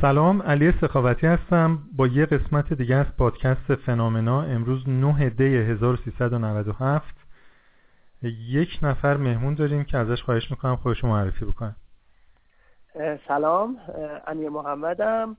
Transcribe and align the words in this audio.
سلام 0.00 0.42
علی 0.42 0.72
سخاوتی 0.80 1.26
هستم. 1.26 1.78
با 1.96 2.06
یه 2.06 2.26
قسمت 2.26 2.72
دیگه 2.72 2.96
از 2.96 3.06
پادکست 3.18 3.74
فنامنا 3.74 4.42
امروز 4.42 4.88
9 4.88 5.30
دی 5.30 5.56
1397 5.56 7.14
یک 8.22 8.78
نفر 8.82 9.16
مهمون 9.16 9.54
داریم 9.54 9.84
که 9.84 9.98
ازش 9.98 10.22
خواهش 10.22 10.50
می‌کنم 10.50 10.76
خودش 10.76 11.04
معرفی 11.04 11.44
بکنه. 11.44 11.76
سلام 13.28 13.76
امیر 14.26 14.48
محمدم. 14.48 15.36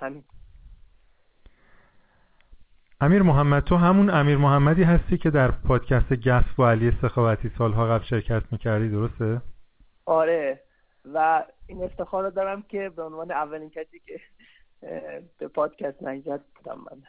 همین. 0.00 0.24
امیر 3.00 3.22
محمد 3.22 3.62
تو 3.62 3.76
همون 3.76 4.10
امیر 4.10 4.36
محمدی 4.36 4.82
هستی 4.82 5.18
که 5.18 5.30
در 5.30 5.50
پادکست 5.50 6.12
گس 6.12 6.44
با 6.56 6.70
علی 6.70 6.92
سخاوتی 7.02 7.50
سالها 7.58 7.86
قبل 7.86 8.04
شرکت 8.04 8.42
می‌کردی 8.52 8.88
درسته؟ 8.88 9.42
آره 10.06 10.60
و 11.14 11.42
این 11.68 11.82
افتخار 11.82 12.24
رو 12.24 12.30
دارم 12.30 12.62
که 12.62 12.88
به 12.96 13.02
عنوان 13.02 13.30
اولین 13.30 13.70
کسی 13.70 14.00
که 14.06 14.20
به 15.38 15.48
پادکست 15.48 16.02
نجات 16.02 16.40
بودم 16.54 16.78
من. 16.78 17.02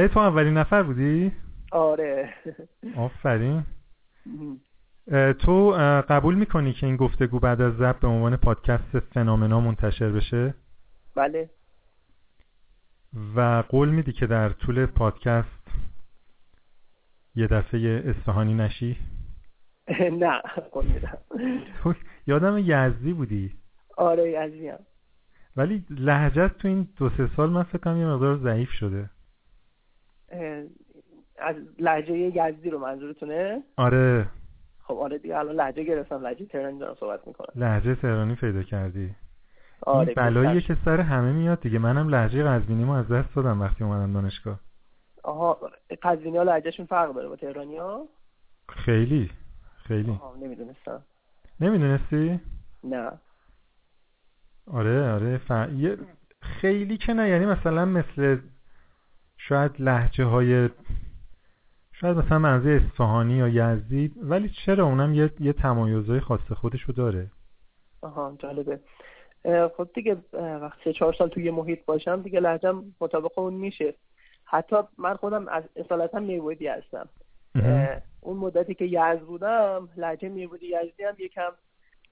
ای 0.00 0.08
تو 0.08 0.20
اولین 0.20 0.54
نفر 0.54 0.82
بودی؟ 0.82 1.32
آره. 1.72 2.34
آفرین. 2.96 3.64
تو 5.38 5.70
قبول 6.08 6.34
می‌کنی 6.34 6.72
که 6.72 6.86
این 6.86 6.96
گفتگو 6.96 7.38
بعد 7.38 7.60
از 7.60 7.72
ضبط 7.76 8.00
به 8.00 8.08
عنوان 8.08 8.36
پادکست 8.36 8.98
فنامنا 8.98 9.60
منتشر 9.60 10.08
بشه؟ 10.08 10.54
بله. 11.14 11.50
و 13.36 13.62
قول 13.68 13.88
میدی 13.88 14.12
که 14.12 14.26
در 14.26 14.48
طول 14.48 14.86
پادکست 14.86 15.66
یه 17.34 17.46
دفعه 17.46 18.02
اصفهانی 18.06 18.54
نشی؟ 18.54 18.98
نه 20.22 20.40
قول 20.72 20.86
میدم. 20.86 21.18
یادم 22.26 22.58
یزدی 22.58 23.12
بودی. 23.12 23.52
آره 23.96 24.30
یزدی 24.30 24.68
هم 24.68 24.78
ولی 25.56 25.84
لهجت 25.90 26.58
تو 26.58 26.68
این 26.68 26.88
دو 26.96 27.10
سه 27.10 27.30
سال 27.36 27.50
من 27.50 27.62
فکر 27.62 27.78
کنم 27.78 28.00
یه 28.00 28.06
مقدار 28.06 28.36
ضعیف 28.36 28.70
شده. 28.70 29.10
از 31.38 31.56
لهجه 31.78 32.14
یزدی 32.14 32.70
رو 32.70 32.78
منظورتونه؟ 32.78 33.62
آره. 33.76 34.28
خب 34.82 34.94
آره 34.94 35.18
دیگه 35.18 35.38
الان 35.38 35.54
لهجه 35.54 35.82
گرفتم. 35.82 36.26
لهجه 36.26 36.46
تهرانی 36.46 36.78
دارم 36.78 36.94
صحبت 36.94 37.26
می‌کنم. 37.26 37.52
لهجه 37.54 37.94
تهرانی 37.94 38.34
پیدا 38.34 38.62
کردی. 38.62 39.14
آره 39.80 40.08
این 40.08 40.14
بلاییه 40.14 40.60
که 40.60 40.76
سر 40.84 41.00
همه 41.00 41.32
میاد 41.32 41.60
دیگه. 41.60 41.78
منم 41.78 42.08
لهجه 42.08 42.44
قزوینی 42.44 42.90
از 42.90 43.08
دست 43.08 43.34
دادم 43.36 43.60
وقتی 43.60 43.84
اومدم 43.84 44.12
دانشگاه. 44.12 44.60
آها 45.22 45.58
قزوینی 46.02 46.36
ها 46.36 46.42
لهجهشون 46.42 46.86
فرق 46.86 47.14
داره 47.14 47.28
با 47.28 47.36
تهرانی 47.36 47.76
ها؟ 47.76 48.08
خیلی. 48.68 49.30
خیلی. 49.76 50.10
آها 50.10 50.36
نمی‌دونستم. 50.36 51.02
نمی‌دونستی؟ 51.60 52.40
نه. 52.84 53.12
آره 54.72 55.12
آره 55.12 55.38
ف... 55.38 55.50
یه... 55.76 55.96
خیلی 56.40 56.96
که 56.96 57.12
نه 57.12 57.28
یعنی 57.28 57.46
مثلا 57.46 57.84
مثل 57.84 58.38
شاید 59.36 59.72
لحجه 59.78 60.24
های 60.24 60.68
شاید 61.92 62.16
مثلا 62.16 62.38
منزه 62.38 62.70
اصفهانی 62.70 63.34
یا 63.34 63.48
یزدی 63.48 64.12
ولی 64.22 64.48
چرا 64.48 64.84
اونم 64.84 65.14
یه, 65.14 65.30
یه 65.40 65.52
تمایزهای 65.52 66.20
خاص 66.20 66.52
خودشو 66.52 66.92
داره؟ 66.92 67.30
آها 68.02 68.36
جالبه. 68.38 68.80
خب 69.76 69.88
دیگه 69.94 70.16
وقتی 70.32 70.80
سه 70.84 70.92
چهار 70.92 71.12
سال 71.12 71.28
توی 71.28 71.50
محیط 71.50 71.84
باشم 71.84 72.22
دیگه 72.22 72.40
لهجم 72.40 72.84
مطابق 73.00 73.38
اون 73.38 73.54
میشه. 73.54 73.94
حتی 74.44 74.76
من 74.98 75.16
خودم 75.16 75.48
از 75.48 75.64
اصالتا 75.76 76.20
میبودی 76.20 76.66
هستم. 76.66 77.08
اون 78.20 78.36
مدتی 78.36 78.74
که 78.74 78.84
یزد 78.84 79.20
بودم 79.20 79.88
لهجه 79.96 80.28
میبودی 80.28 80.66
یزدی 80.66 81.04
هم 81.04 81.14
یکم 81.18 81.50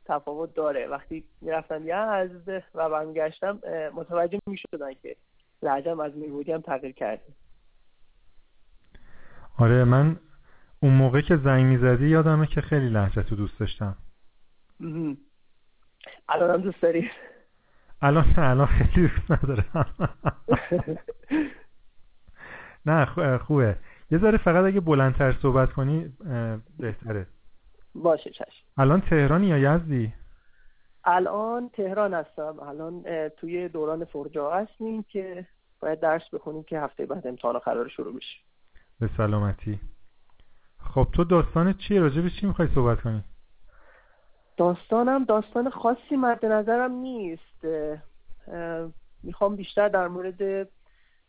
تفاوت 0.05 0.55
داره. 0.55 0.87
وقتی 0.87 1.25
می‌رفتم 1.41 1.83
یزد 1.83 2.63
و 2.75 2.91
برمیگشتم 2.91 3.61
متوجه 3.95 4.39
می‌شدن 4.47 4.95
که 5.03 5.17
لهجم 5.63 6.01
از 6.01 6.17
میبودی 6.17 6.53
هم 6.53 6.61
تغییر 6.61 6.93
کرده 6.93 7.23
آره 9.59 9.85
من 9.85 10.17
اون 10.81 10.93
موقع 10.93 11.21
که 11.21 11.37
زنگ 11.37 11.65
می‌زدی 11.65 12.09
یادمه 12.09 12.47
که 12.47 12.61
خیلی 12.61 12.89
لحجه 12.89 13.23
تو 13.23 13.37
دوست 13.37 13.61
داشتم. 13.61 13.97
الان 16.29 16.51
هم 16.51 16.61
دوست 16.61 16.83
داری؟ 16.83 17.11
الان 18.03 18.35
نه 18.39 18.51
الان 18.51 18.67
خیلی 18.67 19.09
دوست 19.09 19.31
ندارم. 19.31 19.87
نه 22.87 23.39
خوبه. 23.39 23.77
یه 24.11 24.19
ذره 24.19 24.39
فقط 24.39 24.65
اگه 24.65 24.81
بلندتر 24.81 25.33
صحبت 25.33 25.73
کنی 25.73 26.13
بهتره. 26.79 27.27
باشه 27.95 28.31
چشم. 28.31 28.65
الان 28.77 29.01
تهرانی 29.01 29.47
یا 29.47 29.59
یزدی؟ 29.59 30.13
الان 31.05 31.69
تهران 31.69 32.15
هستم. 32.15 32.61
الان 32.61 33.29
توی 33.29 33.69
دوران 33.69 34.05
فرجا 34.05 34.51
هستیم 34.51 35.03
که 35.03 35.47
باید 35.81 36.01
درس 36.01 36.23
بخونیم 36.33 36.63
که 36.63 36.81
هفته 36.81 37.07
بعد 37.07 37.27
امتحان 37.27 37.59
قرار 37.59 37.89
شروع 37.89 38.17
بشه. 38.17 38.39
به 39.01 39.11
سلامتی. 39.17 39.81
خب 40.95 41.07
تو 41.13 41.25
داستان 41.25 41.73
چیه؟ 41.73 42.01
راجع 42.01 42.21
به 42.21 42.31
چی 42.31 42.47
می‌خوای 42.47 42.69
صحبت 42.75 43.01
کنی؟ 43.01 43.25
داستانم 44.57 45.25
داستان 45.25 45.71
خاصی 45.71 46.17
مد 46.17 46.47
نظرم 46.47 46.93
نیست. 46.93 47.67
می‌خوام 49.23 49.57
بیشتر 49.57 49.89
در 49.89 50.09
مورد 50.09 50.69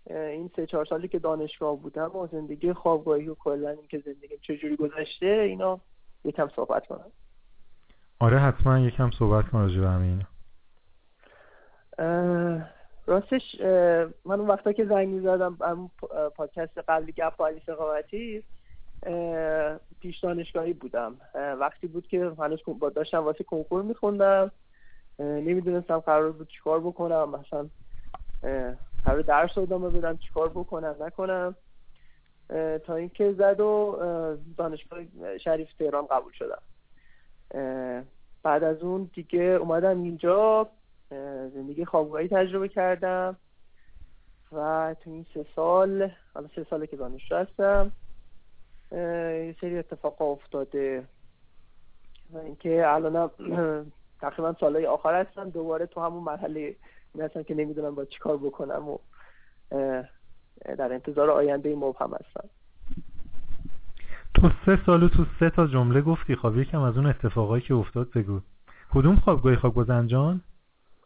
این 0.09 0.49
سه 0.55 0.65
چهار 0.65 0.85
سالی 0.85 1.07
که 1.07 1.19
دانشگاه 1.19 1.77
بودم 1.77 2.15
و 2.15 2.27
زندگی 2.27 2.73
خوابگاهی 2.73 3.27
و 3.27 3.35
کلا 3.35 3.69
اینکه 3.69 3.99
زندگی 3.99 4.37
چجوری 4.41 4.75
گذشته 4.75 5.25
اینا 5.25 5.79
یکم 6.25 6.49
صحبت 6.55 6.87
کنم. 6.87 7.11
آره 8.19 8.39
حتما 8.39 8.79
یکم 8.79 9.11
صحبت 9.11 9.49
کن 9.49 9.57
راجع 9.57 9.79
به 9.79 9.89
همین 9.89 10.25
راستش 13.07 13.61
من 14.25 14.39
اون 14.39 14.47
وقتا 14.47 14.73
که 14.73 14.85
زنگ 14.85 15.07
می‌زدم 15.07 15.57
اون 15.61 15.89
پادکست 16.29 16.77
قبلی 16.77 17.11
گپ 17.11 17.41
علی 17.41 17.61
سقاوتی 17.65 18.43
پیش 20.01 20.19
دانشگاهی 20.19 20.73
بودم. 20.73 21.15
وقتی 21.33 21.87
بود 21.87 22.07
که 22.07 22.31
هنوز 22.39 22.59
با 22.79 22.89
داشتم 22.89 23.23
واسه 23.23 23.43
کنکور 23.43 23.81
میخوندم 23.81 24.51
نمی‌دونستم 25.19 25.99
قرار 25.99 26.31
بود 26.31 26.47
چیکار 26.47 26.79
بکنم 26.79 27.29
مثلا 27.29 27.69
قرار 29.05 29.21
درس 29.21 29.57
ادامه 29.57 29.89
بدم 29.89 30.17
چیکار 30.17 30.49
بکنم 30.49 30.95
نکنم. 30.99 31.55
تا 32.87 32.95
اینکه 32.95 33.33
زد 33.33 33.59
و 33.59 33.97
دانشگاه 34.57 34.99
شریف 35.37 35.73
تهران 35.73 36.05
قبول 36.05 36.33
شدم. 36.33 36.61
بعد 38.43 38.63
از 38.63 38.81
اون 38.81 39.09
دیگه 39.13 39.39
اومدم 39.39 40.03
اینجا 40.03 40.69
زندگی 41.53 41.85
خوابگاهی 41.85 42.27
تجربه 42.27 42.67
کردم. 42.67 43.37
و 44.51 44.95
تو 45.03 45.09
این 45.09 45.25
سه 45.33 45.45
سال 45.55 46.11
حالا 46.33 46.49
سه 46.55 46.65
ساله 46.69 46.87
که 46.87 46.97
دانشجو 46.97 47.35
هستم 47.35 47.91
یه 48.91 49.55
سری 49.61 49.77
اتفاق 49.77 50.21
افتاده. 50.21 51.03
و 52.33 52.37
اینکه 52.37 52.83
الانم 52.87 53.31
تقریبا 54.21 54.55
سالهای 54.59 54.85
آخر 54.85 55.21
هستم 55.21 55.49
دوباره 55.49 55.85
تو 55.85 56.01
همون 56.01 56.23
مرحله 56.23 56.75
هستم 57.19 57.43
که 57.43 57.55
نمی‌دونم 57.55 57.95
با 57.95 58.05
چیکار 58.05 58.37
بکنم 58.37 58.89
و 58.89 58.97
در 60.77 60.93
انتظار 60.93 61.31
آینده 61.31 61.75
مبهم 61.75 62.11
هستم. 62.13 62.49
تو 64.33 64.49
سه 64.65 64.79
سالو 64.85 65.09
تو 65.09 65.25
سه 65.39 65.49
تا 65.49 65.67
جمله 65.67 66.01
گفتی 66.01 66.35
خب 66.35 66.57
یکم 66.57 66.81
از 66.81 66.97
اون 66.97 67.05
اتفاقایی 67.05 67.61
که 67.61 67.73
افتاد 67.73 68.11
بگو. 68.15 68.39
کدوم 68.93 69.15
خوابگاهی 69.15 69.55
خواب 69.55 69.75
گذنجان؟ 69.75 70.41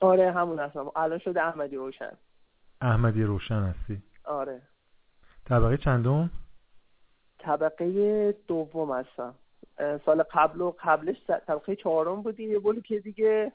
آره 0.01 0.31
همون 0.31 0.59
هستم. 0.59 0.91
الان 0.95 1.19
شده 1.19 1.41
احمدی 1.41 1.75
روشن. 1.75 2.11
احمدی 2.81 3.23
روشن 3.23 3.63
هستی. 3.63 4.01
آره. 4.25 4.61
طبقه 5.45 5.77
چندم؟ 5.77 6.29
طبقه 7.39 8.31
دوم 8.47 8.91
هستم. 8.91 9.33
سال 10.05 10.23
قبل 10.23 10.61
و 10.61 10.73
قبلش 10.83 11.15
طبقه 11.47 11.75
چهارم 11.75 12.21
بودیم. 12.21 12.51
یه 12.51 12.59
بولی 12.59 12.81
که 12.81 12.99
دیگه 12.99 13.51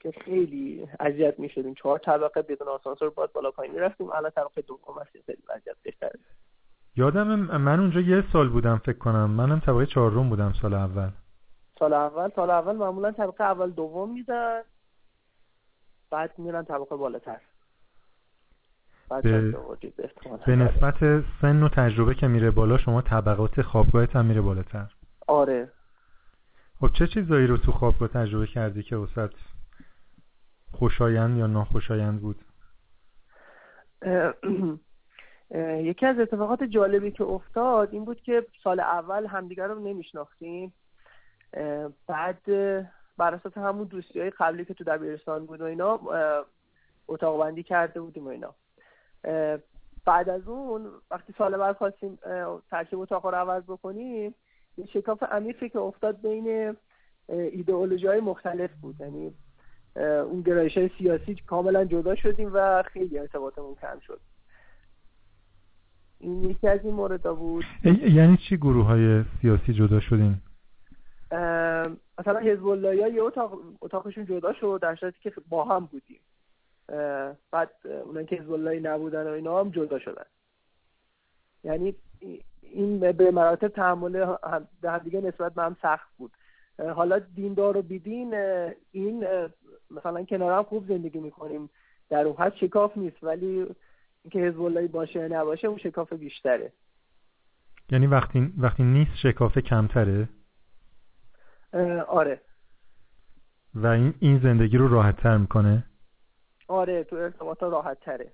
که 0.00 0.12
خیلی 0.24 0.88
اذیت 1.00 1.38
می‌شدیم. 1.38 1.74
چهار 1.74 1.98
طبقه 1.98 2.42
بدون 2.42 2.68
آسانسور 2.68 3.10
باید 3.10 3.32
بالا 3.32 3.50
پایین 3.50 3.74
می‌رفتیم. 3.74 4.12
الان 4.12 4.30
طبقه 4.30 4.62
دوم 4.62 4.98
هست. 5.00 5.10
خیلی 5.26 5.42
وضعیت 5.48 5.76
بهتره. 5.82 6.20
یادم 6.96 7.28
من 7.38 7.80
اونجا 7.80 8.00
یه 8.00 8.24
سال 8.32 8.48
بودم 8.48 8.78
فکر 8.84 8.98
کنم. 8.98 9.30
منم 9.30 9.60
طبقه 9.60 9.86
چهارم 9.86 10.28
بودم 10.28 10.52
سال 10.62 10.74
اول. 10.74 11.10
سال 11.78 11.92
اول؟ 11.92 12.30
سال 12.36 12.50
اول 12.50 12.76
معمولا 12.76 13.12
طبقه 13.12 13.44
اول 13.44 13.70
دوم 13.70 14.12
میدن. 14.12 14.62
بعد 16.10 16.38
میرن 16.38 16.64
طبقه 16.64 16.96
بالاتر. 16.96 17.40
به, 19.22 19.54
به 20.46 20.56
نسبت 20.56 21.24
سن 21.40 21.62
و 21.62 21.68
تجربه 21.68 22.14
که 22.14 22.26
میره 22.26 22.50
بالا 22.50 22.78
شما 22.78 23.02
طبقات 23.02 23.62
خوابگاهت 23.62 24.16
هم 24.16 24.24
میره 24.24 24.40
بالاتر. 24.40 24.86
آره. 25.26 25.72
خب 26.80 26.88
چه 26.98 27.06
چیزایی 27.06 27.46
رو 27.46 27.56
تو 27.56 27.72
خوابگاه 27.72 28.08
تجربه 28.08 28.46
کردی 28.46 28.82
که 28.82 28.96
وسط 28.96 29.30
خوشایند 30.72 31.38
یا 31.38 31.46
ناخوشایند 31.46 32.20
بود؟ 32.20 32.44
یکی 35.90 36.06
از 36.06 36.18
اتفاقات 36.18 36.62
جالبی 36.62 37.10
که 37.10 37.24
افتاد 37.24 37.88
این 37.92 38.04
بود 38.04 38.20
که 38.20 38.46
سال 38.64 38.80
اول 38.80 39.26
همدیگر 39.26 39.66
رو 39.66 39.80
نمیشناختیم. 39.80 40.72
بعد 42.06 42.42
بر 43.18 43.34
اساس 43.34 43.58
همون 43.58 43.84
دوستی 43.86 44.20
های 44.20 44.30
قبلی 44.30 44.64
که 44.64 44.74
تو 44.74 44.84
دبیرستان 44.84 45.46
بود 45.46 45.60
و 45.60 45.64
اینا 45.64 46.00
اتاق 47.08 47.40
بندی 47.40 47.62
کرده 47.62 48.00
بودیم 48.00 48.26
و 48.26 48.28
اینا. 48.28 48.54
بعد 50.04 50.28
از 50.28 50.48
اون 50.48 50.90
وقتی 51.10 51.34
سال 51.38 51.56
بعد 51.56 51.76
خواستیم 51.76 52.18
ترکیب 52.70 52.98
اتاق 52.98 53.26
رو 53.26 53.34
عوض 53.34 53.62
بکنیم 53.62 54.34
این 54.76 54.86
شکاف 54.86 55.22
عمیقی 55.22 55.68
که 55.68 55.78
افتاد 55.78 56.20
بین 56.20 56.76
ایدئولوژی 57.28 58.06
های 58.06 58.20
مختلف 58.20 58.70
بود. 58.80 59.00
یعنی 59.00 59.34
اون 60.00 60.42
گرایش 60.42 60.78
های 60.78 60.90
سیاسی 60.98 61.34
کاملا 61.46 61.84
جدا 61.84 62.14
شدیم 62.14 62.50
و 62.52 62.82
خیلی 62.82 63.18
ارتباطمون 63.18 63.74
کم 63.74 63.98
شد. 64.06 64.20
این 66.18 66.44
یکی 66.44 66.68
از 66.68 66.80
این 66.84 66.94
مورد 66.94 67.22
بود. 67.22 67.64
یعنی 67.84 68.36
چی 68.36 68.56
گروه 68.56 68.86
های 68.86 69.24
سیاسی 69.42 69.72
جدا 69.72 70.00
شدیم 70.00 70.42
مثلا 72.18 72.38
حزب 72.42 72.66
الله 72.66 72.96
یه 72.96 73.22
اتاق 73.22 73.58
اتاقشون 73.80 74.26
جدا 74.26 74.52
شد 74.52 74.78
در 74.82 74.96
صورتی 74.96 75.18
که 75.22 75.32
با 75.48 75.64
هم 75.64 75.86
بودیم. 75.86 76.20
بعد 77.50 77.70
اونایی 78.04 78.26
که 78.26 78.36
حزب 78.36 78.52
الله 78.52 78.80
نبودن 78.80 79.26
و 79.26 79.32
اینا 79.32 79.60
هم 79.60 79.70
جدا 79.70 79.98
شدن. 79.98 80.24
یعنی 81.64 81.94
این 82.62 82.98
به 83.12 83.30
مراتب 83.30 83.68
تحمل 83.68 84.36
هم 84.84 84.98
دیگه 84.98 85.20
نسبت 85.20 85.54
به 85.54 85.62
هم 85.62 85.76
سخت 85.82 86.08
بود. 86.18 86.32
حالا 86.78 87.18
دیندار 87.18 87.76
و 87.76 87.82
بیدین 87.82 88.34
این 88.92 89.26
مثلا 89.90 90.24
کنار 90.24 90.52
هم 90.52 90.62
خوب 90.62 90.88
زندگی 90.88 91.18
می‌کنیم 91.18 91.70
در 92.10 92.24
اون 92.24 92.36
حد 92.36 92.54
شکاف 92.54 92.96
نیست 92.96 93.24
ولی 93.24 93.66
اینکه 94.24 94.38
حزب 94.38 94.62
الله 94.62 94.86
باشه 94.88 95.28
نباشه 95.28 95.68
اون 95.68 95.78
شکاف 95.78 96.12
بیشتره. 96.12 96.72
یعنی 97.90 98.06
وقتی 98.06 98.52
وقتی 98.58 98.82
نیست 98.82 99.16
شکاف 99.22 99.58
کمتره؟ 99.58 100.28
آره. 102.08 102.40
و 103.74 103.86
این 103.86 104.14
این 104.20 104.38
زندگی 104.38 104.76
رو 104.76 104.88
راحت 104.88 105.16
تر 105.16 105.36
می‌کنه؟ 105.36 105.84
آره 106.68 107.04
تو 107.04 107.16
ارتباط 107.16 107.62
راحت 107.62 108.00
تره 108.00 108.32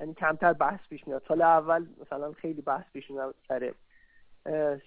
یعنی 0.00 0.14
کمتر 0.14 0.52
بحث 0.52 0.80
پیش 0.88 1.06
میاد. 1.06 1.22
سال 1.28 1.42
اول 1.42 1.86
مثلا 2.00 2.32
خیلی 2.32 2.62
بحث 2.62 2.92
پیش 2.92 3.10
میاد 3.10 3.34
سر 3.48 3.74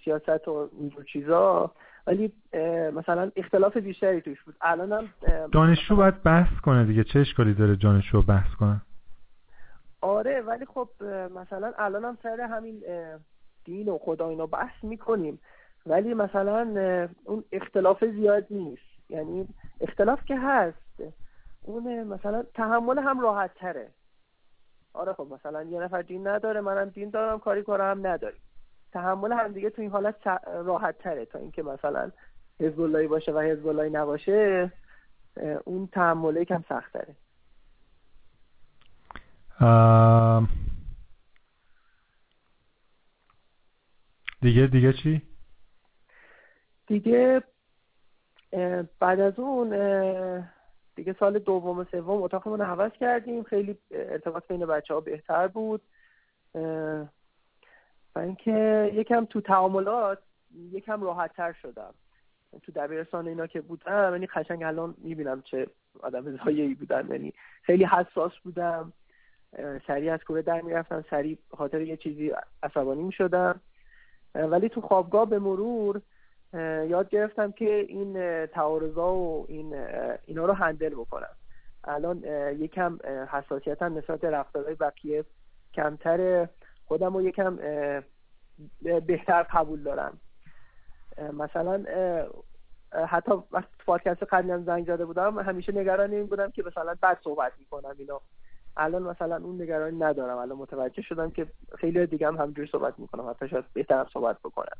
سیاست 0.04 0.48
و 0.48 0.70
اینجور 0.78 1.04
چیزا. 1.04 1.70
ولی 2.06 2.32
مثلا 2.94 3.30
اختلاف 3.36 3.76
بیشتری 3.76 4.20
توش 4.20 4.42
بود. 4.42 4.54
الانم 4.60 5.08
دانشجو 5.52 5.96
باید 5.96 6.22
بحث 6.22 6.60
کنه 6.60 6.84
دیگه. 6.84 7.04
چه 7.04 7.20
اشکالی 7.20 7.54
داره 7.54 7.76
دانشجو 7.76 8.22
بحث 8.22 8.54
کنه؟ 8.54 8.80
آره 10.00 10.40
ولی 10.40 10.64
خب 10.64 10.88
مثلا 11.34 11.72
الانم 11.78 12.18
سر 12.22 12.40
همین 12.40 12.82
دین 13.64 13.88
و 13.88 13.98
خدا 13.98 14.28
اینا 14.28 14.46
بحث 14.46 14.84
می‌کنیم. 14.84 15.40
ولی 15.86 16.14
مثلا 16.14 16.58
اون 17.24 17.44
اختلاف 17.52 18.04
زیاد 18.04 18.46
نیست. 18.50 18.82
یعنی 19.08 19.48
اختلاف 19.80 20.24
که 20.24 20.38
هست. 20.38 21.02
اون 21.62 22.02
مثلا 22.02 22.42
تحمل 22.54 22.98
هم 22.98 23.20
راحت 23.20 23.54
تره. 23.54 23.88
آره 24.92 25.12
خب 25.12 25.26
مثلا 25.30 25.62
یه 25.62 25.80
نفر 25.80 26.02
دین 26.02 26.28
نداره 26.28 26.60
منم 26.60 26.88
دین 26.88 27.10
دارم 27.10 27.38
کاری 27.38 27.62
کارم 27.62 27.98
هم 27.98 28.06
نداریم. 28.06 28.40
تحمل 28.94 29.32
هم 29.32 29.52
دیگه 29.52 29.70
تو 29.70 29.82
این 29.82 29.90
حالت 29.90 30.26
راحت 30.46 30.98
تره 30.98 31.24
تا 31.24 31.38
اینکه 31.38 31.62
مثلا 31.62 32.10
حزب 32.60 32.80
اللهی 32.80 33.06
باشه 33.06 33.32
و 33.32 33.38
حزب 33.38 33.66
اللهی 33.66 33.90
نباشه 33.90 34.72
اون 35.64 35.86
تحمله 35.86 36.44
کم 36.44 36.64
سخت 36.68 36.92
تره 36.92 37.16
دیگه 44.40 44.66
دیگه 44.66 44.92
چی؟ 44.92 45.22
دیگه 46.86 47.42
بعد 49.00 49.20
از 49.20 49.38
اون 49.38 49.68
دیگه 50.94 51.16
سال 51.20 51.38
دوم 51.38 51.78
و 51.78 51.84
سوم 51.84 52.22
اتاقمون 52.22 52.58
رو 52.58 52.64
عوض 52.64 52.92
کردیم. 52.92 53.42
خیلی 53.42 53.78
ارتباط 53.90 54.48
بین 54.48 54.66
بچه 54.66 54.94
ها 54.94 55.00
بهتر 55.00 55.48
بود. 55.48 55.82
اینکه 58.16 58.90
یکم 58.94 59.24
تو 59.24 59.40
تعاملات 59.40 60.18
یکم 60.72 61.02
راحت 61.02 61.32
تر 61.32 61.52
شدم. 61.52 61.94
تو 62.62 62.72
دبیرستان 62.72 63.28
اینا 63.28 63.46
که 63.46 63.60
بودم 63.60 64.12
یعنی 64.12 64.26
قشنگ 64.26 64.62
الان 64.62 64.94
می‌بینم 64.98 65.42
چه 65.42 65.66
آدم 66.02 66.36
زایهی 66.36 66.74
بودم 66.74 67.12
یعنی 67.12 67.32
خیلی 67.62 67.84
حساس 67.84 68.32
بودم. 68.44 68.92
سریع 69.86 70.12
از 70.12 70.20
کوره 70.24 70.42
در 70.42 70.60
می‌رفتم 70.60 71.04
سریع 71.10 71.38
خاطر 71.50 71.80
یه 71.80 71.96
چیزی 71.96 72.32
عصبانی 72.62 73.02
می‌شدم. 73.02 73.60
ولی 74.34 74.68
تو 74.68 74.80
خوابگاه 74.80 75.30
به 75.30 75.38
مرور 75.38 76.00
یاد 76.88 77.08
گرفتم 77.08 77.52
که 77.52 77.86
این 77.88 78.46
تعارضا 78.46 79.14
و 79.14 79.46
این 79.48 79.74
اینا 80.26 80.46
رو 80.46 80.52
هندل 80.52 80.94
بکنم. 80.94 81.36
الان 81.84 82.24
یکم 82.58 82.98
حساسیتم 83.32 83.98
نسبت 83.98 84.24
رفتارهای 84.24 84.74
بقیه 84.74 85.24
کمتر 85.74 86.48
خودم 86.84 87.14
رو 87.14 87.22
یکم 87.22 87.58
بهتر 89.06 89.42
قبول 89.42 89.82
دارم. 89.82 90.20
مثلا 91.32 91.84
حتی 93.08 93.32
وقتی 93.52 93.68
پادکست 93.86 94.22
قبلی 94.22 94.52
هم 94.52 94.64
زنگ 94.64 94.86
زده 94.86 95.04
بودم 95.04 95.38
همیشه 95.38 95.72
نگران 95.72 96.12
این 96.12 96.26
بودم 96.26 96.50
که 96.50 96.62
مثلا 96.66 96.94
بد 97.02 97.18
صحبت 97.24 97.52
می‌کنم 97.58 97.94
اینا 97.98 98.20
الان 98.76 99.02
مثلا 99.02 99.36
اون 99.36 99.62
نگرانی 99.62 99.98
ندارم. 99.98 100.38
الان 100.38 100.58
متوجه 100.58 101.02
شدم 101.02 101.30
که 101.30 101.46
خیلی 101.78 102.06
دیگه 102.06 102.26
هم 102.26 102.36
همجوری 102.36 102.68
صحبت 102.72 102.98
می‌کنم. 102.98 103.30
حتی 103.30 103.48
شاید 103.48 103.64
بهتر 103.72 104.06
صحبت 104.12 104.38
بکنم. 104.44 104.76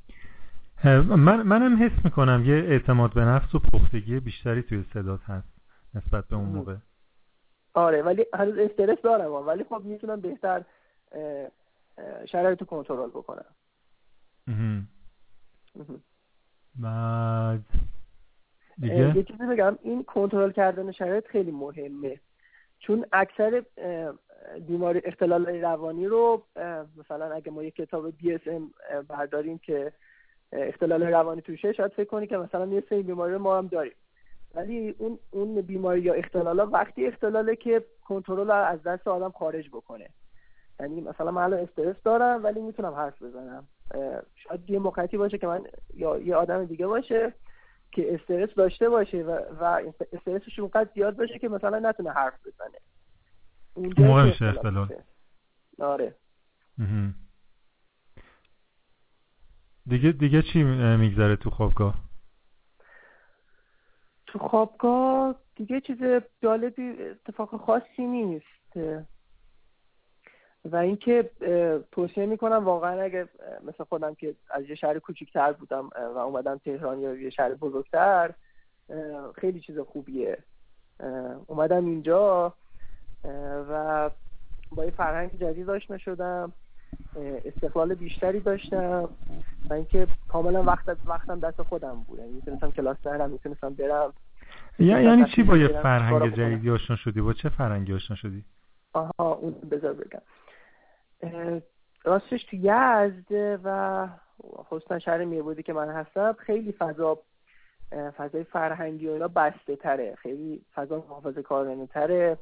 من 1.08 1.42
منم 1.42 1.82
حس 1.82 2.04
می‌کنم 2.04 2.42
یه 2.46 2.54
اعتماد 2.54 3.14
به 3.14 3.20
نفس 3.20 3.54
و 3.54 3.58
پختگی 3.58 4.20
بیشتری 4.20 4.62
توی 4.62 4.84
صدات 4.94 5.20
هست 5.22 5.48
نسبت 5.94 6.24
به 6.24 6.36
اون 6.36 6.48
موقع. 6.48 6.76
آره 7.74 8.02
ولی 8.02 8.26
هنوز 8.34 8.58
استرس 8.58 9.02
دارم. 9.02 9.32
ولی 9.32 9.64
خب 9.64 9.80
می‌تونم 9.84 10.20
بهتر 10.20 10.64
شرایط 12.28 12.60
رو 12.60 12.66
کنترل 12.66 13.08
بکنم 13.08 13.54
بعد 16.74 17.64
دیگه؟ 18.78 19.16
یه 19.16 19.22
چیزی 19.22 19.46
بگم 19.46 19.78
این 19.82 20.04
کنترل 20.04 20.50
کردن 20.50 20.92
شرایط 20.92 21.26
خیلی 21.26 21.50
مهمه. 21.50 22.20
چون 22.78 23.06
اکثر 23.12 23.64
بیماری 24.66 25.00
اختلال 25.04 25.46
روانی 25.46 26.06
رو 26.06 26.42
مثلا 26.96 27.34
اگه 27.34 27.50
ما 27.50 27.62
یه 27.62 27.70
کتاب 27.70 28.10
DSM 28.10 28.62
برداریم 29.08 29.58
که 29.58 29.92
اختلال 30.52 31.02
روانی 31.02 31.42
توشه 31.42 31.72
شاید 31.72 31.92
فکر 31.92 32.08
کنی 32.08 32.26
که 32.26 32.36
مثلا 32.36 32.66
یه 32.66 32.84
سری 32.88 33.02
بیماری 33.02 33.32
رو 33.32 33.38
ما 33.38 33.58
هم 33.58 33.66
داریم. 33.66 33.92
ولی 34.54 34.94
اون 34.98 35.18
اون 35.30 35.60
بیماری 35.60 36.00
یا 36.00 36.14
اختلال 36.14 36.58
وقتی 36.72 37.06
اختلاله 37.06 37.56
که 37.56 37.84
کنترل 38.04 38.50
از 38.50 38.82
دست 38.82 39.08
آدم 39.08 39.30
خارج 39.30 39.68
بکنه. 39.68 40.08
یعنی 40.80 41.00
مثلا 41.00 41.30
من 41.30 41.42
الان 41.42 41.60
استرس 41.60 41.96
دارم 42.04 42.44
ولی 42.44 42.60
می‌تونم 42.60 42.94
حرف 42.94 43.22
بزنم. 43.22 43.66
شاید 44.34 44.70
یه 44.70 44.78
موقعیتی 44.78 45.16
باشه 45.16 45.38
که 45.38 45.46
من 45.46 45.64
یا 45.94 46.18
یه 46.18 46.36
آدم 46.36 46.64
دیگه 46.64 46.86
باشه 46.86 47.34
که 47.92 48.14
استرس 48.14 48.54
داشته 48.54 48.88
باشه 48.88 49.22
و, 49.22 49.30
و 49.60 49.64
استرسش 50.12 50.58
اونقدر 50.58 50.90
زیاد 50.94 51.16
باشه 51.16 51.38
که 51.38 51.48
مثلا 51.48 51.78
نتونه 51.78 52.10
حرف 52.10 52.46
بزنه. 52.46 52.78
اون 53.74 53.94
موقع 53.98 54.24
میشه 54.24 54.44
اختلال. 54.44 54.88
آره. 55.78 56.14
دیگه 59.86 60.12
دیگه 60.12 60.42
چی 60.42 60.62
میگذره 60.98 61.36
تو 61.36 61.50
خوابگاه؟ 61.50 61.94
تو 64.26 64.38
خوابگاه 64.38 65.34
دیگه 65.56 65.80
چیز 65.80 65.98
جالبی 66.42 66.82
اتفاق 67.02 67.64
خاصی 67.64 68.06
نیست. 68.06 68.76
و 70.64 70.76
اینکه 70.76 71.30
توصیه 71.92 72.26
می‌کنم 72.26 72.64
واقعا 72.64 73.02
اگه 73.02 73.28
مثل 73.66 73.84
خودم 73.84 74.14
که 74.14 74.34
از 74.50 74.68
یه 74.68 74.74
شهر 74.74 74.98
کوچیکتر 74.98 75.52
بودم 75.52 75.90
و 76.14 76.18
اومدم 76.18 76.58
تهران 76.58 76.98
یا 76.98 77.14
یه 77.14 77.30
شهر 77.30 77.54
بزرگتر 77.54 78.34
خیلی 79.34 79.60
چیز 79.60 79.78
خوبیه. 79.78 80.38
اومدم 81.46 81.86
اینجا 81.86 82.54
و 83.70 84.10
با 84.72 84.84
یه 84.84 84.90
فرهنگ 84.90 85.30
جدید 85.40 85.70
آشنا 85.70 85.98
شدم 85.98 86.52
استقلال 87.44 87.94
بیشتری 87.94 88.40
داشتم 88.40 89.08
و 89.70 89.74
اینکه 89.74 90.06
کاملا 90.28 90.62
وقت 90.62 90.96
وقتم 91.06 91.40
دست 91.40 91.62
خودم 91.62 92.04
بود. 92.06 92.18
یعنی 92.18 92.32
می‌تونستم 92.32 92.70
کلاس 92.70 92.96
برم 92.96 93.30
می‌تونستم 93.30 93.74
برم. 93.74 94.12
یعنی 94.78 95.24
چی 95.24 95.42
با 95.42 95.56
یه 95.56 95.68
فرهنگ 95.68 96.34
جدیدی 96.34 96.70
آشنا 96.70 96.96
شدی؟ 96.96 97.20
با 97.20 97.32
چه 97.32 97.48
فرهنگی 97.48 97.94
آشنا 97.94 98.16
شدی؟ 98.16 98.44
آها 98.92 99.32
اون 99.34 99.52
بذار 99.70 99.92
بگم. 99.92 100.20
راستش 102.04 102.44
تو 102.44 102.56
یزد 102.56 103.60
و 103.64 104.08
خصوصا 104.42 104.98
شهر 104.98 105.24
میربودی 105.24 105.62
که 105.62 105.72
من 105.72 105.88
هستم 105.88 106.32
خیلی 106.32 106.72
فضا 106.72 107.18
فضای 108.16 108.44
فرهنگی 108.44 109.08
و 109.08 109.12
اینا 109.12 109.28
بسته 109.28 109.76
تره. 109.76 110.14
خیلی 110.14 110.64
فضا 110.74 110.96
محافظه 110.96 111.42
کارانه 111.42 111.86
تره. 111.86 112.38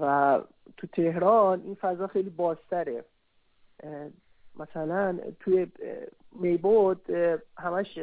و 0.00 0.40
تو 0.76 0.86
تهران 0.86 1.60
این 1.60 1.74
فضا 1.74 2.06
خیلی 2.06 2.30
بازتره. 2.30 3.04
مثلا 4.58 5.18
توی 5.40 5.66
میبود 6.32 7.10
همش 7.58 7.98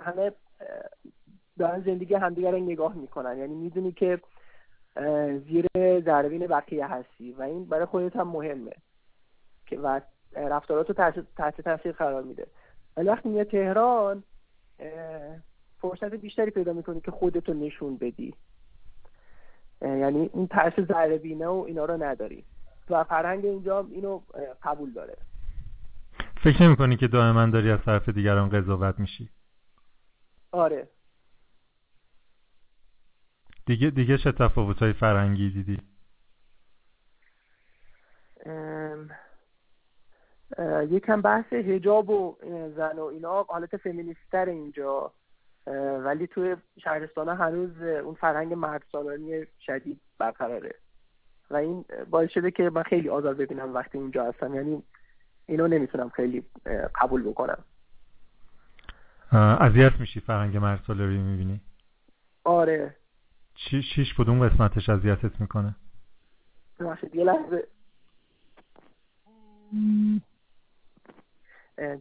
همه 0.00 0.32
دارن 1.58 1.80
زندگی 1.80 2.14
همدیگه 2.14 2.50
رو 2.50 2.58
نگاه 2.58 2.94
می‌کنن. 2.94 3.38
یعنی 3.38 3.54
می‌دونی 3.54 3.92
که 3.92 4.20
زیر 5.48 5.66
ذروین 6.00 6.46
بقیه 6.46 6.86
هستی 6.86 7.32
و 7.32 7.42
این 7.42 7.64
برای 7.64 7.84
خودت 7.84 8.16
هم 8.16 8.28
مهمه 8.28 8.72
که 9.66 9.78
و 9.78 10.00
رفتارات 10.36 10.88
رو 10.88 10.94
تحت 11.36 11.60
تاثیر 11.60 11.92
قرار 11.92 12.22
میده. 12.22 12.46
ولی 12.96 13.08
وقتی 13.08 13.28
میاد 13.28 13.46
تهران 13.46 14.22
فرصت 15.80 16.14
بیشتری 16.14 16.50
پیدا 16.50 16.72
می‌کنی 16.72 17.00
که 17.00 17.10
خودتو 17.10 17.54
نشون 17.54 17.96
بدی. 17.96 18.34
یعنی 19.82 20.30
این 20.34 20.46
ترس 20.46 20.80
ذره 20.80 21.18
و 21.46 21.64
اینا 21.66 21.84
رو 21.84 22.02
نداری. 22.02 22.44
و 22.90 23.04
فرهنگ 23.04 23.44
اینجا 23.44 23.86
اینو 23.92 24.20
قبول 24.62 24.92
داره. 24.92 25.16
فکر 26.44 26.62
نمی 26.62 26.76
کنی 26.76 26.96
که 26.96 27.08
دائما 27.08 27.46
داری 27.46 27.70
از 27.70 27.80
طرف 27.84 28.08
دیگران 28.08 28.48
قضاوت 28.48 28.98
میشی؟ 28.98 29.28
آره. 30.52 30.88
دیگه 33.66 33.90
دیگه 33.90 34.18
چه 34.18 34.32
تفاوت 34.32 34.78
های 34.78 34.92
فرهنگی 34.92 35.50
دیدی؟ 35.50 35.78
یکم 40.96 41.22
بحث 41.22 41.52
هجاب 41.52 42.10
و 42.10 42.36
زن 42.76 42.98
و 42.98 43.04
اینا 43.04 43.42
حالت 43.42 43.76
فمینیستر 43.76 44.46
اینجا. 44.46 45.12
ولی 46.04 46.26
توی 46.26 46.56
شهرستان 46.84 47.28
هنوز 47.28 47.82
اون 47.82 48.14
فرهنگ 48.14 48.52
مرد 48.52 48.84
سالانی 48.92 49.46
شدید 49.60 50.00
برقراره. 50.18 50.74
و 51.50 51.56
این 51.56 51.84
باعث 52.10 52.30
شده 52.30 52.50
که 52.50 52.70
من 52.70 52.82
خیلی 52.82 53.08
آزار 53.08 53.34
ببینم 53.34 53.74
وقتی 53.74 53.98
اونجا 53.98 54.24
هستم. 54.24 54.54
یعنی 54.54 54.82
اینو 55.46 55.68
نمی‌تونم 55.68 56.08
خیلی 56.08 56.44
قبول 57.00 57.22
بکنم. 57.22 57.64
اذیت 59.60 59.92
میشی 60.00 60.20
فرهنگ 60.20 60.56
مرد 60.56 60.84
سالاری 60.86 61.18
می‌بینی؟ 61.18 61.60
آره. 62.44 62.96
چی 63.54 63.82
شیش 63.82 64.14
کدوم 64.14 64.48
قسمتش 64.48 64.88
اذیتت 64.88 65.40
می‌کنه؟ 65.40 65.74
یه 67.14 67.24
لحظه. 67.24 67.68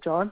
جان؟ 0.02 0.32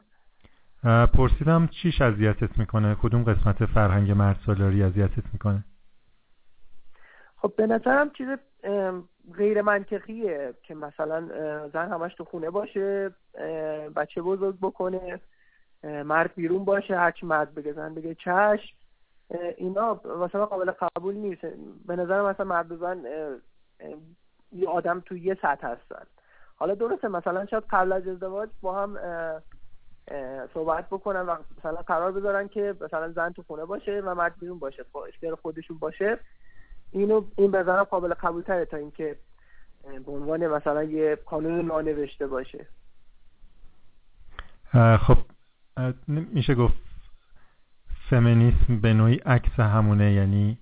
پرسیدم 1.13 1.67
چیش 1.67 2.01
اذیتت 2.01 2.57
می‌کنه؟ 2.57 2.95
کدوم 2.95 3.23
قسمت 3.23 3.65
فرهنگ 3.65 4.11
مرد 4.11 4.39
سالاری 4.45 4.83
اذیتت 4.83 5.23
می‌کنه؟ 5.33 5.63
خب 7.37 7.53
به 7.57 7.67
نظرم 7.67 8.09
چیز 8.09 8.27
غیر 9.37 9.61
منطقیه 9.61 10.53
که 10.63 10.75
مثلا 10.75 11.27
زن 11.67 11.91
همش 11.91 12.15
تو 12.15 12.25
خونه 12.25 12.49
باشه 12.49 13.09
بچه 13.95 14.21
بزرگ 14.21 14.57
بکنه 14.61 15.19
مرد 15.83 16.35
بیرون 16.35 16.65
باشه 16.65 16.97
هرچی 16.97 17.25
مرد 17.25 17.55
بگه 17.55 17.73
زن 17.73 17.93
بگه 17.93 18.15
چشم. 18.15 18.78
اینا 19.57 20.01
مثلا 20.05 20.45
قابل 20.45 20.71
قبول 20.71 21.15
نیست. 21.15 21.41
به 21.85 21.95
نظر 21.95 22.29
مثلا 22.29 22.65
زن 22.79 23.03
یه 24.51 24.69
آدم 24.69 24.99
تو 24.99 25.17
یه 25.17 25.37
سطح 25.41 25.67
هستن. 25.67 26.05
حالا 26.55 26.75
درسته 26.75 27.07
مثلا 27.07 27.45
شاید 27.45 27.63
قبل 27.69 27.91
از 27.91 28.07
ازدواج 28.07 28.49
با 28.61 28.83
هم 28.83 28.97
صحبت 30.53 30.87
بکنن 30.87 31.21
و 31.21 31.35
مثلا 31.57 31.81
قرار 31.81 32.11
بذارن 32.11 32.47
که 32.47 32.75
مثلا 32.81 33.11
زن 33.11 33.29
تو 33.29 33.43
خونه 33.43 33.65
باشه 33.65 34.01
و 34.05 34.15
مرد 34.15 34.39
بیرون 34.39 34.59
باشه 34.59 34.85
با 34.91 35.05
اختیار 35.05 35.35
خودشون 35.35 35.77
باشه. 35.77 36.19
اینو 36.91 37.25
این 37.37 37.51
به 37.51 37.63
قابل 37.63 38.13
قبول 38.13 38.41
تره 38.41 38.65
تا 38.65 38.77
اینکه 38.77 39.15
به 40.05 40.11
عنوان 40.11 40.47
مثلا 40.47 40.83
یه 40.83 41.15
قانون 41.15 41.65
نانوشته 41.65 42.27
باشه. 42.27 42.67
خب 44.99 45.17
میشه 46.07 46.55
گفت 46.55 46.88
فمینیسم 48.09 48.81
به 48.81 48.93
نوعی 48.93 49.15
عکس 49.15 49.59
همونه 49.59 50.13
یعنی 50.13 50.57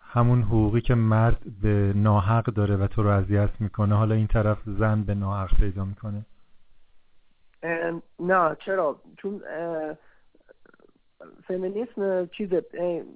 همون 0.00 0.42
حقوقی 0.42 0.80
که 0.80 0.94
مرد 0.94 1.60
به 1.62 1.92
ناحق 1.96 2.44
داره 2.44 2.76
و 2.76 2.86
تو 2.86 3.02
رو 3.02 3.08
اذیت 3.08 3.50
می‌کنه. 3.60 3.94
حالا 3.94 4.14
این 4.14 4.26
طرف 4.26 4.58
زن 4.66 5.02
به 5.02 5.14
ناحق 5.14 5.56
پیدا 5.56 5.84
می‌کنه. 5.84 6.26
نه 8.20 8.56
چرا؟ 8.64 9.00
چون 9.16 9.42
فمینیسم 11.44 12.26
چیز 12.26 12.48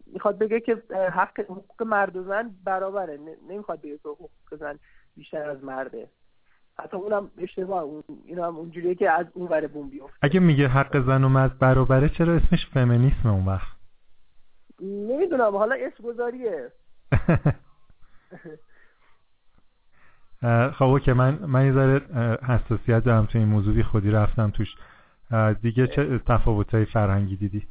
می‌خواد 0.06 0.38
بگه 0.38 0.60
که 0.60 0.82
حق 1.12 1.40
حقوق 1.40 1.82
مرد 1.82 2.16
و 2.16 2.24
زن 2.24 2.50
برابره. 2.64 3.18
نمی‌خواد 3.48 3.80
بگه 3.80 3.98
که 3.98 4.08
حقوق 4.08 4.30
زن 4.60 4.78
بیشتر 5.16 5.50
از 5.50 5.64
مرده. 5.64 6.08
حتی 6.80 6.96
اونم 6.96 7.30
اشتباه 7.38 7.82
اون 7.82 8.02
اینا 8.24 8.46
هم 8.46 8.56
اونجوریه 8.56 8.94
که 8.94 9.10
از 9.10 9.26
اون 9.34 9.48
ور 9.48 9.66
بوم 9.66 9.88
بیفته. 9.88 10.18
اگه 10.22 10.40
میگه 10.40 10.68
حق 10.68 11.06
زن 11.06 11.24
و 11.24 11.28
مرد 11.28 11.58
برابره 11.58 12.08
چرا 12.08 12.34
اسمش 12.34 12.66
فمینیسم 12.66 13.28
اون 13.28 13.46
وقت؟ 13.46 13.76
نمی‌دونم 14.80 15.56
حالا 15.56 15.76
اسم 15.78 16.04
گذاریه. 16.04 16.72
خب 20.78 20.84
اوکی 20.84 21.12
من 21.12 21.34
من 21.34 21.66
یه 21.66 21.72
ذره 21.72 22.00
حساسیت 22.42 23.04
دارم 23.04 23.26
تو 23.26 23.38
این 23.38 23.48
موضوعی 23.48 23.82
خودی 23.82 24.10
رفتم 24.10 24.50
توش. 24.50 24.76
دیگه 25.62 25.86
چه 25.86 26.18
تفاوتهای 26.18 26.84
فرهنگی 26.84 27.36
دیدی؟ 27.36 27.68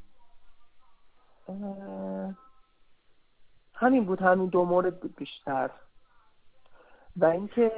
همین 3.74 4.06
بود 4.06 4.22
همین 4.22 4.50
دو 4.50 4.66
مورد 4.66 5.16
بیشتر. 5.16 5.70
و 7.18 7.26
اینکه 7.26 7.72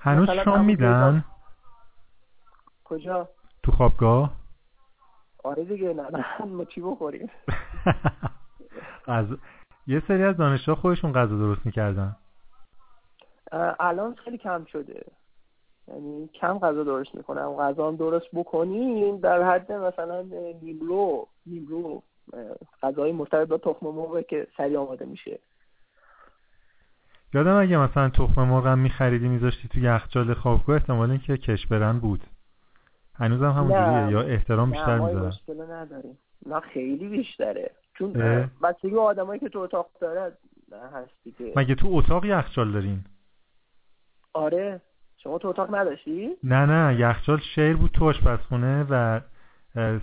هنوز 0.00 0.30
شام 0.30 0.64
میدن؟ 0.64 1.24
کجا؟ 2.84 3.28
تو 3.62 3.72
خوابگاه؟ 3.72 4.32
آره 5.44 5.64
دیگه 5.64 5.94
نه 5.94 6.08
نه 6.10 6.44
ما 6.44 6.64
چی 6.64 6.80
بخوریم؟ 6.80 7.30
یه 9.86 10.02
سری 10.08 10.22
از 10.22 10.36
دانشجو 10.36 10.74
خودشون 10.74 11.12
غذا 11.12 11.36
درست 11.38 11.66
می‌کردن. 11.66 12.16
الان 13.80 14.14
خیلی 14.14 14.38
کم 14.38 14.64
شده. 14.64 15.04
یعنی 15.88 16.28
کم 16.28 16.58
غذا 16.58 16.84
درست 16.84 17.14
می‌کنم. 17.14 17.56
غذا 17.56 17.88
هم 17.88 17.96
درست 17.96 18.26
بکنیم 18.32 19.20
در 19.20 19.42
حد 19.42 19.72
مثلا 19.72 20.22
نیمرو 20.62 21.28
نیمرو 21.46 22.02
غذای 22.82 23.12
مرتبط 23.12 23.48
با 23.48 23.58
تخم 23.58 23.86
مرغ 23.86 24.26
که 24.26 24.46
سریع 24.56 24.78
آماده 24.78 25.04
میشه. 25.04 25.38
یادم 27.34 27.60
اگه 27.60 27.78
مثلا 27.78 28.08
تخم 28.08 28.42
مرغ 28.42 28.66
هم 28.66 28.78
میخریدی 28.78 29.28
میذاشتی 29.28 29.68
تو 29.68 29.78
یخچال 29.80 30.34
خوابگاه 30.34 30.76
احتمال 30.76 31.10
اینکه 31.10 31.36
کش 31.36 31.66
برن 31.66 31.98
بود. 31.98 32.24
هنوزم 33.14 33.50
همونجوریه 33.50 34.12
یا 34.12 34.20
احترام 34.20 34.70
بیشتر 34.70 34.98
می‌ذارن. 34.98 35.32
نه 35.48 35.74
نداریم. 35.74 36.18
نه 36.46 36.60
خیلی 36.60 37.08
بیشتره. 37.08 37.70
چون 37.94 38.12
بچگی 38.62 38.96
آدمایی 38.96 39.40
که 39.40 39.48
تو 39.48 39.58
اتاق 39.58 39.90
داره 40.00 40.32
هست 40.92 41.10
دیگه. 41.24 41.52
مگه 41.56 41.74
تو 41.74 41.88
اتاق 41.90 42.24
یخچال 42.24 42.72
دارین؟ 42.72 43.04
آره. 44.34 44.80
شما 45.16 45.38
تو 45.38 45.48
اتاق 45.48 45.74
نداشتی؟ 45.74 46.28
نه 46.44 46.66
نه. 46.66 47.00
یخچال 47.00 47.38
شیر 47.38 47.76
بود 47.76 47.90
تو 47.90 48.04
آشپزخونه 48.04 48.86
و 48.90 49.20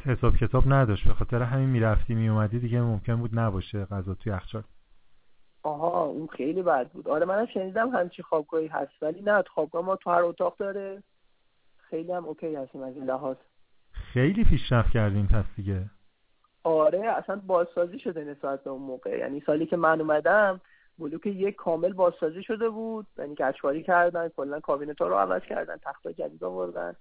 حساب 0.06 0.36
کتاب 0.36 0.74
نداشت. 0.74 1.08
به 1.08 1.14
خاطر 1.14 1.42
همین 1.42 1.70
می‌رفتی 1.70 2.16
میومدی 2.16 2.60
دیگه 2.60 2.82
ممکن 2.82 3.16
بود 3.16 3.40
نباشه 3.40 3.86
غذا 3.86 4.16
تو 4.16 4.30
یخچال. 4.30 4.64
آها 5.66 6.06
اون 6.06 6.28
خیلی 6.28 6.62
بد 6.62 6.90
بود. 6.90 7.08
آره 7.08 7.26
منم 7.26 7.46
شنیدم 7.46 7.90
همچی 7.90 8.24
خوابگاهی 8.24 8.68
هست 8.68 8.92
ولی 9.02 9.22
نه 9.22 9.42
خوابگاه 9.42 9.86
ما 9.86 9.96
تو 9.96 10.10
هر 10.12 10.24
اتاق 10.24 10.58
داره. 10.58 11.04
خیلی 11.78 12.12
هم 12.12 12.26
اوکی 12.26 12.56
هستیم 12.56 12.82
از 12.82 12.96
این 12.96 13.06
لحاظ. 13.06 13.38
خیلی 13.92 14.44
پیشرفت 14.44 14.92
کردیم 14.92 15.28
پس 15.28 15.46
دیگه. 15.56 15.90
آره 16.64 17.00
اصلا 17.00 17.42
بازسازی 17.48 18.00
شده 18.00 18.24
نسبت 18.24 18.64
به 18.64 18.70
اون 18.70 18.82
موقع. 18.82 19.18
یعنی 19.18 19.44
سالی 19.46 19.66
که 19.66 19.78
من 19.78 20.02
اومدم 20.02 20.62
بلوک 21.00 21.26
یک 21.26 21.56
کامل 21.56 21.94
بازسازی 21.94 22.44
شده 22.44 22.70
بود. 22.70 23.08
یعنی 23.18 23.36
گچکاری 23.36 23.84
کردن 23.84 24.30
کلا 24.30 24.60
کابینت 24.60 25.02
ها 25.02 25.08
رو 25.08 25.16
عوض 25.16 25.42
کردن 25.42 25.78
تخت 25.78 26.08
جدید 26.08 26.44
آوردن. 26.44 26.96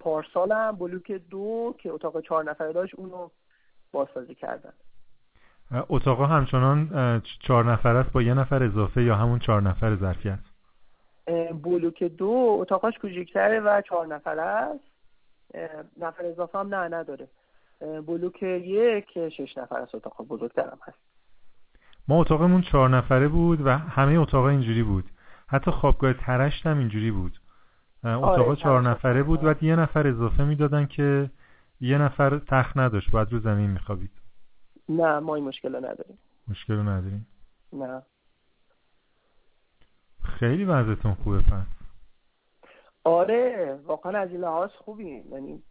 پارسال 0.00 0.52
هم 0.52 0.76
بلوک 0.76 1.12
دو 1.12 1.74
که 1.78 1.90
اتاق 1.90 2.20
چهار 2.20 2.44
نفره 2.44 2.72
داشت 2.72 2.94
اونو 2.94 3.28
بازسازی 3.92 4.34
کردن. 4.34 4.72
اتاق 5.88 6.22
همچنان 6.22 6.88
چهار 7.40 7.72
نفر 7.72 7.96
است 7.96 8.12
با 8.12 8.22
یه 8.22 8.34
نفر 8.34 8.62
اضافه 8.62 9.02
یا 9.02 9.16
همون 9.16 9.38
چهار 9.38 9.62
نفر 9.62 9.96
ظرفیت؟ 9.96 10.38
بلوک 11.62 12.02
دو 12.02 12.56
اتاقاش 12.60 12.98
کوچیکتره 12.98 13.60
و 13.60 13.80
چهار 13.88 14.06
نفر 14.06 14.38
است. 14.38 14.84
نفر 16.00 16.24
اضافه 16.24 16.58
هم 16.58 16.74
نه 16.74 16.96
نداره. 16.96 17.28
بلوک 18.06 18.42
یک 18.42 19.28
شش 19.28 19.58
نفر 19.58 19.76
است. 19.76 19.94
اتاق 19.94 20.26
بزرگترم 20.28 20.78
هست. 20.86 20.98
ما 22.08 22.20
اتاقمون 22.20 22.62
چهار 22.62 22.88
نفره 22.88 23.28
بود 23.28 23.66
و 23.66 23.70
همه 23.70 24.18
اتاق 24.18 24.44
اینجوری 24.44 24.82
بود. 24.82 25.04
حتی 25.46 25.70
خوابگاه 25.70 26.12
ترشت 26.12 26.66
هم 26.66 26.78
اینجوری 26.78 27.10
بود. 27.10 27.40
اتاق 28.04 28.48
آره 28.48 28.56
چهار 28.56 28.82
نفره 28.82 29.22
بود. 29.22 29.44
و 29.44 29.54
یه 29.60 29.76
نفر 29.76 30.06
اضافه 30.06 30.44
می‌دادن 30.44 30.86
که 30.86 31.30
یه 31.80 31.98
نفر 31.98 32.38
تخت 32.38 32.76
نداشت. 32.76 33.10
باید 33.10 33.32
رو 33.32 33.38
زمین 33.38 33.70
میخوابید. 33.70 34.10
نه 34.88 35.18
ما 35.18 35.34
این 35.34 35.44
مشکل 35.44 35.76
نداریم. 35.76 36.18
مشکل 36.48 36.74
نداریم؟ 36.74 37.26
نه. 37.72 38.02
خیلی 40.22 40.64
وضعتون 40.64 41.14
خوبه 41.14 41.38
پس. 41.38 41.66
آره 43.04 43.74
واقعا 43.86 44.18
از 44.18 44.30
این 44.30 44.40
لحاظ 44.40 44.70
خوبی 44.70 45.24
یعنی 45.30 45.62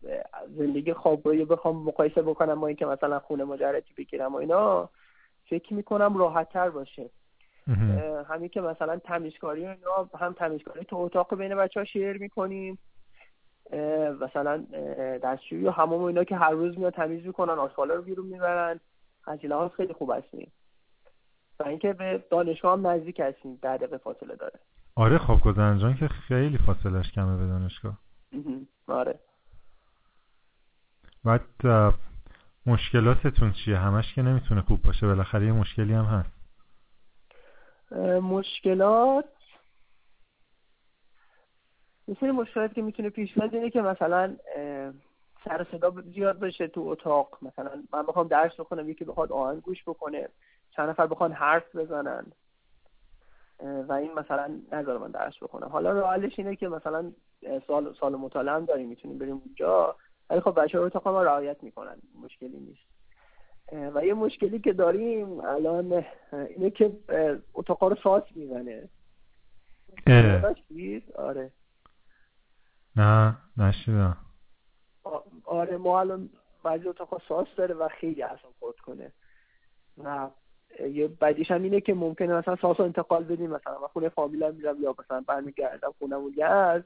زندگی 0.48 0.94
خوابگاهی 0.94 1.46
بخوام 1.46 1.84
مقایسه 1.84 2.22
بکنم 2.22 2.60
با 2.60 2.68
اینکه 2.68 2.86
مثلا 2.86 3.20
خونه 3.20 3.44
مجردی 3.44 3.94
بگیرم 3.98 4.34
و 4.34 4.38
اینا 4.38 4.90
فکر 5.50 5.74
می‌کنم 5.74 6.18
راحت 6.18 6.50
تر 6.50 6.70
باشه 6.70 7.10
همین 8.28 8.50
که 8.50 8.62
مثلا 8.62 9.00
تمیزکاری 9.00 9.66
اینا 9.66 10.10
هم 10.20 10.34
تمیزکاری 10.34 10.86
تو 10.86 10.98
اتاق 10.98 11.36
بین 11.36 11.56
بچه 11.56 11.80
ها 11.80 11.84
شیر 11.84 12.18
می‌کنیم. 12.18 12.80
مثلا 14.22 14.58
دستشویی 15.24 15.66
و 15.66 15.72
همون 15.72 16.08
اینا 16.08 16.24
که 16.24 16.36
هر 16.36 16.52
روز 16.52 16.78
میاد 16.78 16.94
تمیز 16.94 17.26
می‌کنن 17.26 17.54
آشغالا 17.54 17.94
رو 17.96 18.02
بیرون 18.02 18.26
می‌برن. 18.26 18.80
از 19.26 19.46
لحاظ 19.46 19.72
خیلی 19.72 19.94
خوب 19.94 20.12
هستیم. 20.12 20.52
و 21.60 21.68
اینکه 21.68 21.94
به 21.94 22.24
دانشگاه 22.32 22.74
هم 22.74 22.88
نزدیک 22.88 23.20
هستیم 23.20 23.60
ده 23.62 23.78
دقیقه 23.78 23.98
فاصله 23.98 24.36
داره. 24.36 24.60
آره 24.96 25.18
خب 25.18 25.40
گذنجان 25.46 25.96
که 25.96 26.08
خیلی 26.08 26.58
فاصلش 26.58 27.12
کمه 27.12 27.38
به 27.38 27.48
دانشگاه. 27.48 27.98
آره. 28.88 29.20
بعد 31.24 31.68
مشکلاتتون 32.66 33.52
چیه؟ 33.52 33.78
همش 33.78 34.14
که 34.14 34.22
نمی‌تونه 34.22 34.62
خوب 34.62 34.82
باشه 34.82 35.08
بالاخره 35.08 35.46
یه 35.46 35.52
مشکلی 35.52 35.94
هم 35.94 36.06
هست. 36.06 36.34
مشکلات؟ 38.22 39.26
مثل 42.08 42.32
مشکلاتی 42.32 42.76
که 42.76 42.82
می‌تونه 42.82 43.10
پیش 43.10 43.34
بیاد 43.34 43.56
اینه 43.56 43.70
که 43.70 43.82
مثلا 43.82 44.36
سر 45.46 45.66
صدا 45.72 45.94
زیاد 46.14 46.40
بشه 46.40 46.68
تو 46.68 46.82
اتاق. 46.82 47.38
مثلا 47.42 47.84
من 47.94 48.04
بخوام 48.04 48.28
درس 48.28 48.60
بخونم 48.60 48.90
یکی 48.90 49.06
بخواد 49.06 49.32
آهنگ 49.32 49.62
گوش 49.62 49.84
بکنه 49.88 50.30
چند 50.72 50.90
نفر 50.90 51.08
بخوان 51.08 51.32
حرف 51.32 51.76
بزنن. 51.76 52.26
و 53.88 53.94
این 53.94 54.14
مثلا 54.14 54.60
نظر 54.72 54.98
من 54.98 55.12
درس 55.12 55.34
بخونم. 55.42 55.68
حالا 55.68 55.92
رئالش 55.92 56.40
اینه 56.40 56.56
که 56.56 56.68
مثلا 56.68 57.12
سال 57.68 57.96
سال 58.00 58.16
مطالعه 58.16 58.56
هم 58.56 58.66
داریم 58.66 58.90
می‌تونیم 58.90 59.18
بریم 59.18 59.42
اونجا. 59.46 59.96
ولی 60.30 60.40
خب 60.42 60.64
بچه 60.64 60.80
اتاق 60.80 61.08
ما 61.08 61.24
رعایت 61.24 61.64
می‌کنن 61.64 61.98
مشکلی 62.22 62.60
نیست. 62.60 62.94
و 63.96 64.06
یه 64.06 64.14
مشکلی 64.14 64.60
که 64.60 64.74
داریم 64.74 65.40
الان 65.40 66.06
اینه 66.32 66.70
که 66.70 66.92
اتاق 67.54 67.84
رو 67.84 67.96
ساس 68.04 68.24
می‌زنه. 68.36 68.90
آره. 71.16 71.52
نه 72.96 73.38
نشیدم. 73.58 74.18
آره 75.74 75.82
ما 75.82 76.00
الان 76.00 76.30
بعضی 76.64 76.88
اتاق 76.88 77.22
ساس 77.30 77.48
داره 77.56 77.76
و 77.76 77.88
خیلی 77.88 78.24
اصلا 78.24 78.50
خورد 78.60 78.76
کنه. 78.76 79.12
و 80.04 80.30
یه 80.92 81.08
بدیش 81.08 81.52
هم 81.52 81.64
اینه 81.64 81.82
که 81.82 81.94
ممکنه 81.94 82.34
مثلا 82.34 82.56
ساس 82.56 82.80
رو 82.80 82.86
انتقال 82.86 83.24
بدیم 83.24 83.50
مثلا 83.50 83.80
من 83.82 83.88
خونه 83.88 84.10
فامیلا 84.10 84.52
میرم 84.52 84.82
یا 84.82 84.96
مثلا 85.00 85.22
برمیگردم 85.28 85.94
خونمون 86.00 86.44
از 86.44 86.82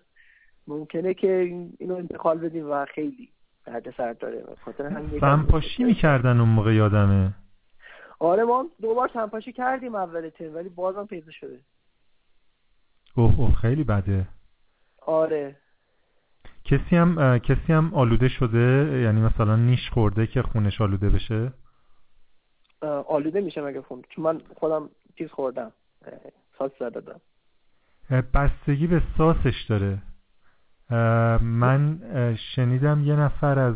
ممکنه 0.68 1.14
که 1.14 1.30
اینو 1.80 1.96
انتقال 1.96 2.38
بدیم 2.38 2.72
و 2.72 2.86
خیلی 2.86 3.30
درد 3.66 3.96
سر 3.98 4.14
داره. 4.14 4.46
سنپاشی 5.20 5.84
می‌کردن 5.84 6.40
اون 6.40 6.50
موقع 6.50 6.74
یادمه؟ 6.74 7.34
آره 8.20 8.44
ما 8.44 8.66
دو 8.82 8.96
بار 8.96 9.10
سنپاشی 9.14 9.52
کردیم 9.54 9.96
اول 9.96 10.30
ترم 10.30 10.56
ولی 10.56 10.70
بازم 10.70 11.06
پیدا 11.06 11.32
شده. 11.32 11.60
اوه 13.16 13.40
اوه 13.40 13.56
خیلی 13.56 13.84
بده. 13.84 14.28
آره. 15.02 15.56
کسی 16.68 16.96
هم 16.96 17.40
کسی 17.40 17.74
هم 17.74 17.94
آلوده 17.94 18.28
شده؟ 18.28 19.00
یعنی 19.04 19.22
مثلا 19.22 19.56
نیش 19.56 19.90
خورده 19.90 20.28
که 20.28 20.42
خونش 20.42 20.82
آلوده 20.82 21.10
بشه؟ 21.10 21.54
آلوده 23.08 23.42
میشه 23.42 23.62
مگه 23.62 23.82
خون؟ 23.82 24.02
چون 24.10 24.24
من 24.24 24.42
خودم 24.56 24.90
چیز 25.18 25.32
خوردم 25.32 25.72
ساس 26.60 26.72
زده 26.80 27.02
بستگی 28.34 28.88
به 28.88 29.02
ساسش 29.18 29.66
داره. 29.70 30.02
من 31.42 32.00
شنیدم 32.56 33.04
یه 33.06 33.16
نفر 33.16 33.60
از 33.60 33.76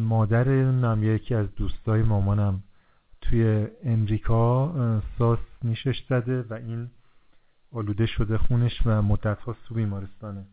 مادر 0.00 0.48
نم 0.48 1.02
یکی 1.02 1.34
از 1.34 1.54
دوستای 1.54 2.02
مامانم 2.02 2.62
توی 3.20 3.66
امریکا 3.84 4.72
ساس 5.18 5.38
نیشش 5.62 6.04
زده 6.08 6.42
و 6.42 6.54
این 6.54 6.90
آلوده 7.72 8.06
شده 8.06 8.38
خونش 8.38 8.80
و 8.86 9.02
مدت 9.02 9.38
هاست 9.38 9.58
تو 9.68 9.74
بیمارستانه. 9.74 10.44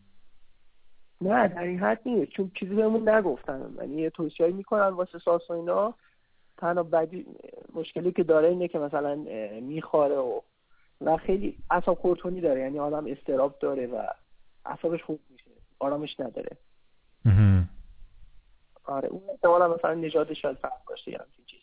نه 1.20 1.48
در 1.48 1.62
این 1.62 1.78
حد 1.78 2.00
نیست. 2.06 2.30
چون 2.30 2.50
چیزی 2.54 2.74
بهمون 2.74 3.08
نگفتن. 3.08 3.74
یعنی 3.78 4.02
یه 4.02 4.10
توصیه 4.10 4.46
می‌کنن 4.46 4.88
واسه 4.88 5.18
ساس 5.18 5.50
و 5.50 5.52
اینا. 5.52 5.94
تنها 6.56 6.82
بدی 6.82 7.26
مشکلی 7.74 8.12
که 8.12 8.22
داره 8.22 8.48
اینه 8.48 8.68
که 8.68 8.78
مثلا 8.78 9.14
میخواره 9.60 10.16
و 10.16 10.40
و 11.00 11.16
خیلی 11.16 11.56
اصاب 11.70 11.98
خورتونی 11.98 12.40
داره. 12.40 12.60
یعنی 12.60 12.78
آدم 12.78 13.06
استراب 13.06 13.58
داره 13.60 13.86
و 13.86 14.02
اعصابش 14.66 15.02
خوب 15.02 15.20
میشه. 15.30 15.50
آرامش 15.78 16.20
نداره. 16.20 16.56
آره 18.84 19.08
اون 19.08 19.22
احتمالا 19.30 19.74
مثلا 19.74 19.94
نژاد 19.94 20.32
شاید 20.32 20.56
فرق 20.56 20.84
باشه 20.88 21.10
همچین 21.10 21.44
چیزی. 21.46 21.62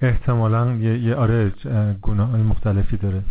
احتمالا 0.00 0.72
یه, 0.72 0.98
یه 0.98 1.14
آره 1.14 1.50
گناه 2.02 2.36
مختلفی 2.36 2.96
داره. 2.96 3.22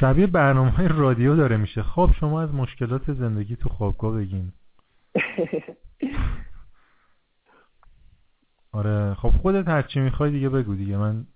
شبیه 0.00 0.26
برنامه 0.26 0.70
های 0.70 0.88
رادیو 0.88 1.36
داره 1.36 1.56
میشه. 1.56 1.82
خب 1.82 2.10
شما 2.20 2.42
از 2.42 2.54
مشکلات 2.54 3.12
زندگی 3.12 3.56
تو 3.56 3.68
خوابگاه 3.68 4.16
بگین. 4.16 4.52
آره 8.72 9.14
خب 9.14 9.28
خودت 9.28 9.68
هرچی 9.68 10.00
می‌خوای 10.00 10.30
دیگه 10.30 10.48
بگو 10.48 10.74
دیگه. 10.74 10.96
من 10.96 11.26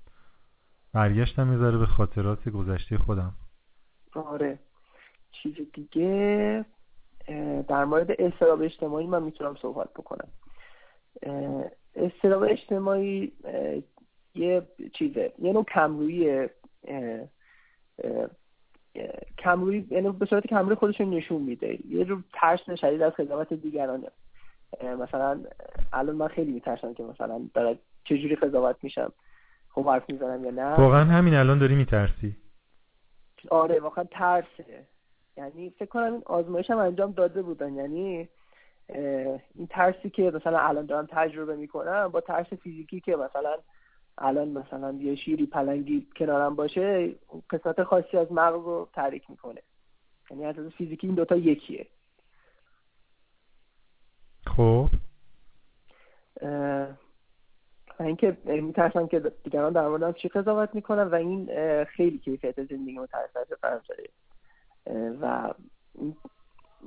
برگشتم 0.92 1.47
می‌ذاره 1.47 1.79
به 1.79 1.87
خاطرات 1.87 2.49
گذشته 2.49 2.99
خودم. 2.99 3.33
آره. 4.14 4.59
چیز 5.31 5.55
دیگه 5.75 6.64
در 7.68 7.85
مورد 7.85 8.11
استراب 8.18 8.62
اجتماعی 8.62 9.07
من 9.07 9.23
می‌تونم 9.23 9.57
صحبت 9.62 9.92
بکنم. 9.92 10.29
استراب 11.94 12.42
اجتماعی 12.42 13.33
یه 14.35 14.66
چیزه 14.92 15.33
یه 15.38 15.53
نوع 15.53 15.64
کمرویه. 15.64 16.51
کمروی 19.38 19.87
یعنی 19.90 20.11
به 20.11 20.26
صورت 20.26 20.46
کمروی 20.46 20.74
خودشون 20.74 21.11
نشون 21.11 21.42
میده. 21.42 21.78
یه 21.88 22.04
رو 22.04 22.18
ترس 22.32 22.61
شدید 22.80 23.02
از 23.02 23.12
خدمت 23.12 23.52
دیگرانه 23.52 24.08
مثلا 25.00 25.40
الان 25.92 26.16
من 26.16 26.28
خیلی 26.28 26.52
میترسم 26.52 26.94
که 26.94 27.02
مثلا 27.02 27.40
دارد 27.54 27.78
چجوری 28.04 28.37
قضاوت 28.37 28.76
میشم 28.82 29.12
خوب 29.68 29.88
حرف 29.88 30.11
می‌زنم 30.11 30.44
یا 30.44 30.50
نه. 30.50 30.74
واقعا 30.74 31.04
همین 31.04 31.34
الان 31.34 31.58
داری 31.58 31.74
میترسی. 31.74 32.37
آره 33.50 33.80
واقعا 33.80 34.04
ترسه. 34.04 34.87
یعنی 35.37 35.70
فکر 35.70 35.88
کنم 35.88 36.12
این 36.12 36.22
آزمایش 36.26 36.70
هم 36.70 36.78
انجام 36.78 37.12
داده 37.12 37.42
بودن. 37.42 37.74
یعنی 37.74 38.28
این 39.54 39.66
ترسی 39.70 40.11
که 40.11 40.22
مثلا 40.22 40.58
الان 40.58 40.87
دارم 40.87 41.06
تجربه 41.11 41.56
می‌کنم 41.56 42.08
با 42.08 42.20
ترس 42.20 42.46
فیزیکی 42.46 43.00
که 43.00 43.16
مثلا 43.16 43.56
الان 44.18 44.48
مثلا 44.48 44.92
یه 44.92 45.14
شیری 45.14 45.46
پلنگی 45.46 46.07
کنارم 46.16 46.57
باشه 46.57 47.14
قسمت 47.50 47.83
خاصی 47.83 48.16
از 48.16 48.33
مغز 48.33 48.64
رو 48.64 48.88
تحریک 48.92 49.31
می‌کنه. 49.31 49.62
یعنی 50.31 50.44
از 50.44 50.57
فیزیکی 50.57 51.07
این 51.07 51.16
دوتا 51.16 51.37
یکیه. 51.37 51.87
خب. 54.46 54.88
و 57.98 58.02
اینکه 58.02 58.37
میترسم 58.44 59.07
که 59.07 59.20
دیگران 59.44 59.72
در 59.72 59.88
مورد 59.88 60.16
چی 60.16 60.28
قضاوت 60.28 60.74
می‌کنن 60.74 61.02
و 61.02 61.14
این 61.14 61.48
خیلی 61.85 62.18
کیفیت 62.18 62.62
زندگی 62.64 62.98
تحت 63.07 63.54
فرم 63.61 63.83
و 65.20 65.54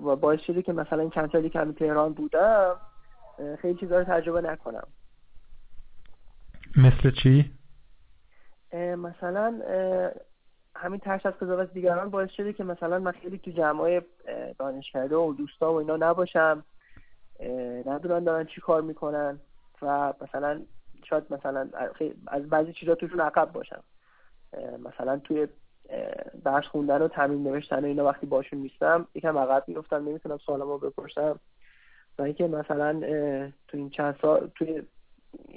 و 0.04 0.15
باعث 0.15 0.41
شده 0.41 0.62
که 0.62 0.74
مثلا 0.74 1.10
چند 1.10 1.32
سالی 1.32 1.50
که 1.50 1.65
تهران 1.80 2.13
بودم 2.13 2.76
خیلی 3.60 3.80
چیزا 3.80 4.00
رو 4.00 4.04
تجربه 4.04 4.41
نکنم. 4.41 4.88
مثل 6.78 7.12
چی؟ 7.24 7.52
مثلا 8.98 9.62
همین 10.76 11.00
ترس 11.00 11.26
از 11.26 11.34
قضاوت 11.34 11.74
دیگران 11.74 12.10
باعث 12.10 12.30
شده 12.32 12.54
که 12.54 12.64
مثلا 12.64 13.00
من 13.00 13.12
خیلی 13.12 13.38
تو 13.38 13.52
جمعای 13.52 14.02
دانشکده 14.60 15.16
و 15.16 15.34
دوستا 15.34 15.74
و 15.74 15.76
اینا 15.76 15.98
نباشم. 15.98 16.64
ندونن 17.86 18.24
دارن 18.24 18.46
چی 18.46 18.62
کار 18.62 18.82
می‌کنن 18.82 19.40
و 19.82 20.14
مثلا 20.22 20.62
شاید 21.10 21.34
مثلا 21.34 21.70
از 22.28 22.50
بعضی 22.50 22.74
چیزا 22.74 22.96
توشون 22.96 23.20
عقب 23.20 23.52
باشم. 23.52 23.84
مثلا 24.84 25.18
توی 25.18 25.48
درس 26.44 26.66
خوندن 26.66 27.02
و 27.02 27.08
تمرین 27.08 27.44
نوشتن 27.44 27.84
و 27.84 27.88
اینا 27.88 28.06
وقتی 28.06 28.26
باشون 28.26 28.60
نیستم 28.60 29.08
یکم 29.16 29.38
عقب 29.38 29.64
میفتم 29.68 30.10
نمی‌تونم 30.10 30.38
سوالمو 30.38 30.78
بپرسم. 30.78 31.40
و 32.18 32.22
اینکه 32.22 32.48
مثلا 32.48 33.00
تو 33.68 33.78
این 33.78 33.90
چند 33.90 34.16
سال 34.22 34.52
توی 34.56 34.84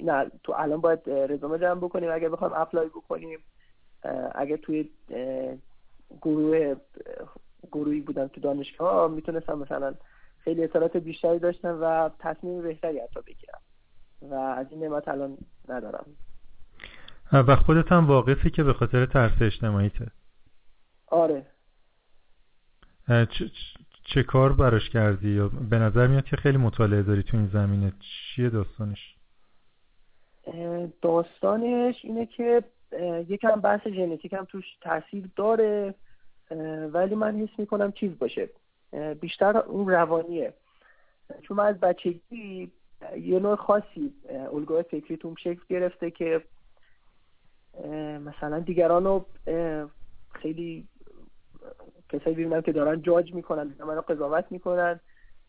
نه 0.03 0.31
تو 0.43 0.53
الان 0.57 0.81
باید 0.81 1.09
رزومه 1.09 1.59
جمع 1.59 1.79
بکنیم 1.79 2.11
اگه 2.11 2.29
بخوام 2.29 2.51
اپلای 2.55 2.87
بکنیم 2.87 3.39
اگه 4.35 4.57
توی 4.57 4.89
گروه 6.21 6.75
گروهی 7.71 8.01
بودم 8.01 8.27
تو 8.27 8.41
دانشگاه 8.41 9.11
می‌تونستم 9.11 9.59
مثلا 9.59 9.95
خیلی 10.39 10.63
اطلاعات 10.63 10.97
بیشتری 10.97 11.39
داشتم 11.39 11.79
و 11.81 12.09
تصمیم 12.19 12.61
بهتری 12.61 12.99
حتی 12.99 13.21
بگیرم 13.21 13.59
و 14.21 14.33
از 14.33 14.67
این 14.71 14.83
نعمت 14.83 15.07
الان 15.07 15.37
ندارم. 15.69 16.05
و 17.33 17.55
خودت 17.55 17.91
هم 17.91 18.07
واقفی 18.07 18.49
که 18.49 18.63
به 18.63 18.73
خاطر 18.73 19.05
ترس 19.05 19.41
اجتماعیته 19.41 20.11
آره. 21.07 21.45
چه, 23.07 23.51
چه 24.03 24.23
کار 24.23 24.53
براش 24.53 24.89
کردی؟ 24.89 25.29
یا 25.29 25.47
به 25.69 25.79
نظر 25.79 26.07
میاد 26.07 26.25
که 26.25 26.35
خیلی 26.35 26.57
مطالعه 26.57 27.03
داری 27.03 27.23
تو 27.23 27.37
این 27.37 27.47
زمینه. 27.47 27.93
چیه 27.99 28.49
داستانش؟ 28.49 29.14
داستانش 31.01 31.95
اینه 32.03 32.25
که 32.25 32.63
یکم 33.27 33.61
بحث 33.61 33.87
ژنتیک 33.87 34.33
هم 34.33 34.45
توش 34.45 34.65
تاثیر 34.81 35.29
داره 35.35 35.93
ولی 36.93 37.15
من 37.15 37.35
حس 37.35 37.59
می‌کنم 37.59 37.91
چیز 37.91 38.17
باشه. 38.19 38.49
بیشتر 39.21 39.57
اون 39.57 39.89
روانیه. 39.89 40.53
چون 41.41 41.57
من 41.57 41.65
از 41.65 41.79
بچگی 41.79 42.71
یه 43.17 43.39
نوع 43.39 43.55
خاصی 43.55 44.13
الگوی 44.53 44.83
فکری 44.83 45.17
توم 45.17 45.35
شکل 45.35 45.61
گرفته 45.69 46.11
که 46.11 46.41
مثلا 48.25 48.59
دیگران 48.59 49.03
رو 49.03 49.25
خیلی 50.31 50.87
کسایی 52.09 52.35
ببینم 52.35 52.61
که 52.61 52.71
دارن 52.71 53.01
جاج 53.01 53.33
می‌کنن 53.33 53.75
منو 53.79 54.01
قضاوت 54.01 54.45
می‌کنن 54.49 54.99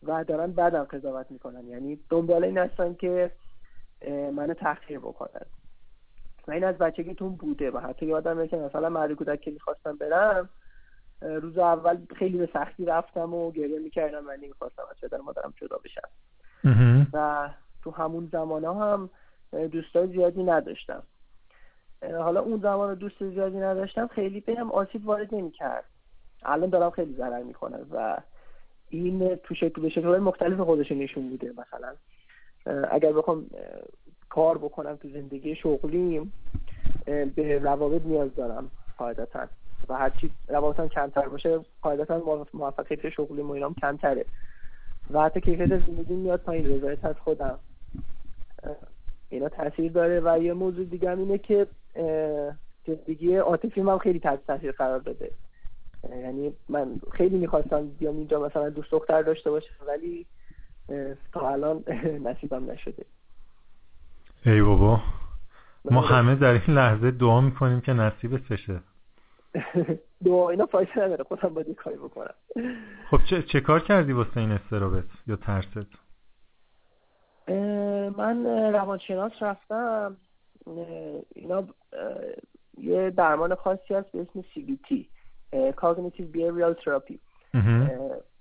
و 0.03 0.23
دارن 0.23 0.51
بعدم 0.51 0.83
قضاوت 0.83 1.31
می‌کنن. 1.31 1.67
یعنی 1.67 1.99
دنبال 2.09 2.43
این 2.43 2.57
هستن 2.57 2.93
که 2.93 3.31
منو 4.33 4.53
تحقیر 4.53 4.99
بکنن. 4.99 5.45
و 6.47 6.51
این 6.51 6.63
از 6.63 6.77
بچگیتون 6.77 7.35
بوده 7.35 7.71
و 7.71 7.79
حتی 7.79 8.05
یادمه 8.05 8.47
که 8.47 8.57
مثلا 8.57 8.89
مهد 8.89 9.11
کودک 9.11 9.41
که 9.41 9.51
می‌خواستم 9.51 9.95
برم 9.95 10.49
روز 11.21 11.57
اول 11.57 11.97
خیلی 12.15 12.37
به 12.37 12.49
سختی 12.53 12.85
رفتم 12.85 13.33
و 13.33 13.51
گریه 13.51 13.79
می‌کردم 13.79 14.23
من 14.23 14.35
نمی‌خواستم 14.35 14.83
از 14.91 14.97
پدر 15.01 15.17
مادرم 15.17 15.53
جدا 15.55 15.77
بشم. 15.77 16.09
و 17.13 17.49
تو 17.83 17.91
همون 17.91 18.29
زمان 18.31 18.65
ها 18.65 18.93
هم 18.93 19.09
دوستای 19.67 20.07
زیادی 20.07 20.43
نداشتم. 20.43 21.03
حالا 22.01 22.41
اون 22.41 22.59
زمان 22.59 22.93
دوست 22.93 23.29
زیادی 23.29 23.57
نداشتم 23.57 24.07
خیلی 24.07 24.41
بهم 24.41 24.71
آسیب 24.71 25.07
وارد 25.07 25.35
نمی‌کرد. 25.35 25.85
الان 26.43 26.69
دارم 26.69 26.89
خیلی 26.89 27.13
ضرر 27.13 27.43
می‌کنه 27.43 27.77
و 27.91 28.17
این 28.89 29.35
تو 29.35 29.55
شکل 29.55 29.81
به 29.81 29.89
شکل 29.89 30.17
مختلف 30.17 30.59
خودش 30.59 30.91
نشون 30.91 31.23
میده 31.23 31.53
مثلا. 31.57 31.95
اگر 32.91 33.13
بخوام 33.13 33.45
کار 34.29 34.57
بکنم 34.57 34.95
تو 34.95 35.09
زندگی 35.09 35.55
شغلیم 35.55 36.33
به 37.05 37.59
روابط 37.59 38.01
نیاز 38.05 38.35
دارم 38.35 38.71
قاعدتا. 38.97 39.47
و 39.89 39.93
هرچی 39.93 40.31
روابطم 40.47 40.87
کمتر 40.87 41.27
باشه 41.27 41.59
قاعدتا 41.81 42.41
موفقیت 42.53 43.09
شغلی 43.09 43.41
و 43.41 43.51
اینام 43.51 43.73
کمتره. 43.73 44.25
و 45.11 45.21
حتی 45.21 45.41
کیفیت 45.41 45.69
زندگی 45.69 46.13
میاد 46.13 46.39
پایین 46.39 46.69
رضایت 46.69 47.05
از 47.05 47.15
خودم. 47.15 47.59
اینا 49.29 49.49
تاثیر 49.49 49.91
داره. 49.91 50.19
و 50.19 50.43
یه 50.43 50.53
موضوع 50.53 50.85
دیگه 50.85 51.09
هم 51.09 51.19
اینه 51.19 51.37
که 51.37 51.67
زندگی 52.87 53.35
عاطفی 53.35 53.81
هم 53.81 53.97
خیلی 53.97 54.19
تحت 54.19 54.47
تاثیر 54.47 54.71
قرار 54.71 54.99
داده. 54.99 55.31
یعنی 56.09 56.53
من 56.69 57.01
خیلی 57.11 57.37
می‌خواستم 57.37 57.87
بیام 57.87 58.17
اینجا 58.17 58.45
مثلا 58.45 58.69
دوست 58.69 58.91
دختر 58.91 59.21
داشته 59.21 59.51
باشه 59.51 59.69
ولی 59.87 60.25
تا 61.33 61.49
الان 61.49 61.83
نصیبم 62.27 62.71
نشده. 62.71 63.05
ای 64.45 64.61
بابا. 64.61 65.01
ما 65.91 66.01
همه 66.01 66.35
در 66.35 66.51
این 66.51 66.77
لحظه 66.77 67.11
دعا 67.11 67.41
می‌کنیم 67.41 67.81
که 67.81 67.93
نصیب 67.93 68.53
بشه. 68.53 68.79
دعا 70.25 70.49
اینا 70.49 70.65
فایده 70.65 70.91
نداره. 70.97 71.23
خودم 71.23 71.53
باید 71.53 71.75
کاری 71.75 71.97
بکنم. 71.97 72.33
خب 73.11 73.19
چه, 73.29 73.43
چه 73.43 73.61
کار 73.61 73.79
کردی 73.79 74.13
واسه 74.13 74.37
این 74.37 74.51
استرابت 74.51 75.03
یا 75.27 75.35
ترست؟ 75.35 75.77
من 78.17 78.45
روانشناس 78.73 79.31
رفتم. 79.41 80.17
اینا 81.35 81.63
یه 82.77 83.09
درمان 83.09 83.55
خاصی 83.55 83.93
هست 83.93 84.11
به 84.11 84.21
اسم 84.21 84.41
CBT 84.41 85.05
Cognitive 85.53 86.35
Behavioral 86.35 86.75
Therapy. 86.83 87.17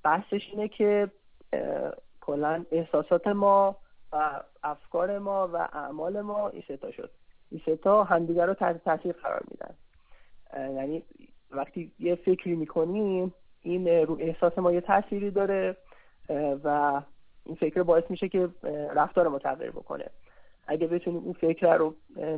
بحثش 0.05 0.49
اینه 0.53 0.69
که 0.69 1.11
کلا 2.27 2.65
احساسات 2.71 3.27
ما 3.27 3.77
و 4.13 4.41
افکار 4.63 5.19
ما 5.19 5.49
و 5.49 5.57
اعمال 5.57 6.21
ما 6.21 6.49
این 6.49 6.63
ستا 6.63 6.91
شد. 6.91 7.11
این 7.51 7.61
ستا 7.67 8.05
همدیگر 8.05 8.47
رو 8.47 8.55
تحت 8.55 8.85
تاثیر 8.85 9.13
قرار 9.13 9.43
میدن. 9.51 9.75
یعنی 10.75 11.03
وقتی 11.51 11.93
یه 11.99 12.15
فکری 12.15 12.57
می‌کنیم 12.57 13.35
این 13.63 13.89
رو 13.89 14.17
احساس 14.21 14.59
ما 14.59 14.73
یه 14.73 14.81
تأثیری 14.81 15.31
داره 15.31 15.77
و 16.65 17.03
این 17.45 17.57
فکر 17.57 17.83
باعث 17.83 18.05
میشه 18.11 18.29
که 18.29 18.49
رفتار 18.95 19.29
ما 19.29 19.39
تغییر 19.39 19.71
بکنه. 19.71 20.11
اگه 20.67 20.87
بتونیم 20.87 21.25
این 21.25 21.33
فکر 21.33 21.77
رو 21.77 21.95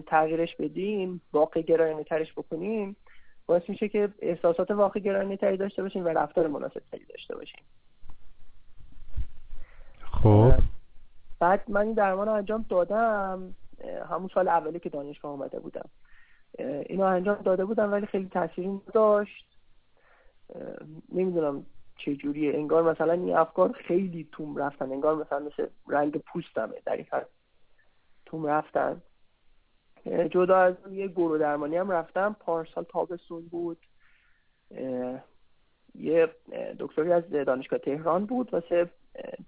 تغییرش 0.06 0.56
بدیم 0.56 1.20
واقع 1.32 1.62
گرایانه 1.62 2.04
ترش 2.04 2.32
بکنیم 2.32 2.96
باعث 3.46 3.62
میشه 3.68 3.88
که 3.88 4.08
احساسات 4.22 4.70
واقع 4.70 5.00
گرایانه 5.00 5.36
تری 5.36 5.56
داشته 5.56 5.82
باشیم 5.82 6.04
و 6.04 6.08
رفتار 6.08 6.46
مناسب 6.46 6.82
تری 6.92 7.04
داشته 7.04 7.34
باشیم. 7.34 7.60
خب. 10.22 10.52
بعد 11.40 11.70
من 11.70 11.80
این 11.80 11.92
درمان 11.92 12.28
انجام 12.28 12.64
دادم 12.68 13.54
همون 14.10 14.30
سال 14.34 14.48
اولی 14.48 14.80
که 14.80 14.88
دانشگاه 14.88 15.32
آمده 15.32 15.60
بودم. 15.60 15.88
اینو 16.58 17.04
انجام 17.04 17.42
داده 17.42 17.64
بودم 17.64 17.92
ولی 17.92 18.06
خیلی 18.06 18.28
تاثیری 18.28 18.80
داشت 18.92 19.46
نمی‌دونم 21.12 21.66
چه 21.96 22.16
جوریه. 22.16 22.54
انگار 22.54 22.82
مثلا 22.82 23.12
این 23.12 23.36
افکار 23.36 23.72
خیلی 23.72 24.28
توم 24.32 24.56
رفتن. 24.56 24.92
انگار 24.92 25.14
مثلا 25.14 25.38
مثل 25.38 25.66
رنگ 25.88 26.16
پوستمه. 26.16 26.74
در 26.84 27.26
توم 28.26 28.46
رفتن. 28.46 29.02
جدا 30.30 30.58
از 30.58 30.74
یه 30.90 31.08
گروه 31.08 31.38
درمانی 31.38 31.76
هم 31.76 31.90
رفتم. 31.90 32.36
پارسال 32.40 32.84
تابستون 32.84 33.48
بود. 33.48 33.78
یه 35.94 36.28
دکتری 36.78 37.12
از 37.12 37.30
دانشگاه 37.30 37.78
تهران 37.78 38.26
بود. 38.26 38.54
واسه 38.54 38.90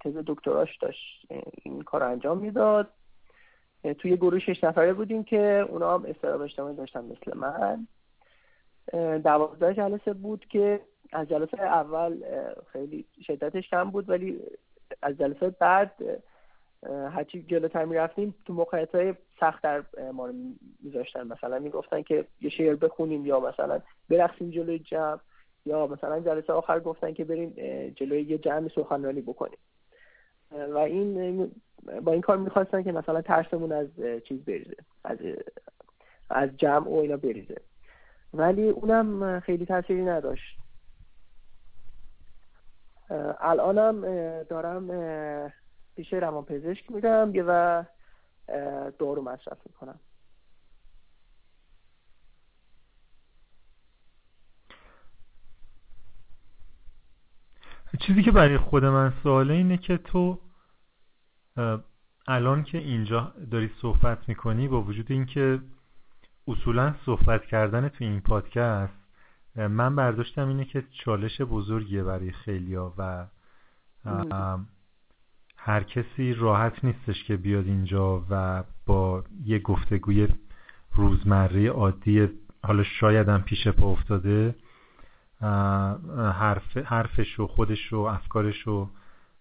تز 0.01 0.17
دکتراش 0.27 0.77
داشت 0.77 1.27
این 1.63 1.83
کار 1.83 2.03
انجام 2.03 2.39
می‌داد. 2.39 2.89
توی 3.99 4.17
گروه 4.17 4.39
شش 4.39 4.65
نفره 4.65 4.93
بودیم 4.93 5.25
که 5.25 5.67
اونا 5.69 5.95
هم 5.95 6.05
استراب 6.05 6.41
اجتماعی 6.41 6.77
داشتن 6.77 7.05
مثل 7.05 7.37
من. 7.37 7.87
دوازده 9.19 9.75
جلسه 9.75 10.13
بود 10.13 10.47
که 10.49 10.81
از 11.13 11.29
جلسه 11.29 11.63
اول 11.63 12.23
خیلی 12.73 13.05
شدتش 13.27 13.69
کم 13.69 13.91
بود 13.91 14.11
ولی 14.11 14.41
از 15.03 15.19
جلسه 15.19 15.51
بعد 15.51 15.93
هرچی 16.87 17.43
جلوتر 17.43 17.85
می‌رفتیم 17.85 18.35
تو 18.47 18.53
موقعیت 18.53 18.95
های 18.95 19.15
سخت 19.41 19.63
در 19.63 19.85
ما 20.13 20.27
رو 20.27 20.33
میذاشتن. 20.83 21.27
مثلا 21.27 21.59
می‌گفتن 21.59 22.03
که 22.03 22.25
یه 22.41 22.51
شعر 22.51 22.75
بخونیم 22.75 23.27
یا 23.27 23.41
مثلا 23.41 23.81
برقصیم 24.09 24.51
جلوی 24.51 24.79
جمع. 24.79 25.19
یا 25.71 25.87
مثلا 25.87 26.21
جلسه 26.21 26.53
آخر 26.53 26.81
گفتن 26.81 27.13
که 27.13 27.25
بریم 27.25 27.51
جلوی 27.97 28.23
یه 28.23 28.39
جمع 28.39 28.69
سخنرانی 28.69 29.21
بکنیم. 29.21 29.59
و 30.51 30.79
این 30.79 31.53
با 32.03 32.13
این 32.13 32.21
کار 32.21 32.37
می‌خواستن 32.37 32.83
که 32.83 32.93
مثلا 32.93 33.23
ترسمون 33.23 33.73
از 33.73 33.87
چیز 34.25 34.45
بریزه 34.45 34.77
از 35.05 35.19
از 36.31 36.57
جمع 36.57 36.89
و 36.89 36.95
اینا 36.95 37.17
بریزه. 37.17 37.57
ولی 38.35 38.69
اونم 38.69 39.41
خیلی 39.41 39.67
تاثیری 39.67 40.03
نداشت. 40.03 40.59
الانم 43.41 44.03
دارم 44.43 44.89
پیش 45.97 46.13
روان 46.13 46.45
پزشک 46.45 46.93
میرم 46.93 47.33
و 47.47 47.85
دارو 48.99 49.23
مصرف 49.23 49.59
می‌کنم. 49.67 50.01
چیزی 58.01 58.23
که 58.23 58.31
برای 58.31 58.59
خود 58.59 58.85
من 58.85 59.13
سواله 59.23 59.55
اینه 59.55 59.77
که 59.77 59.97
تو 59.97 60.39
الان 62.27 62.65
که 62.65 62.79
اینجا 62.79 63.33
داری 63.51 63.71
صحبت 63.83 64.29
می‌کنی 64.29 64.69
با 64.69 64.83
وجود 64.83 65.13
اینکه 65.13 65.61
اصولا 66.49 66.95
صحبت 67.07 67.47
کردن 67.47 67.89
تو 67.89 68.05
این 68.05 68.21
پادکست 68.21 68.93
من 69.57 69.97
برداشتم 69.97 70.49
اینه 70.49 70.65
که 70.65 70.85
چالش 71.05 71.41
بزرگیه 71.41 72.03
برای 72.03 72.33
خیلیا 72.33 72.95
و 72.99 73.27
هر 75.57 75.83
کسی 75.83 76.35
راحت 76.35 76.85
نیستش 76.85 77.25
که 77.25 77.37
بیاد 77.37 77.67
اینجا 77.67 78.25
و 78.31 78.65
با 78.87 79.25
یه 79.45 79.59
گفتگوی 79.59 80.29
روزمره 80.93 81.69
عادی 81.69 82.29
حالا 82.65 82.83
شاید 82.83 83.29
هم 83.29 83.43
پیش 83.43 83.69
پا 83.69 83.87
افتاده 83.87 84.55
حرف 85.41 86.77
حرفش 86.77 87.41
و 87.41 87.47
خودش 87.47 87.93
و 87.93 87.97
افکارش 87.97 88.63
رو 88.63 88.89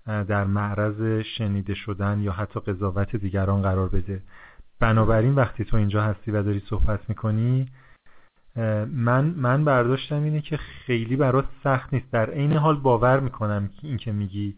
در 0.06 0.44
معرض 0.44 1.26
شنیده 1.26 1.74
شدن 1.74 2.22
یا 2.22 2.32
حتی 2.32 2.60
قضاوت 2.60 3.16
دیگران 3.16 3.62
قرار 3.62 3.90
بده. 3.90 4.22
بنابراین 4.80 5.36
وقتی 5.36 5.66
تو 5.66 5.78
اینجا 5.78 6.04
هستی 6.04 6.32
و 6.32 6.44
داری 6.44 6.60
صحبت 6.60 7.10
می‌کنی 7.10 7.68
من 8.86 9.26
من 9.26 9.66
برداشتم 9.66 10.24
اینه 10.24 10.42
که 10.42 10.58
خیلی 10.58 11.16
برات 11.16 11.46
سخت 11.64 11.94
نیست. 11.94 12.12
در 12.12 12.30
عین 12.30 12.54
حال 12.54 12.76
باور 12.76 13.20
می‌کنم 13.20 13.68
که 13.68 13.88
این 13.88 13.98
که 13.98 14.12
میگی 14.12 14.56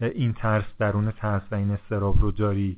این 0.00 0.32
ترس 0.32 0.64
درون 0.78 1.10
ترس 1.10 1.42
و 1.50 1.54
این 1.54 1.70
استراب 1.70 2.20
رو 2.20 2.30
داری. 2.30 2.76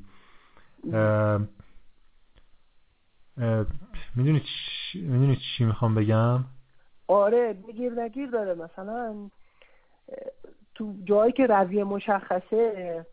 می‌دونی 4.15 4.41
چی, 4.41 5.01
می‌دونی 5.01 5.37
چی 5.37 5.65
می‌خوام 5.65 5.95
بگم؟ 5.95 6.45
آره 7.09 7.53
بگیر 7.53 7.93
نگیر 7.93 8.31
داره. 8.31 8.55
مثلا 8.55 9.31
تو 10.75 10.95
جایی 11.05 11.33
که 11.33 11.47
رویه 11.47 11.85
مشخصه 11.85 13.07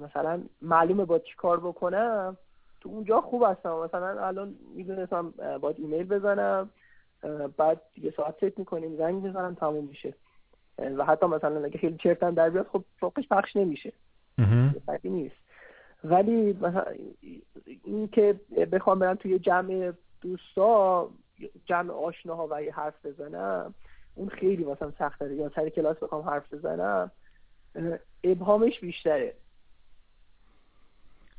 مثلا 0.00 0.42
معلومه 0.62 1.04
با 1.04 1.18
چی 1.18 1.34
کار 1.36 1.60
بکنم 1.60 2.36
تو 2.80 2.88
اونجا 2.88 3.20
خوب 3.20 3.42
هستم. 3.42 3.74
مثلا 3.74 4.26
الان 4.26 4.54
می‌دونستم 4.74 5.34
باید 5.60 5.76
ایمیل 5.78 6.04
بزنم 6.04 6.70
بعد 7.56 7.80
یه 7.96 8.10
ساعت 8.16 8.36
ست 8.36 8.58
می‌کنیم 8.58 8.96
زنگ 8.96 9.22
بزنم 9.22 9.54
تموم 9.54 9.84
میشه. 9.84 10.14
و 10.78 11.04
حتی 11.04 11.26
مثلا 11.26 11.64
اگه 11.64 11.78
خیلی 11.78 11.96
چرتن 11.96 12.34
در 12.34 12.50
بیاد 12.50 12.66
خب 12.66 12.84
فوقش 13.00 13.28
پخش 13.28 13.56
نمیشه. 13.56 13.92
نیست. 15.04 15.36
ولی 16.04 16.52
مثلا 16.52 16.84
این 17.84 18.08
که 18.08 18.40
بخوام 18.72 18.98
برم 18.98 19.14
توی 19.14 19.38
جمع 19.38 19.92
دوستا 20.20 21.08
جمع 21.66 21.92
آشناها 21.92 22.48
و 22.50 22.62
یه 22.62 22.74
حرف 22.74 23.06
بزنم 23.06 23.74
اون 24.14 24.28
خیلی 24.28 24.64
واسم 24.64 24.94
سخته 24.98 25.34
یا 25.34 25.50
سر 25.54 25.68
کلاس 25.68 25.96
بخوام 25.98 26.28
حرف 26.28 26.54
بزنم 26.54 27.10
ابهامش 28.24 28.80
بیشتره. 28.80 29.34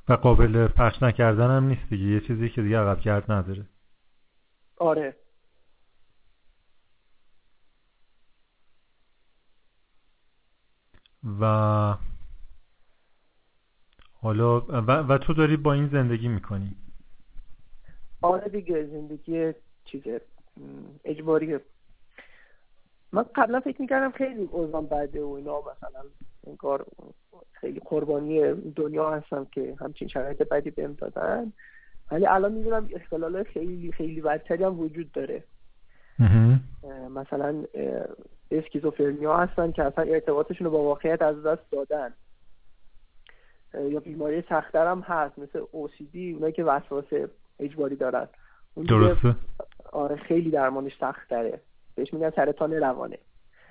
و 0.10 0.14
قابل 0.14 0.68
پخش 0.68 1.04
نکردن 1.04 1.58
هم 1.58 1.64
نیست 1.64 1.90
دیگه. 1.90 2.06
یه 2.06 2.20
چیزی 2.20 2.50
که 2.50 2.62
دیگه 2.62 2.78
عقب 2.78 3.00
کرد 3.00 3.32
نداره. 3.32 3.66
آره. 4.78 5.16
و 11.40 11.46
حالا 14.22 14.60
و, 14.60 14.92
و 14.92 15.18
تو 15.18 15.34
داری 15.34 15.58
با 15.58 15.74
این 15.74 15.88
زندگی 15.88 16.28
می‌کنی؟ 16.28 16.76
آره 18.22 18.50
دیگه 18.50 18.86
زندگی 18.86 19.54
چیزه 19.86 20.22
اجباریه 21.06 21.62
من 23.12 23.26
قبلا 23.36 23.60
فکر 23.60 23.82
می‌کردم 23.82 24.12
خیلی 24.12 24.50
اوزان 24.52 24.88
بده 24.88 25.24
و 25.24 25.30
اینا 25.30 25.62
مثلا 25.62 26.04
کار 26.58 26.86
خیلی 27.52 27.80
قربانی 27.80 28.54
دنیا 28.54 29.10
هستم 29.10 29.46
که 29.46 29.76
همچین 29.80 30.08
شرایط 30.08 30.44
بدی 30.44 30.72
بهم 30.72 30.94
دادن. 30.94 31.54
ولی 32.12 32.26
الان 32.26 32.52
می‌دونم 32.52 32.90
اختلال 32.96 33.44
خیلی 33.44 33.92
خیلی 33.92 34.22
بدتری 34.22 34.64
هم 34.64 34.80
وجود 34.80 35.12
داره. 35.12 35.44
مثلا 37.10 37.64
اسکیزوفرنیا 38.52 39.38
هستن 39.38 39.72
که 39.72 39.84
اصلا 39.84 40.04
ارتباطشون 40.04 40.66
رو 40.66 40.72
با 40.72 40.84
واقعیت 40.84 41.22
از 41.22 41.44
دست 41.44 41.72
دادن. 41.72 42.14
یا 43.74 44.00
بیماری 44.00 44.42
سختتر 44.42 44.88
هم 44.88 45.00
هست 45.00 45.40
مثل 45.40 45.60
OCD 45.60 46.16
اونایی 46.16 46.54
که 46.54 46.64
وسواس 46.64 47.06
اجباری 47.60 47.96
دارن. 47.96 48.28
درسته؟ 48.76 49.36
آره 49.92 50.16
خیلی 50.16 50.52
درمانش 50.52 50.98
سخت 51.00 51.30
داره 51.30 51.62
بهش 51.96 52.14
میگن 52.14 52.30
سرطان 52.30 52.74
روانه. 52.74 53.18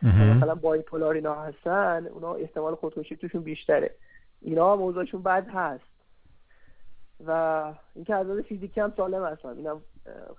مثلا 0.03 0.55
بایپولار 0.55 1.15
اینا 1.15 1.35
هستن 1.35 2.07
اونا 2.07 2.35
احتمال 2.35 2.75
خودکشی 2.75 3.17
توشون 3.17 3.43
بیشتره. 3.43 3.95
اینا 4.41 4.77
موضوعشون 4.77 5.23
بد 5.23 5.49
هست. 5.49 5.85
و 7.27 7.63
اینکه 7.95 8.15
از 8.15 8.27
فیزیکی 8.49 8.81
هم 8.81 8.93
سالم 8.97 9.25
هستن 9.25 9.49
اینم 9.49 9.81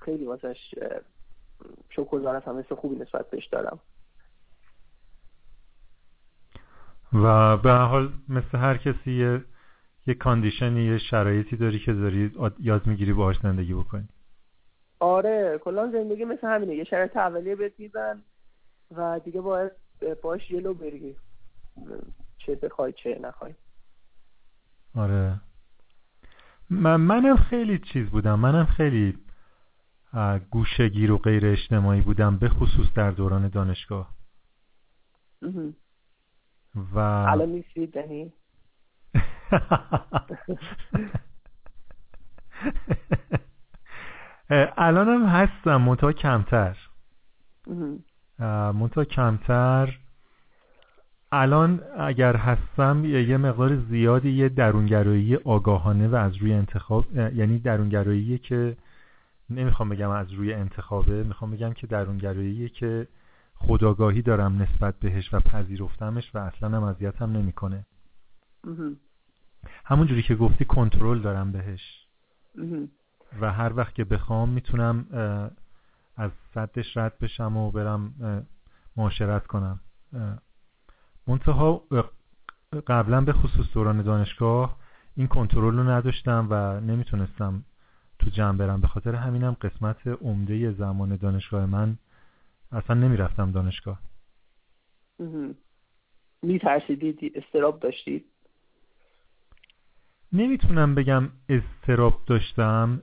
خیلی 0.06 0.26
واسش 0.26 0.76
شکرگزار 1.90 2.36
هستم. 2.36 2.56
مثل 2.56 2.76
خوبی 2.76 2.96
نسبت 2.96 3.30
بهش 3.30 3.46
دارم. 3.46 3.80
و 7.14 7.58
به 7.58 7.72
حال 7.72 8.10
مثل 8.30 8.58
هر 8.58 8.78
کسی 8.78 9.12
یه, 9.12 9.42
یه 10.08 10.14
کاندیشنی 10.14 10.84
یه 10.84 10.98
شرایطی 10.98 11.58
داری 11.58 11.80
که 11.80 11.94
داری 11.94 12.32
یاد 12.60 12.88
می‌گیری 12.88 13.14
باهاش 13.14 13.40
زندگی 13.44 13.74
بکنی. 13.74 14.08
آره 15.02 15.58
کلا 15.58 15.92
زندگی 15.92 16.26
مثل 16.26 16.48
همینه. 16.48 16.76
یه 16.76 16.84
شرایط 16.84 17.18
اولیه 17.18 17.56
بهت 17.56 17.80
میدن 17.80 18.24
و 18.92 19.20
دیگه 19.20 19.42
باید 19.42 19.72
باش 20.22 20.52
یلو 20.52 20.74
بری. 20.74 21.16
چه 22.38 22.56
بخوای 22.56 22.94
چه 22.94 23.20
نخوای. 23.22 23.54
آره. 24.96 25.42
من 26.70 26.96
منم 26.96 27.36
خیلی 27.36 27.80
چیز 27.80 28.10
بودم. 28.10 28.40
منم 28.40 28.66
خیلی 28.66 29.18
گوشگیر 30.52 31.12
و 31.12 31.18
غیر 31.18 31.46
اجتماعی 31.46 32.02
بودم 32.02 32.38
به 32.38 32.50
خصوص 32.50 32.94
در 32.96 33.12
دوران 33.12 33.48
دانشگاه. 33.48 34.16
و 36.76 37.00
الان 37.00 37.50
نیستی؟ 37.50 37.88
دنی 37.88 38.34
الانم 44.78 45.26
هستم 45.26 45.76
منتها 45.76 46.12
کمتر. 46.12 46.78
منتها 48.74 49.04
کمتر. 49.04 50.00
الان 51.32 51.82
اگر 52.00 52.36
هستم 52.36 53.06
یه 53.06 53.38
مقدار 53.38 53.76
زیادی 53.76 54.32
یه 54.32 54.50
درونگرایی 54.50 55.36
آگاهانه 55.36 56.08
و 56.08 56.16
از 56.16 56.36
روی 56.36 56.54
انتخاب 56.54 57.06
یعنی 57.16 57.60
درونگرایی 57.60 58.38
که 58.38 58.78
نمی‌خوام 59.50 59.90
بگم 59.90 60.10
از 60.10 60.32
روی 60.32 60.54
انتخابه 60.54 61.24
می‌خوام 61.24 61.52
بگم 61.52 61.74
که 61.74 61.88
درونگرایی 61.88 62.70
که 62.70 63.08
خداگاهی 63.56 64.22
دارم 64.22 64.62
نسبت 64.62 64.96
بهش 65.00 65.34
و 65.34 65.40
پذیرفتمش 65.40 66.36
و 66.36 66.38
اصلا 66.38 66.78
هم 66.78 66.84
اذیتم 66.84 67.32
نمی‌کنه. 67.32 67.86
همون 69.86 70.08
جوری 70.08 70.22
که 70.24 70.36
گفتی 70.36 70.66
کنترل 70.66 71.20
دارم 71.20 71.52
بهش. 71.52 72.08
و 73.42 73.54
هر 73.54 73.74
وقت 73.76 73.96
که 73.96 74.04
بخوام 74.04 74.50
می‌تونم 74.50 75.06
از 76.16 76.32
صدش 76.54 76.98
رد 76.98 77.20
بشم 77.20 77.58
و 77.58 77.72
برم 77.72 78.14
معاشرت 78.98 79.48
کنم. 79.48 79.80
منتها 81.28 81.84
قبلا 82.88 83.22
به 83.22 83.34
خصوص 83.34 83.74
دوران 83.74 84.02
دانشگاه 84.02 84.78
این 85.16 85.28
کنترل 85.28 85.78
رو 85.78 85.84
نداشتم 85.84 86.48
و 86.50 86.80
نمی‌تونستم 86.80 87.64
تو 88.20 88.30
جمع 88.30 88.58
برم. 88.58 88.82
به 88.82 88.88
خاطر 88.88 89.16
همینم 89.16 89.58
قسمت 89.62 90.08
عمده 90.08 90.72
زمان 90.72 91.16
دانشگاه 91.16 91.66
من 91.66 91.98
اصلا 92.72 92.96
نمی‌رفتم 92.96 93.52
دانشگاه. 93.52 94.00
میترسیدید 96.42 97.38
استراب 97.38 97.80
داشتید؟ 97.80 98.26
نمی‌تونم 100.34 100.96
بگم 100.96 101.30
استراب 101.50 102.26
داشتم. 102.26 103.02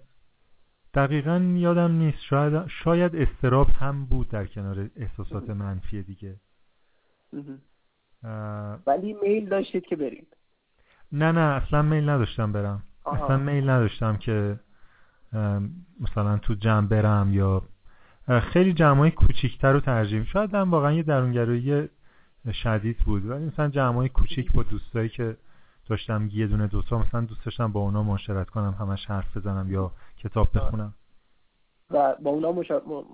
دقیقا 0.98 1.38
یادم 1.38 1.92
نیست. 1.92 2.20
شاید, 2.20 2.66
شاید 2.66 3.16
استراب 3.16 3.70
هم 3.70 4.04
بود 4.04 4.28
در 4.28 4.46
کنار 4.46 4.90
احساسات 4.96 5.50
منفی 5.50 6.02
دیگه. 6.02 6.36
ولی 8.86 9.16
میل 9.22 9.48
داشتید 9.48 9.86
که 9.86 9.96
برید؟ 9.96 10.36
نه 11.12 11.32
نه 11.32 11.40
اصلا 11.40 11.82
میل 11.82 12.08
نداشتم 12.08 12.52
برم. 12.52 12.82
اصلا 13.06 13.36
میل 13.36 13.70
نداشتم 13.70 14.16
که 14.16 14.60
مثلا 16.00 16.38
تو 16.38 16.54
جمع 16.54 16.86
برم 16.86 17.32
یا 17.32 17.62
خیلی 18.40 18.72
جمعای 18.72 19.10
کوچیکتر 19.10 19.72
رو 19.72 19.80
ترجیح 19.80 20.24
شاید 20.24 20.54
هم 20.54 20.70
واقعا 20.70 20.92
یه 20.92 21.02
درونگرایی 21.02 21.88
شدید 22.52 22.98
بود. 22.98 23.26
ولی 23.26 23.44
مثلا 23.44 23.68
جمعای 23.68 24.08
کوچیک 24.08 24.52
با 24.52 24.62
دوستایی 24.62 25.08
که 25.08 25.36
داشتم 25.88 26.28
یه 26.32 26.46
دونه 26.46 26.66
دوتا 26.66 26.98
مثلا 26.98 27.20
دوست 27.20 27.44
داشتم 27.44 27.72
با 27.72 27.80
اونا 27.80 28.02
معاشرت 28.02 28.50
کنم 28.50 28.76
همش 28.80 29.06
حرف 29.06 29.36
بزنم 29.36 29.72
یا 29.72 29.92
کتاب 30.18 30.46
بخونم. 30.54 30.94
و 31.90 32.14
با 32.22 32.30
اونا 32.30 32.52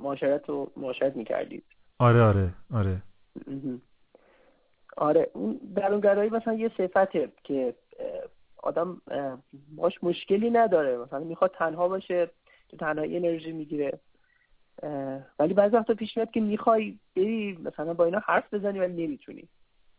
معاشرت 0.03 0.51
و 0.51 0.71
معاشرت 0.77 1.17
می‌کردید. 1.17 1.65
آره 1.99 2.23
آره 2.23 2.55
آره. 2.75 3.03
آره 4.97 5.31
اون 5.35 5.61
درونگرایی 5.77 6.31
مثلا 6.31 6.55
یه 6.55 6.71
صفته 6.79 7.33
که 7.45 7.75
آدم 8.57 9.01
باش 9.77 10.05
مشکلی 10.05 10.51
نداره. 10.51 10.99
مثلا 10.99 11.19
می‌خواد 11.19 11.55
تنها 11.59 11.89
باشه 11.89 12.31
تو 12.69 12.77
تنهایی 12.77 13.17
انرژی 13.17 13.53
می‌گیره. 13.53 13.99
ولی 15.39 15.55
بعضی 15.55 15.77
وقتا 15.77 15.95
پیش 15.95 16.17
میاد 16.17 16.31
که 16.31 16.41
می‌خوای 16.41 16.99
بری 17.17 17.59
مثلا 17.65 17.95
با 17.95 18.05
اینا 18.05 18.19
حرف 18.19 18.55
بزنی 18.55 18.79
ولی 18.79 19.07
نمی‌تونی. 19.07 19.49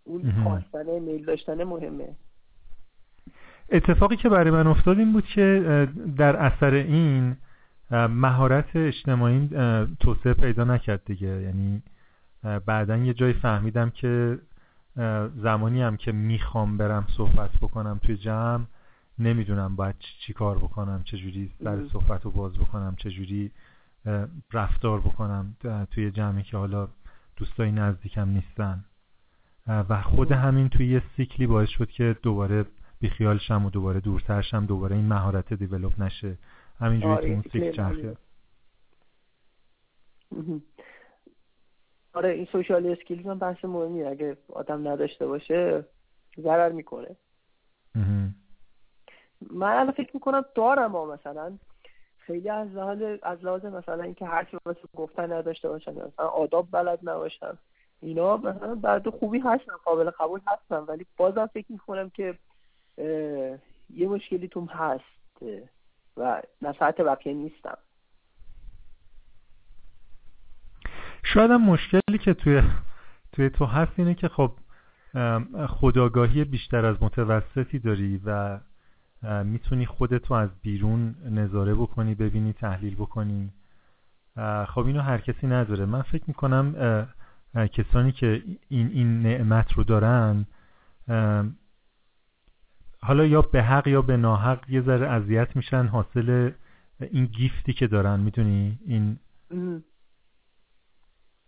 اون 0.03 0.33
خواستنه 0.43 0.99
میل 0.99 1.25
داشتنه 1.25 1.63
مهمه. 1.63 2.15
اتفاقی 3.71 4.15
که 4.15 4.29
برای 4.29 4.51
من 4.51 4.67
افتاد 4.67 4.99
این 4.99 5.13
بود 5.13 5.25
که 5.25 5.87
در 6.17 6.35
اثر 6.35 6.73
این 6.73 7.37
مهارت 7.91 8.75
اجتماعی 8.75 9.49
توسعه 9.99 10.33
پیدا 10.33 10.63
نکرد 10.63 11.05
دیگه. 11.05 11.41
یعنی 11.41 11.83
بعدا 12.65 12.97
یه 12.97 13.13
جایی 13.13 13.33
فهمیدم 13.33 13.89
که 13.89 14.39
زمانی 15.35 15.81
هم 15.81 15.97
که 15.97 16.11
می‌خوام 16.11 16.77
برم 16.77 17.07
صحبت 17.17 17.51
بکنم 17.61 17.99
توی 18.03 18.17
جمع 18.17 18.65
نمی‌دونم 19.19 19.75
باید 19.75 19.95
چی 19.99 20.33
کار 20.33 20.57
بکنم 20.57 21.03
چجوری 21.03 21.51
در 21.63 21.87
صحبت 21.87 22.25
رو 22.25 22.31
باز 22.31 22.53
بکنم 22.53 22.95
چجوری 22.97 23.51
رفتار 24.53 24.99
بکنم 24.99 25.55
توی 25.91 26.11
جمعی 26.11 26.43
که 26.43 26.57
حالا 26.57 26.87
دوستای 27.37 27.71
نزدیکم 27.71 28.29
نیستن. 28.29 28.83
و 29.67 30.01
خود 30.01 30.31
همین 30.31 30.69
توی 30.69 30.87
یه 30.87 31.01
سیکلی 31.17 31.47
باعث 31.47 31.69
شد 31.69 31.89
که 31.89 32.15
دوباره 32.23 32.65
بیخیال 32.99 33.37
شم 33.37 33.65
و 33.65 33.69
دوباره 33.69 33.99
دورتر 33.99 34.41
شم 34.41 34.65
دوباره 34.65 34.95
این 34.95 35.05
مهارت 35.05 35.53
دیولوب 35.53 35.93
نشه. 35.99 36.37
همینجوری 36.79 37.15
تو 37.15 37.27
اون 37.27 37.41
سیکل 37.41 37.71
چرخه. 37.71 38.17
آره 42.13 42.29
این 42.29 42.45
سوشال 42.45 42.87
اسکیلز 42.87 43.25
هم 43.25 43.39
بحث 43.39 43.65
مهمی 43.65 44.03
اگه 44.03 44.37
آدم 44.53 44.87
نداشته 44.87 45.27
باشه 45.27 45.85
ضرر 46.39 46.71
می‌کنه. 46.71 47.15
من 49.51 49.73
الان 49.73 49.91
فکر 49.91 50.11
می‌کنم 50.13 50.45
دارم 50.55 50.91
ها 50.91 51.05
مثلا. 51.05 51.57
خیلی 52.17 52.49
از 52.49 52.67
لحاظ 52.67 53.01
از 53.23 53.45
لحاظ 53.45 53.65
مثلا 53.65 54.03
اینکه 54.03 54.25
حرفی 54.25 54.57
واسه 54.65 54.79
گفتن 54.95 55.33
نداشته 55.33 55.69
باشن 55.69 55.91
مثلا 55.91 56.27
آداب 56.27 56.67
بلد 56.71 56.99
نباشن 57.03 57.57
اینا 58.01 58.37
مثلا 58.37 58.75
بعد 58.75 59.09
خوبی 59.09 59.39
هستن 59.39 59.73
قابل 59.85 60.09
قبول 60.09 60.41
هستن. 60.47 60.75
ولی 60.75 61.05
بازم 61.17 61.45
فکر 61.45 61.71
می‌کنم 61.71 62.09
که 62.09 62.37
یه 62.97 64.07
مشکلی 64.07 64.47
توم 64.47 64.65
هست 64.65 65.43
و 66.17 66.41
نصحت 66.61 67.01
بقیه 67.01 67.33
نیستم. 67.33 67.77
شاید 71.23 71.51
هم 71.51 71.61
مشکلی 71.61 72.17
که 72.17 72.33
توی 72.33 72.61
توی 73.31 73.49
تو 73.49 73.65
هست 73.65 73.91
اینه 73.95 74.13
که 74.13 74.27
خب 74.27 74.51
خداگاهی 75.67 76.43
بیشتر 76.43 76.85
از 76.85 77.03
متوسطی 77.03 77.79
داری 77.79 78.21
و 78.25 78.59
می‌تونی 79.43 79.85
خودتو 79.85 80.33
از 80.33 80.49
بیرون 80.61 81.15
نظاره 81.31 81.73
بکنی 81.73 82.15
ببینی 82.15 82.53
تحلیل 82.53 82.95
بکنی. 82.95 83.53
خب 84.67 84.85
اینو 84.85 85.01
هر 85.01 85.17
کسی 85.17 85.47
نداره. 85.47 85.85
من 85.85 86.01
فکر 86.01 86.23
می‌کنم 86.27 86.75
کسانی 87.73 88.11
که 88.11 88.43
این, 88.69 88.87
این 88.87 89.21
نعمت 89.21 89.73
رو 89.73 89.83
دارن 89.83 90.45
حالا 93.05 93.25
یا 93.25 93.41
به 93.41 93.63
حق 93.63 93.87
یا 93.87 94.01
به 94.01 94.17
ناحق 94.17 94.69
یه 94.69 94.81
ذره 94.81 95.07
اذیت 95.07 95.55
میشن 95.55 95.85
حاصل 95.85 96.51
این 96.99 97.25
گیفتی 97.25 97.73
که 97.73 97.87
دارن 97.87 98.19
می‌دونی؟ 98.19 98.79
این 98.85 99.19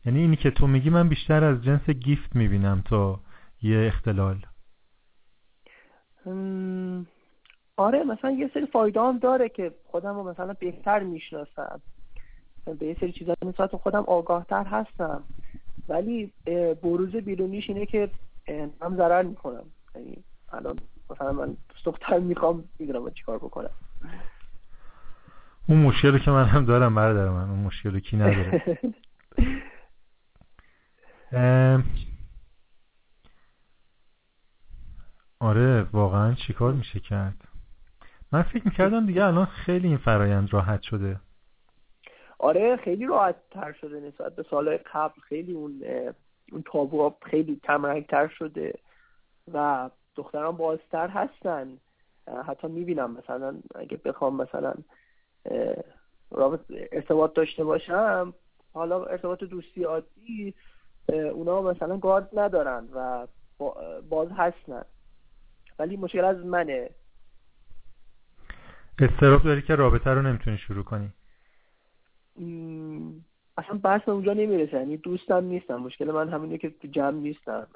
یعنی 0.06 0.20
اینی 0.20 0.36
که 0.36 0.52
تو 0.52 0.67
میگی 0.67 0.89
من 0.89 1.10
بیشتر 1.10 1.43
از 1.43 1.63
جنس 1.63 1.89
گیفت 1.89 2.36
می‌بینم 2.36 2.84
تا 2.86 3.20
یه 3.62 3.88
اختلال. 3.88 4.46
آره 7.78 8.04
مثلا 8.04 8.32
یه 8.32 8.52
سری 8.54 8.65
فایده 8.65 9.02
هم 9.02 9.17
داره 9.17 9.50
که 9.50 9.72
خودم 9.86 10.15
رو 10.15 10.24
مثلا 10.24 10.54
بهتر 10.54 11.04
می‌شناسم. 11.04 11.82
به 12.80 12.86
یه 12.86 12.98
سری 13.00 13.12
چیزا 13.12 13.34
نسبت 13.46 13.76
خودم 13.76 14.04
آگاهتر 14.08 14.63
هستم. 14.63 15.24
ولی 15.89 16.34
بروز 16.84 17.15
بیرونیش 17.15 17.70
اینه 17.70 17.86
که 17.86 18.10
هم 18.82 18.96
ضرر 18.98 19.24
می‌کنم. 19.24 19.65
یعنی 19.96 20.24
الان 20.54 20.80
مثلا 21.10 21.32
من 21.32 21.58
دختر 21.86 22.20
می‌خوام 22.20 22.70
می‌دونم 22.80 23.04
من 23.04 23.12
چیکار 23.12 23.38
بکنم. 23.38 23.70
اون 25.70 25.80
مشکلی 25.80 26.20
که 26.20 26.32
من 26.32 26.46
هم 26.46 26.65
دارم 26.65 26.96
برادر 26.96 27.30
من 27.30 27.50
اون 27.50 27.60
مشکلی 27.60 28.02
کی 28.02 28.17
نداره. 28.17 28.63
آره 35.39 35.88
واقعا 35.93 36.34
چیکار 36.34 36.74
میشه 36.74 37.00
کرد؟ 37.00 37.36
من 38.32 38.41
فکر 38.41 38.65
می‌کردم 38.65 39.06
دیگه 39.06 39.26
الان 39.26 39.46
خیلی 39.46 39.88
این 39.88 39.98
فرایند 39.98 40.54
راحت 40.54 40.82
شده. 40.82 41.20
آره 42.39 42.78
خیلی 42.78 43.06
راحت 43.06 43.36
تر 43.52 43.72
شده 43.72 44.00
نسبت 44.00 44.36
به 44.36 44.46
سالهای 44.50 44.78
قبل. 44.93 45.22
خیلی 45.22 45.54
اون 45.54 45.84
اون 46.52 46.63
تابو 46.72 47.13
خیلی 47.26 47.60
کمرنگ 47.63 48.06
تر 48.06 48.28
شده 48.28 48.74
و 49.54 49.89
دختران 50.18 50.58
بازتر 50.58 51.08
هستن. 51.08 51.78
حتی 52.48 52.68
می‌بینم 52.68 53.18
مثلا 53.18 53.58
اگه 53.76 53.98
بخوام 53.98 54.36
مثلا 54.42 54.74
رابط 56.32 56.60
ارتباط 56.92 57.34
داشته 57.34 57.64
باشم 57.64 58.34
حالا 58.74 59.06
ارتباط 59.06 59.44
دوستی 59.44 59.84
عادی 59.84 60.54
اونا 61.10 61.62
مثلا 61.62 61.98
گارد 61.98 62.40
ندارن 62.40 62.90
و 62.94 63.28
باز 64.10 64.28
هستن. 64.32 64.86
ولی 65.80 65.98
مشکل 65.98 66.26
از 66.26 66.46
منه. 66.46 66.90
استراب 69.00 69.44
داری 69.44 69.62
که 69.62 69.76
رابطه 69.76 70.10
رو 70.10 70.22
نمی‌تونی 70.22 70.58
شروع 70.58 70.84
کنی؟ 70.84 71.10
اصلا 73.58 73.78
بحث 73.84 74.10
اونجا 74.10 74.34
نمی‌رسه. 74.34 74.78
یعنی 74.78 74.98
دوستم 74.98 75.44
نیستم. 75.44 75.76
مشکل 75.76 76.12
من 76.12 76.30
همینه 76.30 76.58
که 76.58 76.70
تو 76.70 76.88
جمع 76.88 77.20
نیستم. 77.20 77.68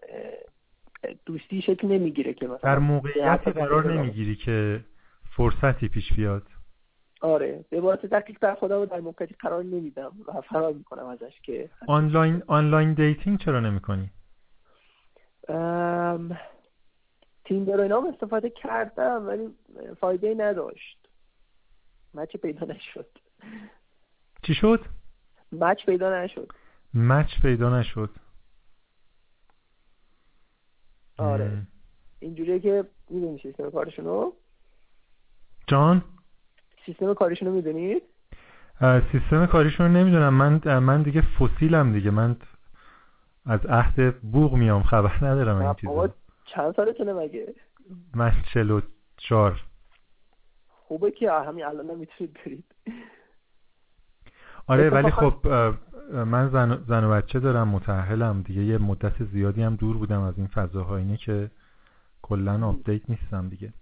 دوستی 1.25 1.61
شکل 1.61 1.87
نمی‌گیره 1.87 2.33
که 2.33 2.45
مثلا 2.47 2.57
در 2.73 2.79
موقعیتی 2.79 3.51
قرار 3.51 3.93
نمی‌گیری 3.93 4.35
که 4.35 4.85
فرصتی 5.35 5.87
پیش 5.87 6.13
بیاد. 6.13 6.43
آره 7.21 7.65
به 7.69 7.81
واسه 7.81 8.07
دقیق 8.07 8.37
در 8.41 8.55
خودم 8.55 8.85
در 8.85 8.99
موقعیتی 8.99 9.35
قرار 9.39 9.63
نمیدم. 9.63 10.11
و 10.27 10.41
فرار 10.41 10.73
می‌کنم 10.73 11.05
ازش 11.05 11.41
که 11.43 11.69
online 11.87 12.43
online 12.47 12.93
dating 12.93 13.39
چرا 13.39 13.59
نمی‌کنی؟ 13.59 14.09
Tinder 17.45 17.77
و 17.77 17.81
اینا 17.81 18.03
استفاده 18.13 18.49
کردم 18.49 19.27
ولی 19.27 19.49
فایده 19.99 20.35
نداشت. 20.37 21.07
مچ 22.13 22.35
پیدا 22.35 22.65
نشد. 22.65 23.07
چی 24.43 24.53
شد؟ 24.53 24.85
مچ 25.51 25.85
پیدا 25.85 26.23
نشد. 26.23 26.51
مچ 26.93 27.41
پیدا 27.41 27.79
نشد. 27.79 28.09
آره. 31.21 31.51
اینجوریه 32.19 32.59
که 32.59 32.85
می‌دونی 33.09 33.39
سیستم 33.43 33.69
کارشونو؟ 33.69 34.31
جان؟ 35.67 36.03
سیستم 36.85 37.13
کارشونو 37.13 37.51
می‌دونی؟ 37.51 38.01
سیستم 39.11 39.45
کاریشون 39.45 39.91
نمی‌دونم. 39.91 40.33
من 40.33 40.79
من 40.79 41.01
دیگه 41.01 41.21
فسیلم 41.21 41.93
دیگه. 41.93 42.11
من 42.11 42.37
از 43.45 43.65
عهد 43.65 44.19
بوغ 44.19 44.53
میام. 44.53 44.83
خبر 44.83 45.25
ندارم 45.25 45.61
این 45.61 45.73
چیزا. 45.73 46.13
چند 46.45 46.75
سالتونه 46.75 47.13
مگه؟ 47.13 47.55
من 48.15 48.31
چلو 48.53 48.81
چار 49.17 49.61
خوبه 50.67 51.11
که 51.11 51.31
همین 51.31 51.65
الان 51.65 51.85
نمی‌تونید 51.85 52.39
برید. 52.45 52.65
آره 54.67 54.89
ولی 54.89 55.11
خب 55.11 55.47
من 56.09 56.49
زن, 56.49 56.83
زن 56.87 57.03
و 57.03 57.11
بچه 57.11 57.39
دارم 57.39 57.67
متاهلم 57.67 58.41
دیگه 58.41 58.63
یه 58.63 58.77
مدت 58.77 59.23
زیادی 59.23 59.63
هم 59.63 59.75
دور 59.75 59.97
بودم 59.97 60.21
از 60.21 60.37
این 60.37 60.47
فضاها. 60.47 60.97
اینه 60.97 61.17
که 61.17 61.51
کلا 62.21 62.67
update 62.67 63.09
نیستم 63.09 63.49
دیگه. 63.49 63.73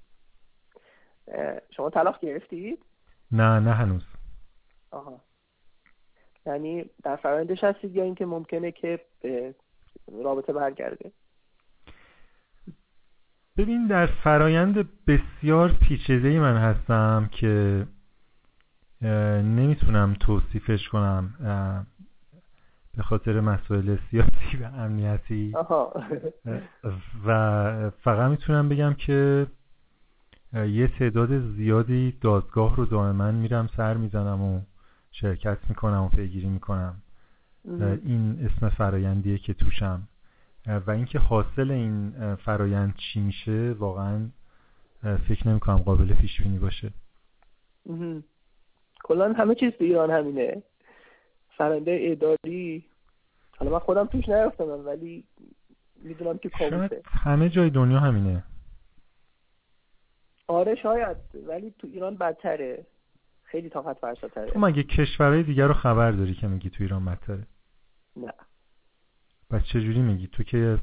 شما 1.69 1.89
طلاق 1.89 2.19
گرفتید؟ 2.19 2.85
نه 3.31 3.59
نه 3.59 3.73
هنوز. 3.73 4.05
آها. 4.91 5.21
یعنی 6.45 6.85
در 7.03 7.15
فرایندش 7.15 7.63
هستید 7.63 7.95
یا 7.95 8.03
اینکه 8.03 8.25
ممکنه 8.25 8.71
که 8.71 8.99
به 9.21 9.53
رابطه 10.23 10.53
برگرده؟ 10.53 11.11
ببین 13.57 13.87
در 13.87 14.05
فرایند 14.05 14.89
بسیار 15.07 15.71
پیچیده 15.71 16.39
من 16.39 16.57
هستم 16.57 17.29
که 17.31 17.87
نمی‌تونم 19.41 20.13
توصیفش 20.19 20.89
کنم. 20.89 21.33
به 22.99 23.03
خاطر 23.03 23.41
مسائل 23.41 23.97
سیاسی 24.11 24.57
و 24.61 24.65
امنیتی. 24.75 25.53
و 27.25 27.89
فقط 27.89 28.31
می‌تونم 28.31 28.69
بگم 28.69 28.93
که 28.93 29.47
یه 30.53 30.87
تعداد 30.87 31.39
زیادی 31.55 32.17
دادگاه 32.21 32.75
رو 32.75 32.85
دائما 32.85 33.31
میرم 33.31 33.69
سر 33.77 33.93
می‌زنم 33.93 34.41
و 34.41 34.61
شرکت 35.11 35.57
می‌کنم 35.69 36.03
و 36.03 36.09
پیگیری 36.09 36.47
می‌کنم. 36.47 37.01
این 38.05 38.39
اسم 38.45 38.69
فرایندیه 38.69 39.37
که 39.37 39.53
توشم. 39.53 40.07
و 40.87 40.91
اینکه 40.91 41.19
حاصل 41.19 41.71
این 41.71 42.35
فرایند 42.35 42.95
چی 42.95 43.19
میشه 43.19 43.75
واقعا 43.79 44.29
فکر 45.27 45.47
نمی‌کنم 45.47 45.77
قابل 45.77 46.13
پیش 46.13 46.41
بینی 46.41 46.59
باشه 46.59 46.91
کلا 49.03 49.33
همه 49.33 49.55
چیز 49.55 49.73
تو 49.73 49.83
ایران 49.83 50.11
همینه. 50.11 50.63
فرنده 51.59 51.99
اداری 52.01 52.85
حالا 53.57 53.71
من 53.71 53.79
خودم 53.79 54.05
توش 54.05 54.29
نیفتم 54.29 54.85
ولی 54.85 55.23
می‌دونم 56.03 56.37
که 56.37 56.49
کابوسه. 56.49 57.01
همه 57.05 57.49
جای 57.49 57.69
دنیا 57.69 57.99
همینه. 57.99 58.43
آره 60.47 60.75
شاید 60.75 61.17
ولی 61.47 61.73
تو 61.79 61.87
ایران 61.87 62.15
بدتره. 62.15 62.85
خیلی 63.43 63.69
طاقت 63.69 63.97
فرساتره 63.97 64.51
تو 64.51 64.59
مگه 64.59 64.83
کشورهای 64.83 65.43
دیگر 65.43 65.67
رو 65.67 65.73
خبر 65.73 66.11
داری 66.11 66.33
که 66.33 66.47
میگی 66.47 66.69
تو 66.69 66.83
ایران 66.83 67.05
بدتره؟ 67.05 67.47
نه. 68.15 68.33
چه 69.51 69.59
چجوری 69.59 70.01
میگی؟ 70.01 70.27
تو 70.27 70.43
که 70.43 70.77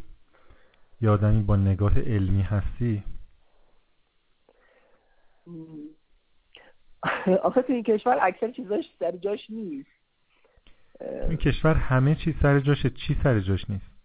یادمی 1.00 1.42
با 1.42 1.56
نگاه 1.56 2.00
علمی 2.00 2.42
هستی؟ 2.42 3.02
آخه 7.42 7.62
تو 7.62 7.72
این 7.72 7.82
کشور 7.82 8.18
اکثر 8.22 8.50
چیزاش 8.50 8.84
سر 8.98 9.16
جاش 9.16 9.50
نیست. 9.50 9.95
این 11.00 11.36
کشور 11.36 11.74
همه 11.74 12.14
چی 12.14 12.36
سر 12.42 12.60
جاشه 12.60 12.90
چی 12.90 13.20
سر 13.22 13.40
جاش 13.40 13.70
نیست؟ 13.70 13.96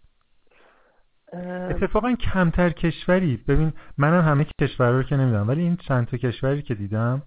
اتفاقا 1.70 2.14
کمتر 2.14 2.70
کشوری. 2.70 3.36
ببین 3.36 3.72
منم 3.98 4.20
همه 4.20 4.46
کشورها 4.60 4.96
رو 4.96 5.02
که 5.02 5.16
نمی‌دونم 5.16 5.48
ولی 5.48 5.60
این 5.60 5.76
چند 5.76 6.06
تا 6.06 6.16
کشوری 6.16 6.62
که 6.62 6.74
دیدم 6.74 7.22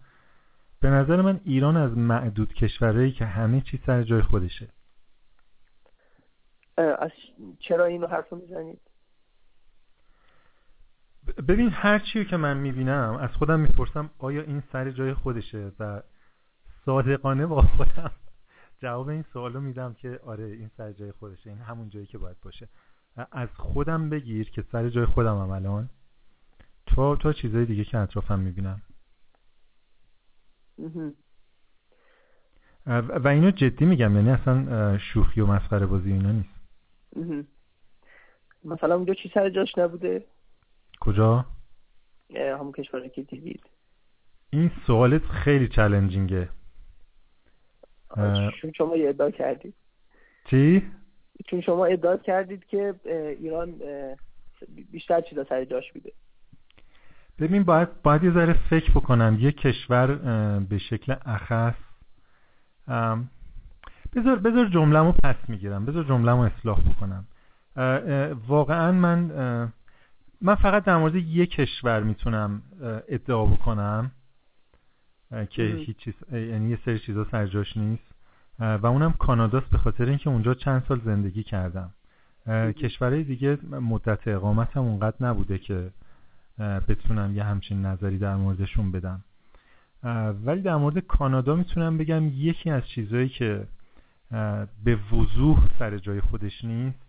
به 0.82 0.89
نظر 0.89 1.22
من 1.22 1.39
ایران 1.43 1.78
از 1.78 1.97
معدود 1.97 2.53
کشورهایی 2.53 3.11
که 3.11 3.26
همه 3.26 3.61
چی 3.61 3.80
سر 3.86 4.03
جای 4.03 4.22
خودشه. 4.22 4.68
از 6.78 7.11
چرا 7.59 7.86
اینو 7.86 8.07
حرف 8.07 8.34
می‌زنید؟ 8.34 8.82
ببین 11.47 11.70
هر 11.70 11.99
چی 11.99 12.26
که 12.26 12.38
من 12.38 12.57
می‌بینم 12.57 13.18
از 13.22 13.30
خودم 13.30 13.59
می‌پرسم 13.59 14.09
آیا 14.20 14.41
این 14.41 14.63
سر 14.72 14.91
جای 14.91 15.13
خودشه 15.13 15.72
و 15.80 16.01
صادقانه 16.86 17.45
با 17.45 17.61
خودم؟ 17.61 18.11
جواب 18.82 19.07
این 19.07 19.26
سوالو 19.34 19.61
میدم 19.61 19.93
که 19.93 20.19
آره 20.26 20.45
این 20.45 20.71
سر 20.78 20.91
جای 20.91 21.11
خودشه. 21.11 21.49
این 21.49 21.59
همون 21.59 21.89
جایی 21.89 22.05
که 22.05 22.17
باید 22.17 22.38
باشه. 22.41 22.69
از 23.32 23.49
خودم 23.57 24.09
بگیر 24.09 24.49
که 24.49 24.63
سر 24.71 24.89
جای 24.89 25.05
خودم 25.05 25.41
هم 25.41 25.49
الان. 25.49 25.89
تا 26.86 27.15
تا 27.15 27.34
چیزای 27.34 27.65
دیگه 27.65 27.84
که 27.84 27.97
اطرافم 27.97 28.39
می‌بینم 28.39 28.82
و 32.86 33.28
اینو 33.28 33.51
جدی 33.51 33.86
میگم 33.86 34.15
یعنی 34.15 34.30
اصلا 34.30 34.97
شوخی 34.97 35.41
و 35.41 35.45
مسخره 35.45 35.86
بازی 35.86 36.11
اینا 36.11 36.32
نیست. 36.32 36.55
مثلا 38.63 38.95
اونجا 38.95 39.13
چی 39.13 39.32
سر 39.34 39.49
جاش 39.49 39.78
نبوده؟ 39.78 40.26
کجا؟ 40.99 41.45
همون 42.36 42.71
کشوری 42.71 43.09
که 43.09 43.21
دیدید. 43.21 43.63
این 44.49 44.71
سوالت 44.88 45.26
خیلی 45.26 45.67
چالنجینگه 45.67 46.49
چون 48.61 48.72
شما 48.78 48.93
ادعا 48.93 49.32
کردید. 49.32 49.74
چی؟ 50.49 50.91
چون 51.47 51.61
شما 51.61 51.86
ادعا 51.86 52.18
کردید 52.18 52.66
که 52.66 52.95
ایران 53.39 53.74
بیشتر 54.91 55.22
چیزا 55.22 55.43
سر 55.43 55.66
جاش 55.66 55.91
بوده. 55.91 56.11
ببین 57.39 57.63
باید 57.63 58.01
باید 58.01 58.24
یه 58.24 58.32
ذره 58.32 58.53
فکر 58.53 58.91
بکنم. 58.91 59.38
یه 59.39 59.51
کشور 59.51 60.16
به 60.59 60.78
شکل 60.78 61.16
اخص 61.26 61.76
بذار 64.16 64.36
بذار 64.36 64.66
جمله‌مو 64.66 65.11
پس 65.11 65.36
می‌گیرم. 65.47 65.86
بذار 65.86 66.03
جمله‌مو 66.03 66.41
اصلاح 66.41 66.80
بکنم. 66.80 67.28
واقعا 68.47 68.91
من 68.91 69.18
من 70.41 70.55
فقط 70.55 70.84
در 70.84 70.97
مورد 70.97 71.16
یک 71.16 71.51
کشور 71.51 72.03
می‌تونم 72.03 72.61
ادعا 73.09 73.45
بکنم. 73.45 74.11
که 75.49 75.63
هیچ 75.63 75.97
چیز 75.97 76.13
یعنی 76.32 76.69
یه 76.69 76.80
سری 76.86 76.99
چیزا 76.99 77.23
سرجاش 77.32 77.78
نیست. 77.78 78.03
و 78.59 78.86
اونم 78.86 79.11
کاناداست 79.11 79.69
به 79.69 79.78
خاطر 79.78 80.05
اینکه 80.05 80.30
اونجا 80.30 80.53
چند 80.53 80.84
سال 80.88 81.01
زندگی 81.05 81.43
کردم. 81.43 81.93
کشورهای 82.78 83.23
دیگه 83.23 83.57
مدت 83.71 84.28
اقامتم 84.28 84.82
اونقدر 84.82 85.15
نبوده 85.21 85.57
که 85.57 85.91
بتونم 86.59 87.36
یه 87.36 87.43
همچین 87.43 87.86
نظری 87.86 88.17
در 88.17 88.36
موردشون 88.36 88.91
بدم. 88.91 89.23
ولی 90.45 90.61
در 90.61 90.76
مورد 90.76 90.99
کانادا 90.99 91.55
می‌تونم 91.55 91.97
بگم 91.97 92.28
یکی 92.28 92.69
از 92.69 92.88
چیزهایی 92.88 93.30
که 93.30 93.67
به 94.84 94.99
وضوح 95.11 95.67
سر 95.80 95.97
جای 95.97 96.21
خودش 96.21 96.65
نیست. 96.65 96.99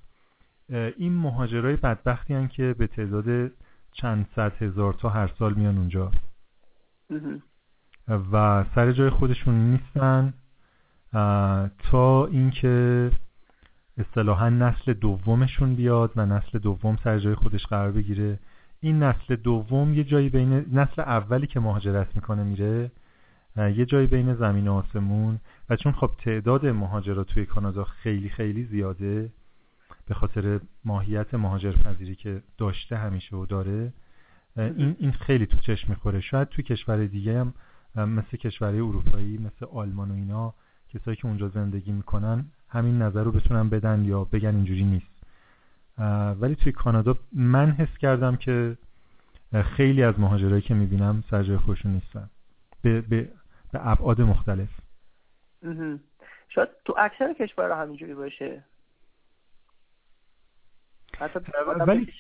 این 0.96 1.12
مهاجرای 1.12 1.76
بدبختی 1.76 2.34
هن 2.34 2.48
که 2.48 2.74
به 2.78 2.86
تعداد 2.86 3.50
چند 3.92 4.26
صد 4.36 4.62
هزار 4.62 4.92
تا 4.92 5.08
هر 5.08 5.30
سال 5.38 5.54
میان 5.54 5.78
اونجا. 5.78 6.10
و 8.08 8.64
سر 8.74 8.92
جای 8.92 9.10
خودشون 9.10 9.54
نیستن 9.54 10.34
تا 11.78 12.26
اینکه 12.26 13.10
اصطلاحا 13.98 14.48
نسل 14.48 14.92
دومشون 14.92 15.74
بیاد 15.74 16.12
و 16.16 16.26
نسل 16.26 16.58
دوم 16.58 16.98
سر 17.04 17.18
جای 17.18 17.34
خودش 17.34 17.66
قرار 17.66 17.92
بگیره. 17.92 18.38
این 18.80 19.02
نسل 19.02 19.36
دوم 19.36 19.94
یه 19.94 20.04
جایی 20.04 20.28
بین 20.28 20.52
نسل 20.52 21.02
اولی 21.02 21.46
که 21.46 21.60
مهاجرت 21.60 22.16
می‌کنه 22.16 22.42
میره 22.42 22.90
یه 23.56 23.84
جایی 23.84 24.06
بین 24.06 24.34
زمین 24.34 24.68
و 24.68 24.72
آسمون. 24.72 25.40
و 25.70 25.76
چون 25.76 25.92
خب 25.92 26.10
تعداد 26.24 26.66
مهاجرات 26.66 27.26
توی 27.26 27.46
کانادا 27.46 27.84
خیلی 27.84 28.28
خیلی 28.28 28.64
زیاده 28.64 29.32
به 30.06 30.14
خاطر 30.14 30.60
ماهیت 30.84 31.34
مهاجر 31.34 31.72
پذیری 31.72 32.14
که 32.14 32.42
داشته 32.58 32.96
همیشه 32.96 33.36
و 33.36 33.46
داره 33.46 33.92
این 34.56 34.96
این 34.98 35.12
خیلی 35.12 35.46
تو 35.46 35.56
چشم 35.56 35.88
می‌خوره. 35.88 36.20
شاید 36.20 36.48
تو 36.48 36.62
کشور 36.62 37.06
دیگه 37.06 37.40
هم 37.40 37.54
مثل 37.96 38.36
کشورهای 38.36 38.80
اروپایی 38.80 39.38
مثل 39.38 39.66
آلمان 39.72 40.10
و 40.10 40.14
اینا 40.14 40.54
کسایی 40.88 41.16
که 41.16 41.26
اونجا 41.26 41.48
زندگی 41.48 41.92
می‌کنن 41.92 42.44
همین 42.68 43.02
نظر 43.02 43.22
رو 43.22 43.32
بتونن 43.32 43.68
بدن 43.68 44.04
یا 44.04 44.24
بگن 44.24 44.54
اینجوری 44.54 44.84
نیست. 44.84 45.16
ولی 46.40 46.54
توی 46.56 46.72
کانادا 46.72 47.16
من 47.32 47.70
حس 47.70 47.98
کردم 47.98 48.36
که 48.36 48.76
خیلی 49.76 50.02
از 50.02 50.20
مهاجرایی 50.20 50.62
که 50.62 50.74
می‌بینم 50.74 51.24
سرجای 51.30 51.56
خودشون 51.56 51.92
نیستن. 51.92 52.30
به, 52.82 53.00
به, 53.00 53.28
به 53.72 53.88
ابعاد 53.88 54.20
مختلف. 54.20 54.68
شاید 56.48 56.68
تو 56.84 56.94
اکثر 56.98 57.32
کشورها 57.32 57.82
همینجوری 57.82 58.14
باشه. 58.14 58.64
ولی 61.86 62.12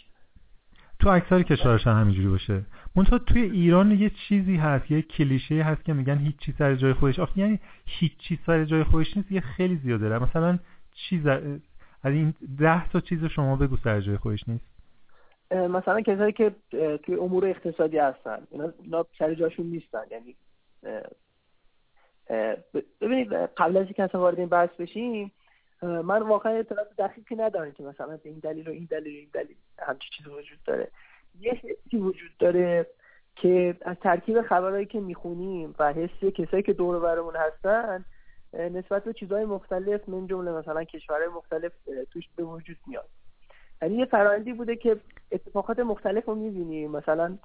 تو 0.98 1.08
اکثر 1.08 1.42
کشورش 1.42 1.86
هم 1.86 2.00
همینجوری 2.00 2.28
باشه. 2.28 2.64
منتها 2.96 3.18
توی 3.18 3.42
ایران 3.42 3.90
یه 3.90 4.10
چیزی 4.10 4.56
هست 4.56 4.90
یه 4.90 5.02
کلیشه 5.02 5.54
هست 5.54 5.84
که 5.84 5.92
میگن 5.92 6.18
هیچ 6.18 6.50
سر 6.58 6.74
جای 6.74 6.92
خودش. 6.92 7.18
آخه 7.18 7.38
یعنی 7.38 7.60
هیچ 7.86 8.38
سر 8.46 8.64
جای 8.64 8.84
خودش 8.84 9.16
نیست 9.16 9.32
یه 9.32 9.40
خیلی 9.40 9.76
زیاده. 9.76 10.18
مثلا 10.18 10.58
چیز 10.94 11.26
از 11.26 12.12
این 12.12 12.34
ده 12.58 12.88
تا 12.88 13.00
چیز 13.00 13.24
شما 13.24 13.56
بگو 13.56 13.76
سر 13.76 14.00
جای 14.00 14.16
خودش 14.16 14.48
نیست. 14.48 14.64
مثلا 15.50 16.00
کسایی 16.00 16.32
که 16.32 16.54
توی 17.02 17.14
امور 17.14 17.46
اقتصادی 17.46 17.98
هستن 17.98 18.38
اینا 18.82 19.06
سر 19.18 19.34
جاشون 19.34 19.66
نیستن. 19.66 20.02
یعنی 20.10 20.36
ببینید 23.00 23.32
قبل 23.32 23.76
از 23.76 23.84
اینکه 23.84 24.02
اصلا 24.02 24.20
وارد 24.20 24.38
این 24.38 24.48
بحث 24.48 24.70
بشیم 24.78 25.32
من 25.82 26.22
واقعا 26.22 26.52
اطلاعات 26.52 26.88
دقیقی 26.98 27.34
ندارم 27.34 27.72
که 27.72 27.82
مثلا 27.82 28.18
این 28.24 28.38
دلیل 28.38 28.68
و 28.68 28.70
این 28.70 28.88
دلیل 28.90 29.14
و 29.14 29.18
این 29.18 29.28
دلیل 29.32 29.56
همچی 29.78 30.08
چیزی 30.16 30.30
وجود 30.30 30.58
داره. 30.64 30.90
یه 31.40 31.52
حسی 31.52 31.96
وجود 31.96 32.30
داره 32.38 32.86
که 33.36 33.76
از 33.80 33.96
ترکیب 33.96 34.42
خبرهایی 34.42 34.86
که 34.86 35.00
می‌خونیم 35.00 35.74
و 35.78 35.92
حسی 35.92 36.30
کسایی 36.30 36.62
که 36.62 36.72
دور 36.72 37.00
برمون 37.00 37.34
هستن 37.36 38.04
نسبت 38.54 39.04
به 39.04 39.12
چیزهای 39.12 39.44
مختلف 39.44 40.08
من 40.08 40.26
جمله 40.26 40.50
مثلا 40.50 40.84
کشورهای 40.84 41.28
مختلف 41.28 41.72
توش 42.10 42.24
به 42.36 42.42
وجود 42.42 42.76
میاد. 42.86 43.08
یعنی 43.82 43.94
یه 43.96 44.04
فرآیندی 44.04 44.52
بوده 44.52 44.76
که 44.76 44.96
اتفاقات 45.32 45.78
مختلف 45.78 46.24
رو 46.24 46.34
می‌بینیم. 46.34 46.90
مثلا 46.90 47.38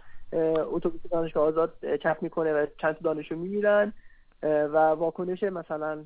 اتوبوس 0.72 1.02
دانشگاه 1.12 1.44
آزاد 1.44 1.74
چپ 2.04 2.18
می‌کنه 2.22 2.54
و 2.54 2.66
چند 2.78 3.02
دانشجو 3.02 3.36
میمیرن 3.36 3.94
و 4.44 4.78
واکنش 4.78 5.44
مثلا 5.44 6.04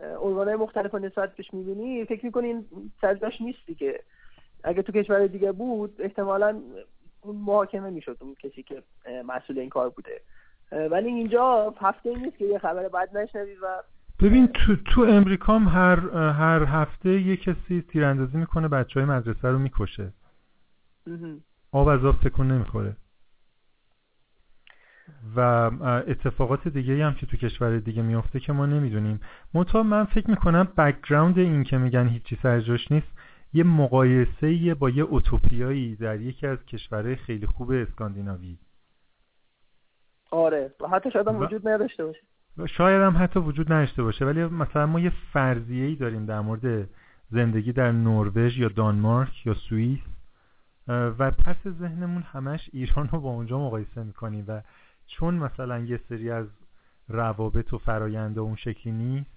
ارگانهای 0.00 0.56
مختلف 0.56 0.92
رو 0.92 0.98
نسبت 0.98 1.36
بهش 1.36 1.54
می‌بینی. 1.54 2.04
فکر 2.04 2.24
می‌کنی 2.24 2.46
این 2.46 2.66
سرجاش 3.00 3.40
نیستی 3.40 3.74
که 3.74 4.00
اگه 4.64 4.82
تو 4.82 4.92
کشور 4.92 5.26
دیگه 5.26 5.52
بود 5.52 5.96
احتمالا 5.98 6.62
محاکمه 7.32 7.90
می‌شد 7.90 8.16
اون 8.20 8.34
کسی 8.34 8.62
که 8.62 8.82
مسئول 9.26 9.58
این 9.58 9.68
کار 9.68 9.90
بوده. 9.90 10.20
ولی 10.90 11.08
اینجا 11.08 11.74
هفته 11.80 12.10
این 12.10 12.18
نیست 12.18 12.38
که 12.38 12.44
یه 12.44 12.58
خبر 12.58 12.88
بد 12.88 13.16
نشنوی 13.16 13.54
و 13.54 13.82
ببین 14.20 14.46
تو 14.46 14.76
تو 14.76 15.00
امریکا 15.00 15.58
هم 15.58 15.68
هر 15.68 16.30
هر 16.30 16.64
هفته 16.64 17.20
یه 17.20 17.36
کسی 17.36 17.84
تیراندازی 17.88 18.38
می‌کنه 18.38 18.68
بچه 18.68 19.00
های 19.00 19.08
مدرسه 19.08 19.48
رو 19.48 19.58
می‌کشه. 19.58 20.12
آب 21.72 21.88
از 21.88 22.04
آب 22.04 22.20
تکون 22.20 22.50
نمی‌خوره. 22.50 22.96
و 25.36 25.40
اتفاقات 26.06 26.68
دیگه 26.68 27.06
هم 27.06 27.14
که 27.14 27.26
تو 27.26 27.36
کشور 27.36 27.78
دیگه 27.78 28.02
میفته 28.02 28.40
که 28.40 28.52
ما 28.52 28.66
نمی‌دونیم. 28.66 29.20
منتها 29.54 29.82
من 29.82 30.04
فکر 30.04 30.30
می‌کنم 30.30 30.64
background 30.64 31.38
این 31.38 31.64
که 31.64 31.78
میگن 31.78 32.08
هیچی 32.08 32.38
سرجاش 32.42 32.92
نیست 32.92 33.15
یه 33.56 33.64
مقایسه 33.64 34.74
با 34.74 34.90
یه 34.90 35.02
اوتوپیایی 35.02 35.96
در 35.96 36.20
یکی 36.20 36.46
از 36.46 36.58
کشورهای 36.66 37.16
خیلی 37.16 37.46
خوب 37.46 37.70
اسکاندیناوی. 37.70 38.58
آره. 40.30 40.74
و 40.80 40.88
حتی 40.88 41.10
شاید 41.10 41.28
هم 41.28 41.36
وجود 41.36 41.68
نداشته 41.68 42.04
باشه. 42.04 42.20
شاید 42.66 43.02
هم 43.02 43.16
حتی 43.22 43.40
وجود 43.40 43.72
نداشته 43.72 44.02
باشه. 44.02 44.24
ولی 44.24 44.44
مثلا 44.44 44.86
ما 44.86 45.00
یه 45.00 45.12
فرضیه 45.32 45.86
ای 45.86 45.96
داریم 45.96 46.26
در 46.26 46.40
مورد 46.40 46.88
زندگی 47.30 47.72
در 47.72 47.92
نروژ 47.92 48.58
یا 48.58 48.68
دانمارک 48.68 49.46
یا 49.46 49.54
سوئیس 49.54 50.00
و 50.88 51.30
پس 51.30 51.68
ذهنمون 51.68 52.22
همش 52.22 52.70
ایران 52.72 53.08
رو 53.08 53.20
با 53.20 53.30
اونجا 53.30 53.58
مقایسه 53.58 54.02
می‌کنیم 54.02 54.44
و 54.48 54.60
چون 55.06 55.34
مثلا 55.34 55.78
یه 55.78 56.00
سری 56.08 56.30
از 56.30 56.46
روابط 57.08 57.72
و 57.72 57.78
فراینده 57.78 58.40
اون 58.40 58.56
شکلی 58.56 58.92
نیست 58.92 59.35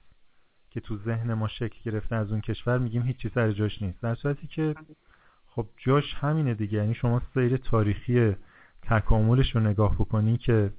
که 0.70 0.80
تو 0.80 0.98
ذهن 0.98 1.34
ما 1.34 1.48
شکل 1.48 1.92
گرفته 1.92 2.16
از 2.16 2.32
اون 2.32 2.42
کشور 2.42 2.78
میگیم 2.78 3.02
هیچی 3.02 3.30
سر 3.30 3.52
جاش 3.52 3.82
نیست. 3.82 4.02
در 4.02 4.16
صورتی 4.16 4.48
که 4.48 4.76
خب 5.48 5.68
جاش 5.78 6.14
همینه 6.14 6.54
دیگه. 6.54 6.78
یعنی 6.78 6.94
شما 6.94 7.22
سیر 7.34 7.58
تاریخی 7.58 8.36
تکاملش 8.82 9.56
رو 9.56 9.62
نگاه 9.62 9.96
بکنی 9.96 10.38
که 10.38 10.72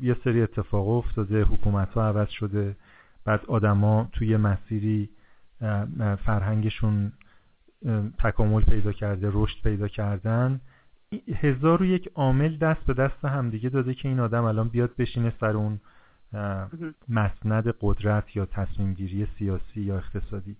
یه 0.00 0.16
سری 0.24 0.42
اتفاق 0.42 0.88
افتاده 0.88 1.42
حکومت 1.42 1.92
ها 1.92 2.08
عوض 2.08 2.28
شده 2.28 2.76
بعد 3.24 3.44
آدما 3.46 4.08
توی 4.12 4.36
مسیری 4.36 5.10
فرهنگشون 6.24 7.12
تکامل 8.18 8.62
پیدا 8.62 8.92
کرده 8.92 9.30
رشد 9.32 9.62
پیدا 9.62 9.88
کردن. 9.88 10.60
هزار 11.34 11.82
و 11.82 11.84
یک 11.84 12.10
عامل 12.14 12.56
دست 12.56 12.80
به 12.80 12.94
دست 12.94 13.24
همدیگه 13.24 13.68
داده 13.68 13.94
که 13.94 14.08
این 14.08 14.20
آدم 14.20 14.44
الان 14.44 14.68
بیاد 14.68 14.96
بشینه 14.98 15.32
سر 15.40 15.56
اون 15.56 15.80
مسند 17.08 17.74
قدرت 17.80 18.36
یا 18.36 18.46
تصمیم 18.46 18.94
گیری 18.94 19.26
سیاسی 19.38 19.80
یا 19.80 19.96
اقتصادی. 19.96 20.56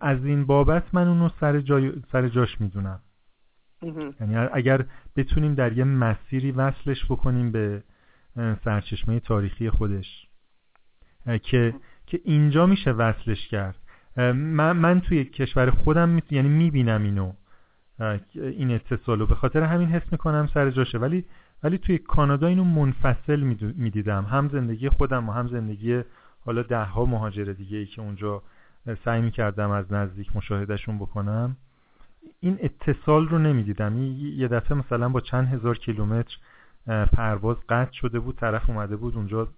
از 0.00 0.24
این 0.24 0.46
بابت 0.46 0.94
من 0.94 1.08
اونو 1.08 1.28
سر, 1.40 1.60
جای... 1.60 1.92
سر 2.12 2.28
جاش 2.28 2.60
می‌دونم. 2.60 3.00
یعنی 4.20 4.36
اگر 4.36 4.84
بتونیم 5.16 5.54
در 5.54 5.72
یه 5.72 5.84
مسیری 5.84 6.52
وصلش 6.52 7.04
بکنیم 7.04 7.52
به 7.52 7.82
سرچشمه 8.64 9.20
تاریخی 9.20 9.70
خودش 9.70 10.26
که 11.42 11.74
که 12.06 12.20
اینجا 12.24 12.66
میشه 12.66 12.90
وصلش 12.90 13.48
کرد. 13.48 13.76
من, 14.16 14.72
من 14.72 15.00
توی 15.00 15.24
کشور 15.24 15.70
خودم 15.70 16.08
می... 16.08 16.22
یعنی 16.30 16.48
می‌بینم 16.48 17.02
اینو. 17.02 17.32
این 18.34 18.70
اتصالو. 18.70 19.26
به 19.26 19.34
خاطر 19.34 19.62
همین 19.62 19.88
حس 19.88 20.12
می‌کنم 20.12 20.48
سر 20.54 20.70
جاشه. 20.70 20.98
ولی 20.98 21.24
ولی 21.62 21.78
توی 21.78 21.98
کانادا 21.98 22.46
اینو 22.46 22.64
منفصل 22.64 23.40
می‌دیدم. 23.76 24.24
هم 24.24 24.48
زندگی 24.48 24.88
خودم 24.88 25.28
و 25.28 25.32
هم 25.32 25.48
زندگی 25.48 26.02
حالا 26.44 26.62
ده 26.62 26.84
ها 26.84 27.04
مهاجر 27.04 27.44
دیگه 27.44 27.78
ای 27.78 27.86
که 27.86 28.02
اونجا 28.02 28.42
سعی 29.04 29.20
می‌کردم 29.20 29.70
از 29.70 29.92
نزدیک 29.92 30.36
مشاهدهشون 30.36 30.98
بکنم. 30.98 31.56
این 32.40 32.58
اتصال 32.62 33.28
رو 33.28 33.38
نمی‌دیدم. 33.38 33.98
یه 34.36 34.48
دفعه 34.48 34.78
مثلا 34.78 35.08
با 35.08 35.20
چند 35.20 35.48
هزار 35.48 35.78
کیلومتر 35.78 36.36
پرواز 37.12 37.56
قطع 37.68 37.92
شده 37.92 38.20
بود 38.20 38.36
طرف 38.36 38.70
اومده 38.70 38.96
بود 38.96 39.16
اونجا 39.16 39.48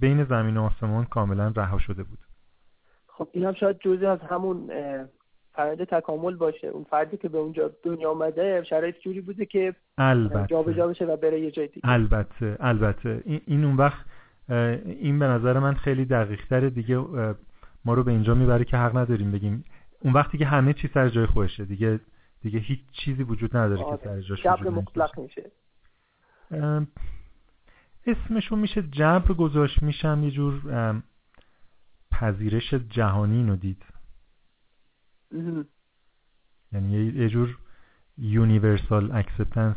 بین 0.00 0.24
زمین 0.24 0.56
و 0.56 0.62
آسمان 0.62 1.04
کاملا 1.04 1.52
رها 1.56 1.78
شده 1.78 2.02
بود. 2.02 2.18
خب 3.06 3.28
این 3.32 3.44
هم 3.44 3.54
شاید 3.54 3.78
جزی 3.78 4.06
از 4.06 4.20
همون 4.20 4.70
فرد 5.58 5.84
تکامل 5.84 6.36
باشه. 6.36 6.66
اون 6.66 6.84
فردی 6.84 7.16
که 7.16 7.28
به 7.28 7.38
اونجا 7.38 7.70
دنیا 7.82 8.10
آمده 8.10 8.64
شرایط 8.64 8.98
جوری 8.98 9.20
بوده 9.20 9.46
که 9.46 9.74
البته. 9.98 10.46
جابجا 10.50 10.86
بشه 10.86 11.04
و 11.04 11.16
بره 11.16 11.40
یه 11.40 11.50
جای 11.50 11.66
دیگه. 11.66 11.88
البته 11.90 12.56
البته. 12.60 13.22
این, 13.46 13.64
اون 13.64 13.76
وقت 13.76 14.04
این 14.84 15.18
به 15.18 15.26
نظر 15.26 15.58
من 15.58 15.74
خیلی 15.74 16.04
دقیق 16.04 16.68
دیگه 16.68 16.96
ما 17.84 17.94
رو 17.94 18.02
به 18.02 18.10
اینجا 18.10 18.34
می‌بره 18.34 18.64
که 18.64 18.76
حق 18.76 18.96
نداریم 18.96 19.32
بگیم. 19.32 19.64
اون 20.00 20.12
وقتی 20.12 20.38
که 20.38 20.46
همه 20.46 20.72
چی 20.72 20.90
سر 20.94 21.08
جای 21.08 21.26
خودشه 21.26 21.64
دیگه 21.64 22.00
دیگه 22.42 22.58
هیچ 22.58 22.80
چیزی 22.92 23.22
وجود 23.22 23.56
نداره 23.56 23.84
که 23.84 24.04
سر 24.04 24.20
جاش 24.20 24.42
جبر 24.42 24.68
مطلق 24.68 25.18
میشه. 25.18 25.50
اسمشو 28.06 28.56
میشه 28.56 28.82
جبر 28.82 29.34
گذاشت 29.34 29.82
میشم 29.82 30.20
یه 30.24 30.30
جور 30.30 30.54
پذیرش 32.10 32.74
جهانی 32.74 33.46
رو 33.48 33.56
دید. 33.56 33.82
یعنی 36.72 37.12
یه 37.16 37.28
جور 37.28 37.58
universal 38.18 39.12
acceptance 39.12 39.76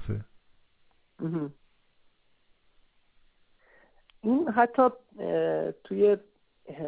این 4.21 4.49
حتی 4.49 4.81
توی 5.83 6.17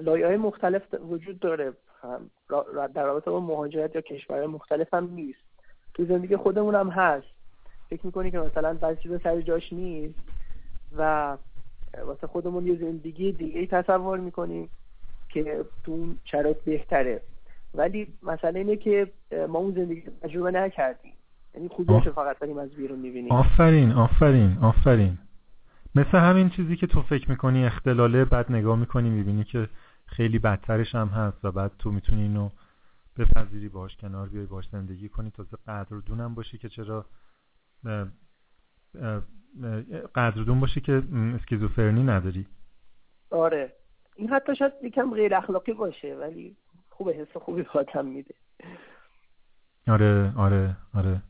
لایه 0.01 0.27
های 0.27 0.37
مختلف 0.37 0.93
وجود 0.93 1.39
داره. 1.39 1.73
در 2.93 3.03
رابطه 3.03 3.31
با 3.31 3.39
مهاجرت 3.39 3.95
یا 3.95 4.01
کشورهای 4.01 4.47
مختلف 4.47 4.93
هم 4.93 5.13
نیست. 5.13 5.39
تو 5.93 6.05
زندگی 6.05 6.35
خودمون 6.35 6.75
هم 6.75 6.89
هست. 6.89 7.27
فکر 7.89 8.05
می‌کنی 8.05 8.31
که 8.31 8.39
مثلا 8.39 8.73
بعضی 8.73 9.01
چیزا 9.01 9.19
سر 9.19 9.41
جاش 9.41 9.73
نیست 9.73 10.19
و 10.97 11.37
واسه 12.05 12.27
خودمون 12.27 12.67
یه 12.67 12.75
زندگی 12.75 13.31
دیگه 13.31 13.59
ای 13.59 13.67
تصور 13.67 14.19
می‌کنیم 14.19 14.69
که 15.29 15.65
تو 15.83 15.91
اون 15.91 16.17
شرایط 16.25 16.57
بهتره. 16.57 17.21
ولی 17.73 18.07
مسئله 18.23 18.59
اینه 18.59 18.75
که 18.75 19.11
ما 19.49 19.59
اون 19.59 19.73
زندگی 19.73 20.01
تجربه 20.01 20.51
نکردیم. 20.51 21.13
یعنی 21.55 21.67
خوبیش 21.67 22.07
فقط 22.07 22.39
داریم 22.39 22.57
از 22.57 22.69
بیرون 22.75 22.99
می‌بینیم. 22.99 23.31
آفرین 23.31 23.91
آفرین 23.91 24.57
آفرین. 24.61 25.17
مثل 25.95 26.17
همین 26.17 26.49
چیزی 26.49 26.75
که 26.75 26.87
تو 26.87 27.01
فکر 27.01 27.31
می‌کنی 27.31 27.65
اختلاله 27.65 28.25
بعد 28.25 28.51
نگاه 28.51 28.79
می‌کنی 28.79 29.09
می‌بینی 29.09 29.43
که 29.43 29.69
خیلی 30.05 30.39
بدترش 30.39 30.95
هم 30.95 31.07
هست 31.07 31.45
و 31.45 31.51
بعد 31.51 31.71
تو 31.79 31.91
می‌تونی 31.91 32.21
اینو 32.21 32.49
بپذیری 33.17 33.69
باش 33.69 33.97
کنار 33.97 34.29
بیای 34.29 34.45
باش 34.45 34.69
زندگی 34.69 35.09
کنی. 35.09 35.31
تازه 35.31 35.57
قدردونم 35.67 36.35
باشی 36.35 36.57
که 36.57 36.69
چرا 36.69 37.05
قدردون 40.15 40.59
باشی 40.59 40.81
که 40.81 41.03
اسکیزوفرنی 41.35 42.03
نداری. 42.03 42.45
آره. 43.29 43.73
این 44.15 44.29
حتی 44.29 44.55
شاید 44.55 44.73
یکم 44.83 45.13
غیر 45.13 45.35
اخلاقی 45.35 45.73
باشه 45.73 46.15
ولی 46.15 46.57
خوبه 46.97 47.13
حس 47.13 47.37
خوبی 47.37 47.65
هم 47.93 48.05
میده. 48.05 48.35
آره 49.87 50.33
آره 50.37 50.77
آره. 50.95 51.21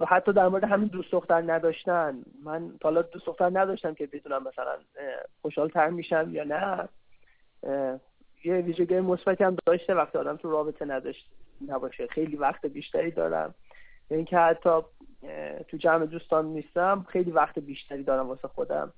و 0.00 0.06
حتی 0.08 0.32
در 0.32 0.48
مورد 0.48 0.64
همین 0.64 0.88
دوست 0.88 1.12
دختر 1.12 1.52
نداشتن. 1.52 2.22
من 2.44 2.72
حالا 2.82 3.02
دوست 3.02 3.26
دختر 3.26 3.50
نداشتم 3.52 3.94
که 3.94 4.06
بدونم 4.06 4.42
مثلا 4.42 4.76
خوشحال 5.42 5.68
تر 5.68 5.90
میشم 5.90 6.28
یا 6.30 6.44
نه. 6.44 6.88
یه 8.44 8.54
ویژگی 8.54 9.00
مثبتی 9.00 9.44
هم 9.44 9.56
داشته 9.66 9.94
وقتی 9.94 10.18
آدم 10.18 10.36
تو 10.36 10.50
رابطه 10.50 10.84
نداشت 10.84 11.30
نباشه. 11.68 12.06
خیلی 12.06 12.36
وقت 12.36 12.66
بیشتری 12.66 13.10
دارم. 13.10 13.54
اینکه 14.10 14.38
حتی 14.38 14.70
تو 15.68 15.76
جمع 15.76 16.06
دوستان 16.06 16.46
نیستم 16.46 17.06
خیلی 17.08 17.30
وقت 17.30 17.58
بیشتری 17.58 18.02
دارم 18.02 18.28
واسه 18.28 18.48
خودم. 18.48 18.92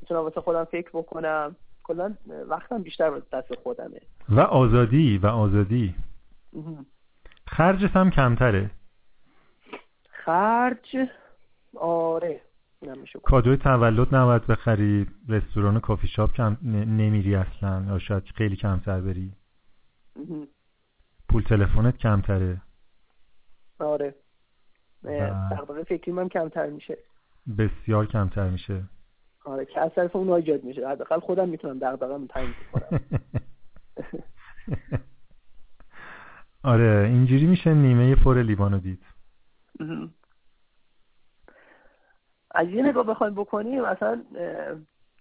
می‌تونم 0.00 0.20
واسه 0.20 0.40
خودم 0.40 0.64
فکر 0.64 0.90
بکنم. 0.92 1.56
کلا 1.84 2.14
وقتم 2.48 2.82
بیشتر 2.82 3.22
دست 3.32 3.54
خودمه. 3.62 4.00
و 4.28 4.40
آزادی 4.40 5.18
و 5.18 5.26
آزادی. 5.26 5.94
خرجت 7.46 7.96
هم 7.96 8.10
کمتره. 8.10 8.70
خرج؟ 10.10 10.96
آره. 11.76 12.40
کادوی 13.22 13.56
تولد 13.56 14.14
نباید 14.14 14.46
بخری 14.46 15.06
رستوران 15.28 15.76
و 15.76 15.80
کافی 15.80 16.08
شاپ 16.08 16.32
کم 16.32 16.56
نمیری 16.62 17.34
اصلا 17.34 17.84
یا 17.88 17.98
شاید 17.98 18.22
خیلی 18.22 18.56
کمتر 18.56 19.00
بری. 19.00 19.32
پول 21.28 21.42
تلفنت 21.42 21.96
کمتره. 21.96 22.60
آره. 23.78 24.14
دقدقه 25.04 25.84
فکری 25.84 26.12
من 26.12 26.28
کمتر 26.28 26.66
میشه. 26.66 26.98
بسیار 27.58 28.06
کمتر 28.06 28.50
میشه. 28.50 28.82
آره 29.44 29.64
که 29.64 29.80
از 29.80 29.94
طرف 29.94 30.16
اون 30.16 30.30
ایجاد 30.30 30.64
میشه. 30.64 30.88
حداقل 30.88 31.20
خودم 31.20 31.48
می‌تونم 31.48 31.78
دغدغه‌مو 31.78 32.26
تعیین 32.26 32.54
کنم. 32.72 33.00
آره 36.72 37.08
اینجوری 37.08 37.46
میشه 37.46 37.74
نیمه 37.74 38.14
پر 38.14 38.42
لیوانو 38.42 38.78
دید. 38.78 39.02
از 42.50 42.68
یه 42.68 42.82
نگاه 42.82 43.06
بخوایم 43.06 43.34
بکنیم 43.34 43.84
اصلا 43.84 44.24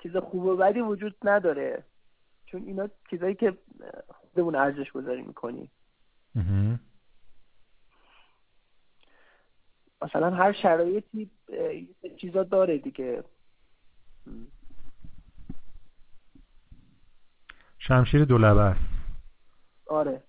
چیز 0.03 0.17
خوب 0.17 0.43
و 0.43 0.55
بدی 0.55 0.82
وجود 0.82 1.15
نداره. 1.24 1.84
چون 2.45 2.63
اینا 2.63 2.89
چیزایی 3.09 3.36
که 3.36 3.57
خودمون 4.07 4.55
ارزش 4.55 4.91
گذاری 4.91 5.21
می‌کنیم. 5.21 5.71
مثلا 10.01 10.30
هر 10.30 10.53
شرایطی 10.53 11.32
چیزا 12.17 12.43
داره 12.43 12.78
دیگه. 12.78 13.24
شمشیر 17.80 18.26
دولبه 18.26 18.61
است. 18.61 18.80
آره. 19.88 20.24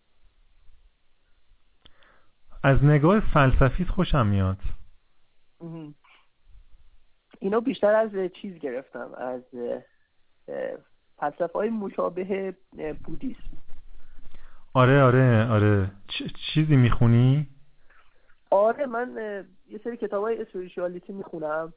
از 2.63 2.85
نگاه 2.85 3.21
فلسفی 3.21 3.85
خوشم 3.85 4.27
میاد. 4.27 4.59
اینو 7.39 7.61
بیشتر 7.61 7.95
از 7.95 8.11
چیز 8.41 8.59
گرفتم 8.59 9.15
از 9.15 9.43
فلسفه 11.17 11.53
های 11.59 11.71
مشابه 11.71 12.55
بودیسم. 13.05 13.57
آره 14.73 15.03
آره 15.03 15.47
آره. 15.47 15.91
چیزی 16.55 16.77
می‌خونی؟ 16.77 17.49
آره 18.51 18.87
من 18.87 19.17
یه 19.69 19.81
سری 19.85 19.97
کتاب 19.97 20.23
های 20.23 20.43
اسپریشوالیتی 20.43 21.13
می‌خونم. 21.13 21.73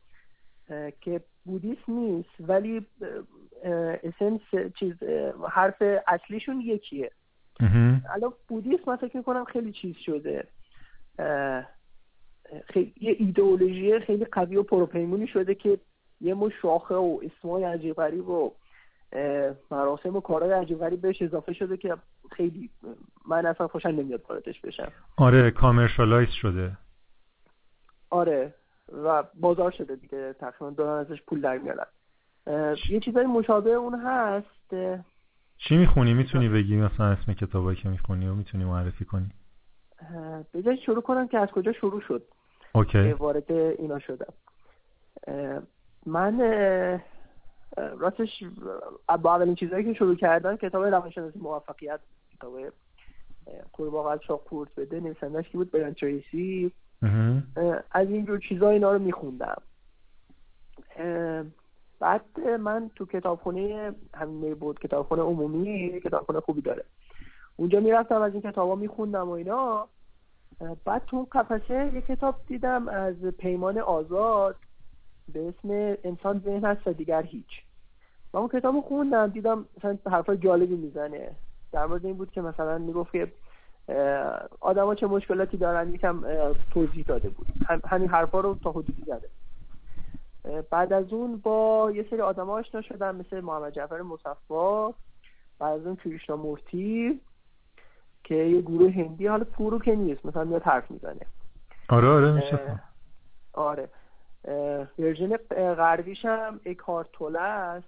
که 1.01 1.21
بودیسم 1.45 1.91
نیست 1.91 2.29
ولی 2.39 2.85
اسنس 4.03 4.41
چیز 4.79 4.93
حرف 5.49 5.83
اصلیشون 6.07 6.61
یکیه. 6.61 7.11
الان 8.13 8.33
بودیسم 8.47 8.83
من 8.87 8.95
فکر 8.95 9.17
می‌کنم 9.17 9.45
خیلی 9.45 9.71
چیز 9.71 9.95
شده. 10.05 10.47
خیلی 12.65 12.93
یه 13.01 13.15
ایدئولوژی 13.19 13.99
خیلی 13.99 14.25
قوی 14.25 14.55
و 14.55 14.63
پروپیمونی 14.63 15.27
شده 15.27 15.55
که 15.55 15.79
یه 16.21 16.33
مو 16.33 16.49
شاخه 16.61 16.95
و 16.95 17.19
اسمای 17.23 17.63
عجیب 17.63 17.95
غریب 17.95 18.29
و 18.29 18.53
مراسم 19.71 20.15
و 20.15 20.21
کارهای 20.21 20.51
عجیب 20.51 20.79
غریب 20.79 21.01
بهش 21.01 21.21
اضافه 21.21 21.53
شده 21.53 21.77
که 21.77 21.97
خیلی 22.31 22.69
من 23.27 23.45
اصلا 23.45 23.67
خوشم 23.67 23.89
نمیاد 23.89 24.25
واردش 24.29 24.61
بشم. 24.61 24.91
آره 25.17 25.51
کامرشالایز 25.51 26.29
شده. 26.29 26.77
آره. 28.09 28.53
و 28.93 29.23
بازار 29.33 29.71
شده 29.71 29.95
دیگه 29.95 30.33
تقریبا 30.33 30.69
دارن 30.69 30.99
ازش 30.99 31.21
پول 31.21 31.41
در 31.41 31.57
میارن. 31.57 31.87
یه 32.89 32.99
چیزای 32.99 33.25
مشابه 33.25 33.69
اون 33.69 33.99
هست. 33.99 34.75
چی 35.57 35.77
می‌خونی؟ 35.77 36.13
می‌تونی 36.13 36.49
بگی 36.49 36.75
مثلا 36.75 37.05
اسم 37.05 37.33
کتابایی 37.33 37.77
که 37.77 37.89
می‌خونی 37.89 38.27
و 38.27 38.33
می‌تونی 38.33 38.63
معرفی 38.63 39.05
کنی؟ 39.05 39.31
بجای 40.53 40.77
شروع 40.77 41.01
کنم 41.01 41.27
که 41.27 41.39
از 41.39 41.49
کجا 41.49 41.71
شروع 41.71 42.01
شد. 42.01 42.23
اوکی. 42.75 43.13
وارد 43.13 43.51
اینا 43.51 43.99
شدم. 43.99 44.33
من 46.05 46.39
راستش 47.77 48.43
با 49.07 49.33
اولین 49.33 49.55
چیزهایی 49.55 49.85
که 49.85 49.93
شروع 49.93 50.15
کردم 50.15 50.55
کتاب 50.55 50.83
روانشناسی 50.83 51.39
موفقیت 51.39 51.99
کتاب 52.37 52.59
قورباغه 53.73 54.11
از 54.11 54.19
شاق 54.27 54.43
قورت 54.49 54.69
بده 54.77 54.99
نویسندهش 54.99 55.49
کی 55.49 55.57
بود؟ 55.57 55.71
بیان 55.71 55.93
تریسی 55.93 56.71
از 57.91 58.07
اینجور 58.07 58.39
چیزا 58.39 58.69
اینا 58.69 58.91
رو 58.91 58.99
میخوندم. 58.99 59.61
بعد 61.99 62.39
من 62.59 62.91
تو 62.95 63.05
کتابخونه 63.05 63.93
همین 64.13 64.53
بود 64.53 64.79
کتابخونه 64.79 65.21
عمومی 65.21 66.01
کتابخونه 66.01 66.39
خوبی 66.39 66.61
داره. 66.61 66.83
اونجا 67.55 67.79
می‌رفتم 67.79 68.21
از 68.21 68.33
این 68.33 68.41
کتابا 68.41 68.75
میخوندم 68.75 69.29
و 69.29 69.31
اینا. 69.31 69.87
بعد 70.85 71.05
تو 71.05 71.17
اون 71.17 71.27
قفسه 71.31 71.91
یه 71.93 72.01
کتاب 72.01 72.35
دیدم 72.47 72.87
از 72.87 73.15
پیمان 73.15 73.77
آزاد 73.77 74.55
به 75.33 75.47
اسم 75.47 75.97
انسان 76.03 76.41
ذهن 76.45 76.65
هست 76.65 76.87
و 76.87 76.93
دیگر 76.93 77.23
هیچ. 77.23 77.63
و 78.33 78.37
اون 78.37 78.47
کتاب 78.47 78.81
خوندم 78.81 79.27
دیدم 79.27 79.65
مثلا 79.77 79.97
حرفای 80.05 80.37
جالبی 80.37 80.75
می‌زنه. 80.75 81.31
در 81.71 81.85
مورد 81.85 82.05
این 82.05 82.17
بود 82.17 82.31
که 82.31 82.41
مثلا 82.41 82.77
می‌گفت 82.77 83.11
که 83.11 83.31
آدما 84.59 84.95
چه 84.95 85.07
مشکلاتی 85.07 85.57
دارن 85.57 85.93
یکم 85.93 86.23
توضیح 86.71 87.05
داده 87.07 87.29
بود. 87.29 87.47
همین 87.87 88.09
حرفا 88.09 88.39
رو 88.39 88.55
تا 88.63 88.71
حدودی 88.71 89.03
زده. 89.07 89.29
بعد 90.69 90.93
از 90.93 91.13
اون 91.13 91.37
با 91.37 91.91
یه 91.95 92.05
سری 92.09 92.21
آدم 92.21 92.49
آشنا 92.49 92.81
شدم 92.81 93.15
مثل 93.15 93.41
محمد 93.41 93.73
جعفر 93.73 94.01
مصفا 94.01 94.87
بعد 95.59 95.79
از 95.79 95.85
اون 95.85 95.95
کریشنا 95.95 96.35
مورتی 96.35 97.21
که 98.23 98.35
یه 98.35 98.61
گروه 98.61 98.91
هندی 98.91 99.27
حالا 99.27 99.43
پورو 99.43 99.79
که 99.79 99.95
نیست 99.95 100.25
مثلا 100.25 100.43
میاد 100.43 100.63
حرف 100.63 100.91
می‌زنه. 100.91 101.25
آره 101.89 102.07
آره 102.07 102.31
میشه 102.31 102.81
آره. 103.53 103.89
ورژن 104.99 105.37
غربیش 105.75 106.25
هم 106.25 106.59
اکارتوله 106.65 107.39
است. 107.41 107.87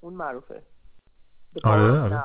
اون 0.00 0.14
معروفه. 0.14 0.62
آره 1.64 2.00
آره. 2.00 2.22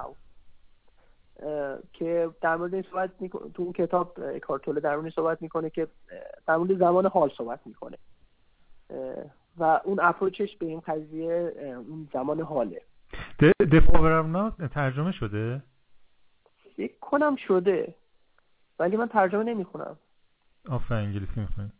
که 1.94 2.30
در 2.42 2.56
مورد 2.56 2.74
این 2.74 2.84
صحبت 2.92 3.10
می‌کنه 3.20 3.52
تو 3.52 3.64
اون 3.64 3.74
کتاب 3.74 4.20
اکارتوله 4.36 4.80
در 4.80 4.96
مورد 4.96 5.14
صحبت 5.14 5.42
می‌کنه 5.42 5.70
که 5.70 5.88
در 6.48 6.58
مورد 6.58 6.78
زمان 6.78 7.06
حال 7.06 7.32
صحبت 7.38 7.60
می‌کنه. 7.66 7.98
و 9.58 9.82
اون 9.84 10.00
اپروچش 10.02 10.58
به 10.58 10.66
این 10.66 10.80
قضیه 10.80 11.54
اون 11.90 12.10
زمان 12.14 12.42
حاله. 12.42 12.82
دفاورمنا 13.72 14.50
ترجمه 14.50 15.12
شده؟ 15.12 15.64
فکر 16.78 17.00
کنم 17.02 17.36
شده 17.36 17.96
ولی 18.80 18.98
من 18.98 19.08
ترجمه 19.08 19.44
نمی‌خونم. 19.44 19.98
آفر 20.70 20.96
انگلیسی 20.96 21.40
می‌خونم 21.40 21.72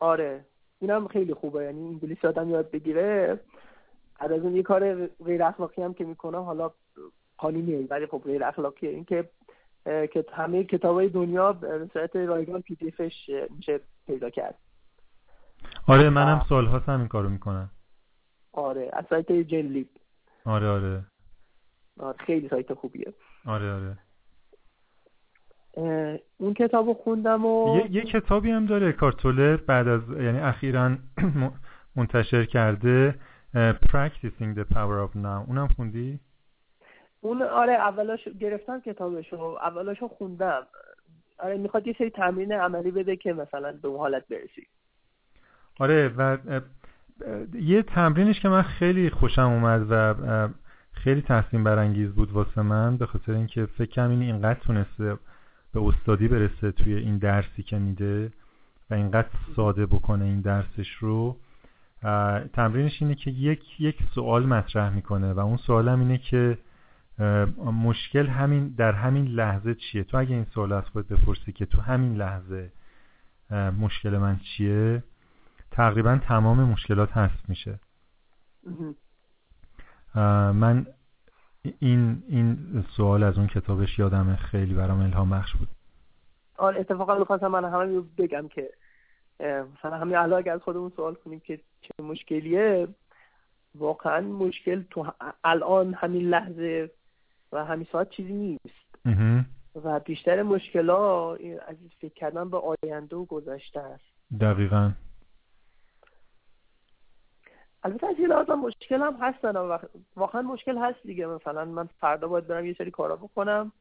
آره 0.00 0.44
اینم 0.78 1.08
خیلی 1.08 1.34
خوبه 1.34 1.64
یعنی 1.64 1.86
انگلیسی 1.88 2.26
آدم 2.26 2.50
یاد 2.50 2.70
بگیره. 2.70 3.40
بعد 4.20 4.32
از 4.32 4.40
اون 4.40 4.56
یه 4.56 4.62
کار 4.62 5.06
غیر 5.06 5.42
اخلاقی 5.42 5.82
هم 5.82 5.94
که 5.94 6.04
می‌کنم 6.04 6.40
حالا 6.40 6.70
قانونیه 7.42 7.86
ولی 7.90 8.06
خب 8.06 8.22
غیر 8.24 8.44
اخلاقیه 8.44 8.90
این 8.90 9.04
که 9.04 10.24
همه 10.32 10.64
کتاب 10.64 10.94
های 10.96 11.08
دنیا 11.08 11.52
به 11.52 11.88
صورت 11.92 12.16
رایگان 12.16 12.62
پی 12.62 12.74
دی 12.74 12.92
میشه 13.56 13.80
پیدا 14.06 14.30
کرد. 14.30 14.54
آره 15.86 16.10
منم 16.10 16.46
سال 16.48 16.66
هاست 16.66 16.88
همین 16.88 17.08
کارو 17.08 17.28
می‌کنم. 17.28 17.70
آره 18.52 18.90
از 18.92 19.04
سایت 19.10 19.32
جن 19.32 19.84
آره 20.44 20.68
آره. 20.68 21.04
آره 22.00 22.16
خیلی 22.18 22.48
سایت 22.48 22.74
خوبیه. 22.74 23.12
آره 23.46 23.72
آره. 23.72 23.98
اون 26.38 26.54
کتاب 26.54 26.92
خوندم 26.92 27.46
و 27.46 27.76
یه, 27.76 27.90
یه 27.90 28.02
کتابی 28.02 28.50
هم 28.50 28.66
داره 28.66 28.92
کارتولر 28.92 29.56
بعد 29.56 29.88
از 29.88 30.00
یعنی 30.08 30.38
اخیرا 30.38 30.96
منتشر 31.96 32.44
کرده 32.44 33.14
Practicing 33.54 34.56
the 34.58 34.64
Power 34.74 34.98
of 35.06 35.12
Now 35.14 35.48
اونم 35.48 35.68
خوندی؟ 35.76 36.20
اون 37.24 37.42
آره 37.42 37.72
اولاش 37.72 38.28
گرفتم 38.40 38.80
کتابشو 38.80 39.36
اولاشو 39.36 40.08
خوندم. 40.08 40.62
آره 41.38 41.56
می‌خواد 41.56 41.86
یه 41.86 41.94
سری 41.98 42.10
تمرین 42.10 42.52
عملی 42.52 42.90
بده 42.90 43.16
که 43.16 43.32
مثلا 43.32 43.72
به 43.82 43.88
اون 43.88 43.98
حالت 43.98 44.28
برسی. 44.28 44.66
آره 45.80 46.08
و 46.08 46.38
یه 47.54 47.82
تمرینش 47.82 48.40
که 48.40 48.48
من 48.48 48.62
خیلی 48.62 49.10
خوشم 49.10 49.42
اومد 49.42 49.86
و 49.90 50.14
خیلی 50.92 51.22
تحسین 51.22 51.64
برانگیز 51.64 52.10
بود 52.12 52.32
واسه 52.32 52.62
من 52.62 52.96
به 52.96 53.06
خاطر 53.06 53.32
اینکه 53.32 53.66
فکر 53.66 53.90
کنم 53.90 54.10
این 54.10 54.22
اینقدر 54.22 54.60
تونسته 54.60 55.16
به 55.74 55.80
استادی 55.82 56.28
برسه 56.28 56.72
توی 56.72 56.94
این 56.94 57.18
درسی 57.18 57.62
که 57.62 57.78
میده 57.78 58.32
و 58.90 58.94
اینقدر 58.94 59.28
ساده 59.56 59.86
بکنه 59.86 60.24
این 60.24 60.40
درسش 60.40 60.90
رو. 60.90 61.36
تمرینش 62.52 63.02
اینه 63.02 63.14
که 63.14 63.30
یک 63.30 63.80
یک 63.80 63.98
سوال 64.14 64.46
مطرح 64.46 64.94
می‌کنه 64.94 65.32
و 65.32 65.40
اون 65.40 65.56
سوال 65.56 65.88
هم 65.88 66.00
اینه 66.00 66.18
که 66.18 66.58
مشکل 67.58 68.26
همین 68.26 68.68
در 68.68 68.92
همین 68.92 69.26
لحظه 69.26 69.74
چیه؟ 69.74 70.04
تو 70.04 70.16
اگه 70.16 70.34
این 70.34 70.44
سوال 70.44 70.72
از 70.72 70.84
خود 70.84 71.08
بپرسی 71.08 71.52
که 71.52 71.66
تو 71.66 71.80
همین 71.80 72.16
لحظه 72.16 72.72
مشکل 73.80 74.18
من 74.18 74.36
چیه؟ 74.36 75.02
تقریبا 75.70 76.18
تمام 76.28 76.64
مشکلات 76.64 77.12
هست 77.12 77.48
میشه. 77.48 77.80
من 80.54 80.86
این 81.78 82.22
این 82.28 82.84
سوال 82.96 83.22
از 83.22 83.38
اون 83.38 83.46
کتابش 83.46 83.98
یادم 83.98 84.36
خیلی 84.36 84.74
برام 84.74 85.00
الهام 85.00 85.30
بخش 85.30 85.56
بود. 85.56 85.68
آره 86.56 86.80
اتفاقا 86.80 87.18
می‌خواستم 87.18 87.46
من 87.46 87.64
همه 87.64 88.00
بگم 88.18 88.48
که 88.48 88.70
مثلا 89.40 89.96
همین 89.98 90.16
الان 90.16 90.38
اگر 90.38 90.52
از 90.52 90.62
خودمون 90.62 90.92
سوال 90.96 91.14
کنیم 91.14 91.40
که 91.40 91.60
چه 91.80 92.02
مشکلیه 92.02 92.88
واقعا 93.74 94.20
مشکل 94.20 94.82
تو 94.90 95.12
الان 95.44 95.94
همین 95.94 96.28
لحظه 96.28 96.90
و 97.52 97.64
همین 97.64 97.86
ساعت 97.92 98.10
چیزی 98.10 98.32
نیست. 98.32 98.96
و 99.84 100.00
بیشتر 100.00 100.42
مشکلات 100.42 101.40
از 101.66 101.76
فکر 102.00 102.14
کردن 102.14 102.50
به 102.50 102.76
آینده 102.82 103.16
و 103.16 103.24
گذشته 103.24 103.80
است. 103.80 104.04
دقیقا. 104.40 104.92
البته 107.84 108.06
از 108.06 108.16
یه 108.18 108.54
مشکل 108.54 109.00
هم 109.00 109.16
هستن 109.20 109.56
واقعا 110.16 110.42
مشکل 110.42 110.78
هست 110.78 111.02
دیگه. 111.02 111.26
مثلا 111.26 111.64
من 111.64 111.86
فردا 111.86 112.28
باید 112.28 112.46
برم 112.46 112.66
یه 112.66 112.74
سری 112.74 112.90
کارا 112.90 113.16
بکنم 113.16 113.72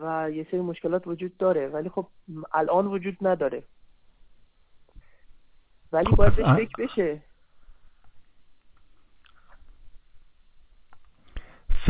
و 0.00 0.30
یه 0.32 0.46
سری 0.50 0.60
مشکلات 0.60 1.06
وجود 1.06 1.36
داره. 1.36 1.68
ولی 1.68 1.88
خب 1.88 2.06
الان 2.52 2.86
وجود 2.86 3.16
نداره. 3.20 3.62
ولی 5.92 6.16
باید 6.16 6.36
بهش 6.36 6.46
فکر 6.46 6.72
بشه. 6.78 7.22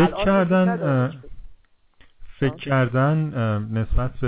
فکر 0.07 0.25
کردن 0.25 1.21
فکر 2.41 2.57
کردن 2.57 3.17
نسبت 3.73 4.13
به 4.21 4.27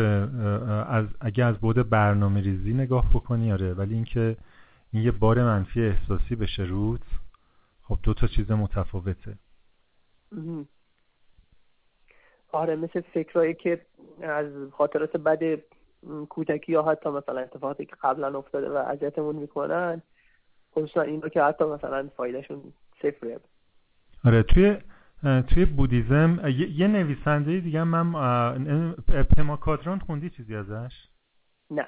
از 0.89 1.07
اگه 1.21 1.45
از 1.45 1.59
بود 1.59 1.91
برنامه 1.91 2.41
ریزی 2.41 2.73
نگاه 2.73 3.11
بکنی 3.11 3.53
آره. 3.53 3.75
ولی 3.75 3.95
اینکه 3.95 4.37
این 4.93 5.03
یه 5.03 5.11
بار 5.11 5.43
منفی 5.43 5.83
احساسی 5.83 6.37
بشه 6.37 6.63
رود 6.63 7.05
خب 7.83 7.99
دو 8.03 8.15
تا 8.15 8.27
چیز 8.27 8.51
متفاوته. 8.51 9.39
آره 12.53 12.77
مثل 12.77 13.01
فکرهایی 13.01 13.55
که 13.55 13.87
از 14.23 14.47
خاطرات 14.73 15.17
بد 15.17 15.61
کودکی 16.29 16.73
یا 16.73 16.83
حتی 16.83 17.11
مثلا 17.11 17.41
اتفاقاتی 17.41 17.87
که 17.87 17.97
قبلا 18.03 18.39
افتاده 18.39 18.69
و 18.69 18.77
اذیتمون 18.77 19.37
می‌کنن 19.37 20.03
خصوصا 20.75 21.01
این 21.01 21.23
رو 21.23 21.29
که 21.29 21.43
حتی 21.43 21.65
مثلا 21.65 22.09
فایدهشون 22.17 22.73
صفره. 23.03 23.41
آره 24.25 24.43
توی 24.43 24.77
توی 25.23 25.65
بودیزم 25.65 26.41
یه 26.49 26.89
نویسنده 26.89 27.61
دیگه 27.61 27.85
من 27.85 28.13
پما 29.37 29.57
کادران 29.57 29.99
خوندی 29.99 30.31
چیزی 30.31 30.57
ازش؟ 30.57 30.93
نه. 31.71 31.87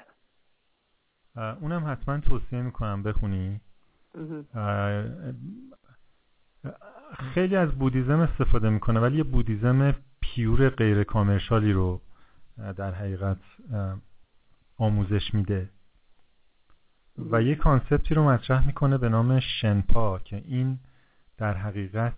اونم 1.35 1.91
حتما 1.91 2.19
توصیه 2.19 2.61
می‌کنم 2.61 3.03
بخونی. 3.03 3.61
خیلی 7.33 7.55
از 7.55 7.71
بودیزم 7.71 8.19
استفاده 8.19 8.69
می‌کنه 8.69 8.99
ولی 8.99 9.17
یه 9.17 9.23
بودیزم 9.23 9.95
پیور 10.21 10.69
غیر 10.69 11.03
کامرشالی 11.03 11.73
رو 11.73 12.01
در 12.57 12.93
حقیقت 12.93 13.39
آموزش 14.77 15.33
میده. 15.33 15.69
و 17.17 17.41
یه 17.41 17.55
کانسپتی 17.55 18.15
رو 18.15 18.23
مطرح 18.23 18.67
می‌کنه 18.67 18.97
به 18.97 19.09
نام 19.09 19.39
شنپا 19.39 20.19
که 20.19 20.35
این 20.35 20.79
در 21.37 21.53
حقیقت 21.53 22.13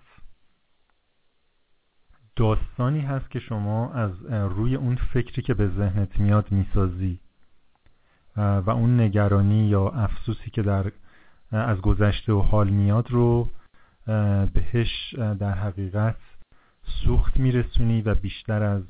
داستانی 2.38 3.02
هست 3.02 3.32
که 3.32 3.40
شما 3.40 3.94
از 3.94 4.12
روی 4.32 4.76
اون 4.76 4.96
فکری 4.96 5.42
که 5.42 5.54
به 5.54 5.68
ذهنت 5.68 6.20
میاد 6.20 6.52
می‌سازی. 6.52 7.20
و 8.38 8.70
اون 8.70 9.02
نگرانی 9.02 9.68
یا 9.68 9.90
افسوسی 9.90 10.50
که 10.50 10.62
در 10.62 10.92
از 11.52 11.82
گذشته 11.82 12.34
و 12.34 12.42
حال 12.42 12.70
میاد 12.70 13.12
رو 13.12 13.48
بهش 14.54 15.16
در 15.18 15.54
حقیقت 15.54 16.16
سوخت 16.84 17.38
میرسونی 17.38 18.02
و 18.02 18.16
بیشتر 18.16 18.64
از 18.64 18.84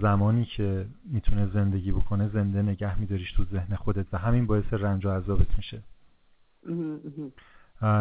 زمانی 0.00 0.44
که 0.44 0.86
می‌تونه 1.04 1.46
زندگی 1.46 1.92
بکنه 1.92 2.28
زنده 2.28 2.62
نگه 2.62 3.00
میداریش 3.00 3.32
تو 3.32 3.44
ذهن 3.44 3.76
خودت 3.76 4.06
و 4.12 4.18
همین 4.18 4.46
باعث 4.46 4.72
رنج 4.72 5.06
و 5.06 5.10
عذابت 5.10 5.56
میشه. 5.56 5.82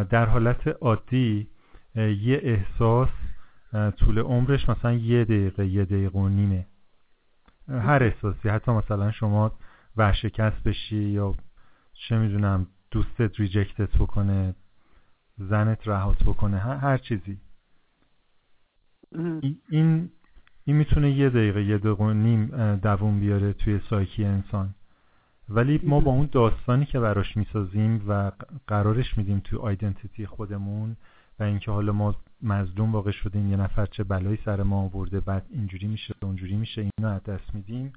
در 0.10 0.26
حالت 0.26 0.68
عادی 0.68 1.48
یه 1.96 2.40
احساس 2.44 3.10
طول 3.72 4.20
عمرش 4.20 4.70
مثلا 4.70 4.94
یه 4.94 5.26
دقیقه 5.26 5.68
یه 5.68 5.86
دقیقه 5.86 6.20
و 6.20 6.30
نیمه. 6.30 6.68
هر 7.70 8.04
احساسی. 8.04 8.50
حتی 8.50 8.72
مثلا 8.72 9.12
شما 9.12 9.52
ورشکست 9.98 10.64
بشی 10.64 11.04
یا 11.04 11.36
چه 11.94 12.18
می‌دونم 12.18 12.68
دوستت 12.92 13.40
ریجکتت 13.40 13.98
بکنه 13.98 14.56
زنت 15.38 15.88
رهات 15.88 16.24
بکنه 16.24 16.58
هر, 16.58 16.98
چیزی. 16.98 17.38
این 19.70 20.10
این 20.66 20.76
می‌تونه 20.76 21.12
یه 21.12 21.30
دقیقه 21.30 21.64
یه 21.64 21.78
دقیقه 21.78 22.04
و 22.04 22.14
نیم 22.14 22.76
دووم 22.76 23.20
بیاره 23.20 23.54
توی 23.54 23.80
سایکی 23.90 24.26
انسان. 24.26 24.76
ولی 25.50 25.80
ما 25.84 26.00
با 26.00 26.12
اون 26.12 26.30
داستانی 26.32 26.86
که 26.86 27.00
براش 27.00 27.38
می‌سازیم 27.38 28.06
و 28.08 28.32
قرارش 28.68 29.18
میدیم 29.18 29.40
توی 29.40 29.60
آیدنتیتی 29.60 30.26
خودمون 30.26 30.96
و 31.40 31.44
اینکه 31.44 31.72
حالا 31.72 31.94
ما 31.94 32.16
مظلوم 32.42 32.92
واقع 32.92 33.12
شدیم 33.12 33.52
یه 33.52 33.58
نفر 33.58 33.86
چه 33.86 34.04
بلایی 34.04 34.40
سر 34.46 34.64
ما 34.64 34.82
آورده 34.82 35.20
بعد 35.20 35.46
اینجوری 35.50 35.88
میشه 35.88 36.16
اونجوری 36.22 36.56
میشه 36.56 36.82
اینو 36.98 37.14
از 37.14 37.24
دست 37.24 37.56
میدیم. 37.56 37.94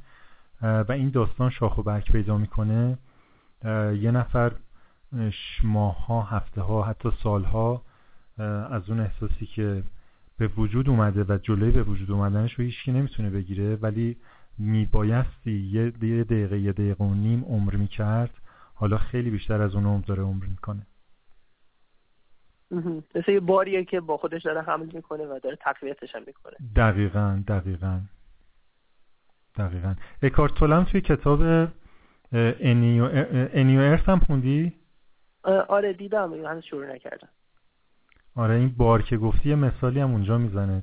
و 0.62 0.86
این 0.88 1.11
داستان 1.11 1.51
شاخ 1.51 1.78
و 1.78 1.82
برگ 1.82 2.05
پیدا 2.05 2.38
می‌کنه. 2.38 2.99
یه 4.01 4.11
نفر 4.11 4.53
ماهها 5.64 6.22
هفته 6.22 6.61
ها 6.61 6.82
حتی 6.82 7.11
سالها 7.22 7.82
از 8.70 8.91
اون 8.91 9.01
احساسی 9.01 9.47
که 9.47 9.82
به 10.38 10.47
وجود 10.47 10.88
اومده 10.88 11.24
و 11.24 11.38
جلوی 11.43 11.70
به 11.70 11.82
وجود 11.82 12.11
اومدنش 12.11 12.55
رو 12.55 12.64
هیچکی 12.64 12.93
نمی‌تونه 12.93 13.30
بگیره 13.30 13.76
ولی 13.76 14.16
میبایستی 14.59 15.53
یه 15.53 15.91
دقیقه 15.91 16.59
یه 16.61 16.72
دقیقه 16.72 17.05
و 17.05 17.14
نیم 17.14 17.45
عمر 17.45 17.76
می‌کرد 17.76 18.30
حالا 18.74 18.99
خیلی 18.99 19.30
بیشتر 19.30 19.62
از 19.62 19.74
اون 19.74 19.86
عمر 19.86 20.05
داره 20.05 20.22
عمر 20.22 20.45
می‌کنه. 20.47 20.86
مثل 23.14 23.31
یه 23.33 23.41
باریه 23.41 23.85
که 23.85 24.01
با 24.01 24.16
خودش 24.16 24.43
داره 24.43 24.62
حمل 24.62 24.87
می‌کنه 24.95 25.25
و 25.25 25.39
داره 25.43 25.57
تقویتش 25.57 26.14
هم 26.14 26.23
می‌کنه. 26.27 26.57
دقیقا 26.77 27.43
دقیقا. 27.49 28.01
دقیقا. 29.57 29.95
Eckhart 30.22 30.55
Tolle 30.55 30.80
م 30.80 30.85
توی 30.85 31.01
کتاب 31.01 31.41
A 32.33 32.48
New, 32.48 33.09
A 33.33 33.45
New 33.45 33.81
Earth 33.81 34.09
هم 34.09 34.18
خوندی؟ 34.18 34.73
آره 35.68 35.93
دیدم. 35.93 36.47
هنوز 36.47 36.64
شروع 36.64 36.95
نکردم. 36.95 37.29
آره 38.37 38.55
این 38.55 38.68
بار 38.68 39.03
که 39.03 39.16
گفتی 39.16 39.49
یه 39.49 39.55
مثالی 39.55 40.01
هم 40.01 40.11
اونجا 40.11 40.39
می‌زنه. 40.39 40.83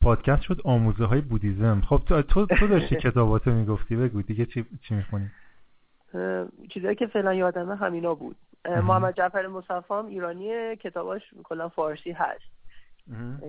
پادکست 0.00 0.42
شد 0.42 0.60
آموزه 0.64 1.04
های 1.04 1.20
بودیزم. 1.20 1.80
خب 1.80 2.02
تو 2.06 2.22
تو 2.22 2.46
داشتی 2.46 2.96
کتاباتو 3.06 3.50
می‌گفتی. 3.50 3.96
بگو 3.96 4.22
دیگه 4.22 4.46
چی 4.46 4.66
چی 4.82 4.94
می‌خونی؟ 4.94 5.30
چیزایی 6.70 6.94
که 6.96 7.06
فعلا 7.06 7.34
یادمه 7.34 7.76
همینا 7.76 8.14
بود. 8.14 8.36
محمد 8.66 9.14
جعفر 9.16 9.46
مصفا 9.46 9.94
ایرانی 9.94 10.76
کتاباش 10.76 11.22
کلا 11.44 11.68
فارسی 11.68 12.12
هست. 12.12 12.56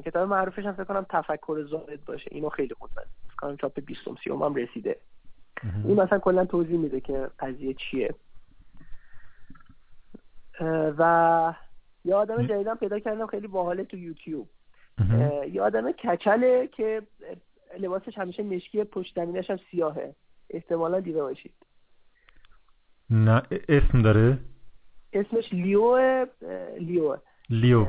کتاب 0.05 0.29
معروفش 0.29 0.65
هم 0.65 0.73
فکر 0.73 0.83
کنم 0.83 1.05
تفکر 1.09 1.63
زاهد 1.63 2.05
باشه. 2.05 2.27
اینو 2.31 2.49
خیلی 2.49 2.73
خوندم 2.73 3.05
فکر 3.27 3.35
کنم 3.35 3.57
چاپ 3.57 3.79
20 3.79 4.01
30 4.23 4.29
هم 4.29 4.55
رسیده. 4.55 4.97
این 5.85 6.01
مثلا 6.01 6.19
کلا 6.19 6.45
توضیح 6.45 6.77
میده 6.77 6.99
که 6.99 7.29
قضیه 7.39 7.73
چیه. 7.73 8.15
و 10.97 11.53
یه 12.05 12.15
آدم 12.15 12.47
جدیدم 12.47 12.75
پیدا 12.75 12.99
کردم 12.99 13.27
خیلی 13.27 13.47
باحاله 13.47 13.83
تو 13.83 13.97
یوتیوب. 13.97 14.49
یه 15.51 15.61
آدم 15.61 15.91
کچله 15.91 16.67
که 16.67 17.01
لباسش 17.79 18.17
همیشه 18.17 18.43
مشکی 18.43 18.83
پشت 18.83 19.15
زمینش 19.15 19.49
هم 19.49 19.59
سیاهه. 19.71 20.15
احتمالا 20.49 20.99
دیده 20.99 21.21
باشید. 21.21 21.53
نه 23.09 23.43
اسم 23.69 24.01
داره؟ 24.01 24.37
اسمش 25.13 25.53
Leo 25.53 26.25
Leo. 26.79 27.17
Leo. 27.49 27.85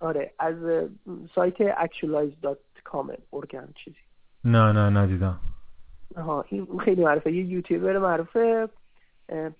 آره 0.00 0.32
از 0.38 0.88
سایت 1.34 1.54
actualize.com 1.74 3.18
org 3.32 3.59
ن 3.59 3.68
چیزی. 3.84 3.96
نه 4.44 4.72
نه 4.72 5.00
ندیدم. 5.00 5.40
آها 6.16 6.44
این 6.48 6.78
خیلی 6.78 7.04
معروفه. 7.04 7.32
یه 7.32 7.44
یوتیوبر 7.44 7.98
معروفه. 7.98 8.68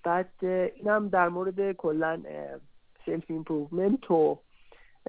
بعد 0.03 0.31
اینم 0.75 1.09
در 1.09 1.29
مورد 1.29 1.71
کلا 1.71 2.21
self 3.05 3.23
improvement 3.27 4.11
و 4.11 4.39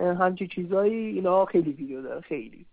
همچی 0.00 0.46
چیزایی 0.46 0.94
اینا 0.94 1.44
خیلی 1.44 1.72
ویدیو 1.72 2.02
داره 2.02 2.20
خیلی. 2.20 2.66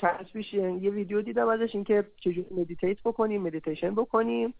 چند 0.00 0.26
پیش 0.32 0.54
یه 0.54 0.90
ویدیو 0.90 1.22
دیدم 1.22 1.48
ازش 1.48 1.74
اینکه 1.74 2.04
چجوری 2.16 2.46
meditate 2.50 3.02
بکنیم 3.04 3.42
مدیتیشن 3.42 3.94
بکنیم. 3.94 4.54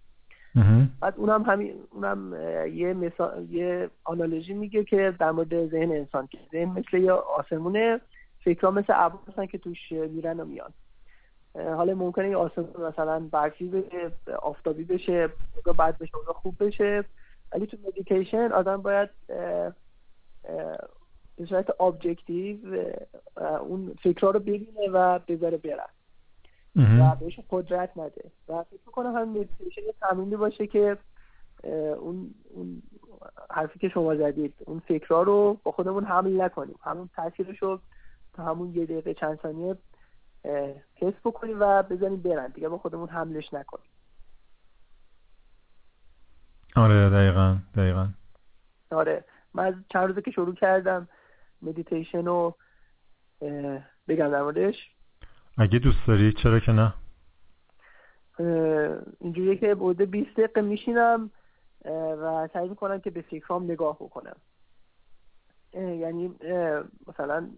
بعد 1.01 1.15
اونم 1.17 1.43
همین 1.43 1.75
اونم 1.91 2.35
یه 2.73 2.93
مثال 2.93 3.47
یه 3.51 3.91
analogy 4.05 4.55
میگه 4.55 4.85
که 4.85 5.15
در 5.19 5.31
مورد 5.31 5.67
ذهن 5.67 5.91
انسان 5.93 6.27
که 6.27 6.39
ذهن 6.53 6.69
مثل 6.69 6.97
یه 6.97 7.13
آسمونه 7.13 8.01
فکرها 8.45 8.71
مثل 8.71 8.93
ابر 8.97 9.19
هستن 9.29 9.47
که 9.47 9.59
توش 9.59 9.93
میرن 9.93 10.41
و 10.41 10.45
میان. 10.45 10.73
حالا 11.55 11.95
ممکنه 11.95 12.29
یه 12.29 12.37
آسمون 12.37 12.87
مثلا 12.89 13.29
برفی 13.33 13.69
بشه 13.69 14.11
آفتابی 14.43 14.85
بشه 14.85 15.29
بعد 15.79 15.99
بشه 15.99 16.13
خوب 16.27 16.55
بشه. 16.61 17.05
ولی 17.53 17.67
تو 17.67 17.77
مدیتیشن 17.87 18.53
آدم 18.53 18.83
باید 18.83 19.11
به 21.37 21.47
صورت 21.49 21.81
objective 21.81 22.57
اون 23.61 23.95
فکرها 24.03 24.31
رو 24.31 24.41
ببینه 24.41 24.89
و 24.93 25.19
بذاره 25.19 25.57
برن 25.57 25.89
و 26.77 27.17
بهش 27.21 27.41
قدرت 27.51 27.91
نده. 27.97 28.31
و 28.49 28.63
فکر 28.63 28.91
کنم 28.93 29.17
هم 29.17 29.29
مدیتیشن 29.29 29.83
تمرینی 30.01 30.37
باشه 30.37 30.67
که 30.67 30.99
اون 31.65 32.35
اون 32.51 32.83
حرفی 33.51 33.79
که 33.79 33.89
شما 33.89 34.17
زدید 34.17 34.55
اون 34.67 34.79
فکرها 34.79 35.23
رو 35.23 35.61
با 35.63 35.73
خودمون 35.73 36.05
حمل 36.05 36.41
نکنیم. 36.41 36.79
همون 36.83 37.11
تاثیرش 37.17 37.59
رو 37.63 37.81
تا 38.33 38.45
همون 38.45 38.75
یه 38.75 38.85
دقیقه 38.85 39.15
چند 39.15 39.41
ثانیه 39.41 39.77
حس 40.95 41.15
بکنیم 41.25 41.57
و 41.61 41.83
بذاریم 41.83 42.23
برن. 42.23 42.47
دیگه 42.47 42.69
با 42.69 42.79
خودمون 42.79 43.09
حملش 43.09 43.55
نکنیم. 43.55 43.87
آره 46.77 47.11
دقیقا 47.11 47.57
دقیقا. 47.75 48.09
آره. 48.91 49.25
من 49.55 49.65
از 49.65 49.75
چند 49.93 50.09
روزه 50.09 50.23
که 50.23 50.31
شروع 50.31 50.55
کردم 50.55 51.09
مدیتیشن 51.63 52.25
رو 52.25 52.55
بگم 54.09 54.29
در 54.29 54.43
موردش. 54.43 54.75
اگه 55.59 55.79
دوست 55.79 56.07
داری؟ 56.07 56.33
چرا 56.33 56.61
که 56.61 56.73
نه؟ 56.73 56.95
اینجوریه 59.21 59.57
که 59.57 59.75
بوده 59.75 60.07
20 60.07 60.31
دقیقه 60.31 60.61
میشینم 60.61 61.31
و 62.23 62.49
سعی 62.53 62.69
می‌کنم 62.69 63.01
که 63.01 63.11
به 63.11 63.23
فکرام 63.23 63.65
نگاه 63.65 63.97
بکنم. 63.97 64.37
یعنی 65.75 66.35
مثلا 67.07 67.49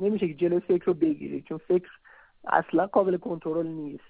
نمیشه 0.00 0.28
که 0.28 0.34
جلوی 0.34 0.60
فکر 0.60 0.84
رو 0.84 0.94
بگیری 0.94 1.42
چون 1.42 1.58
فکر 1.58 1.88
اصلا 2.44 2.86
قابل 2.86 3.16
کنترل 3.16 3.66
نیست. 3.66 4.04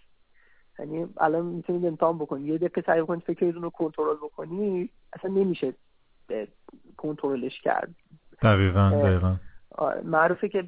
یعنی 0.79 1.07
الان 1.17 1.47
می‌تونید 1.47 1.87
امتحان 1.87 2.19
بکنید 2.19 2.47
یه 2.47 2.59
دقیقه 2.59 2.83
سعی 2.87 3.03
کنید 3.03 3.23
فکرتون 3.23 3.63
رو 3.63 3.71
کنترل 3.71 4.17
بکنید 4.17 4.91
اصلا 5.13 5.31
نمیشه 5.31 5.75
کنترلش 6.97 7.61
کرد. 7.61 7.95
دقیقا 8.43 8.91
دقیقا. 8.91 9.37
معروفه 10.05 10.49
که 10.49 10.65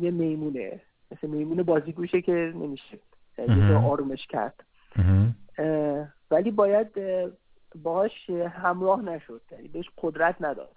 یه 0.00 0.10
میمونه. 0.10 0.80
مثل 1.12 1.26
میمونه 1.26 1.62
بازی 1.62 1.92
گوشه 1.92 2.22
که 2.22 2.32
نمیشه. 2.54 2.98
آرومش 3.84 4.26
کرد. 4.26 4.64
ولی 6.30 6.50
باید 6.50 6.88
باهاش 7.82 8.30
همراه 8.30 9.02
نشد. 9.02 9.40
یعنی 9.50 9.68
بهش 9.68 9.90
قدرت 9.98 10.36
نداد. 10.40 10.76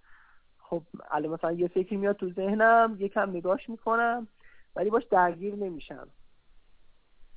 خب 0.59 0.81
الان 1.11 1.33
مثلا 1.33 1.51
یه 1.51 1.67
فکری 1.67 1.97
میاد 1.97 2.15
تو 2.15 2.31
ذهنم 2.31 2.95
یکم 2.99 3.29
نگاش 3.29 3.69
می‌کنم 3.69 4.27
ولی 4.75 4.89
باش 4.89 5.03
درگیر 5.03 5.55
نمیشم. 5.55 6.07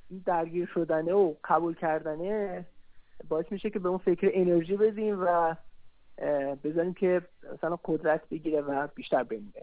این 0.09 0.23
درگیر 0.25 0.69
شدنه 0.73 1.13
و 1.13 1.33
قبول 1.43 1.75
کردنه 1.75 2.65
باعث 3.29 3.51
میشه 3.51 3.69
که 3.69 3.79
به 3.79 3.89
اون 3.89 3.97
فکر 3.97 4.31
انرژی 4.33 4.77
بدیم 4.77 5.17
و 5.21 5.55
بذاریم 6.63 6.93
که 6.93 7.21
مثلا 7.53 7.79
قدرت 7.85 8.29
بگیره 8.29 8.61
و 8.61 8.87
بیشتر 8.95 9.23
بمونه. 9.23 9.61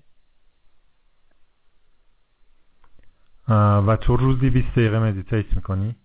و 3.48 3.96
تو 4.00 4.16
روزی 4.16 4.50
20 4.50 4.68
دقیقه 4.72 4.98
مدیتیت 4.98 5.56
می‌کنی؟ 5.56 5.96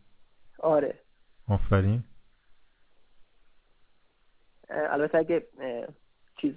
آره. 0.60 1.00
آفرین 1.48 2.04
البته 4.70 5.18
اگه 5.18 5.48
چیز 6.42 6.56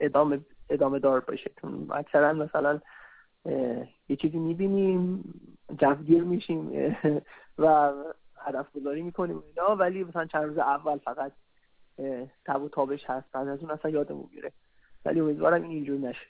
ادامه 0.00 0.40
ادامه 0.70 0.98
دار 0.98 1.20
باشه. 1.20 1.50
اکثرا 1.90 2.32
مثلا 2.32 2.80
یه 4.08 4.16
چیزی 4.20 4.38
می‌بینیم 4.38 5.24
جوگیر 5.80 6.24
میشیم 6.24 6.94
و 7.58 7.92
هدف 8.36 8.72
گذاری 8.72 9.02
می‌کنیم 9.02 9.42
اینا 9.46 9.76
ولی 9.76 10.04
مثلا 10.04 10.26
چند 10.26 10.44
روز 10.44 10.58
اول 10.58 10.98
فقط 10.98 11.32
تب 12.44 12.62
و 12.62 12.68
تابش 12.68 13.04
هست. 13.10 13.32
بعد 13.32 13.48
از 13.48 13.60
اون 13.60 13.70
اصلا 13.70 13.90
یادمون 13.90 14.28
میره. 14.34 14.52
ولی 15.04 15.20
امیدوارم 15.20 15.62
این 15.62 15.70
اینجور 15.70 15.98
نشه. 15.98 16.26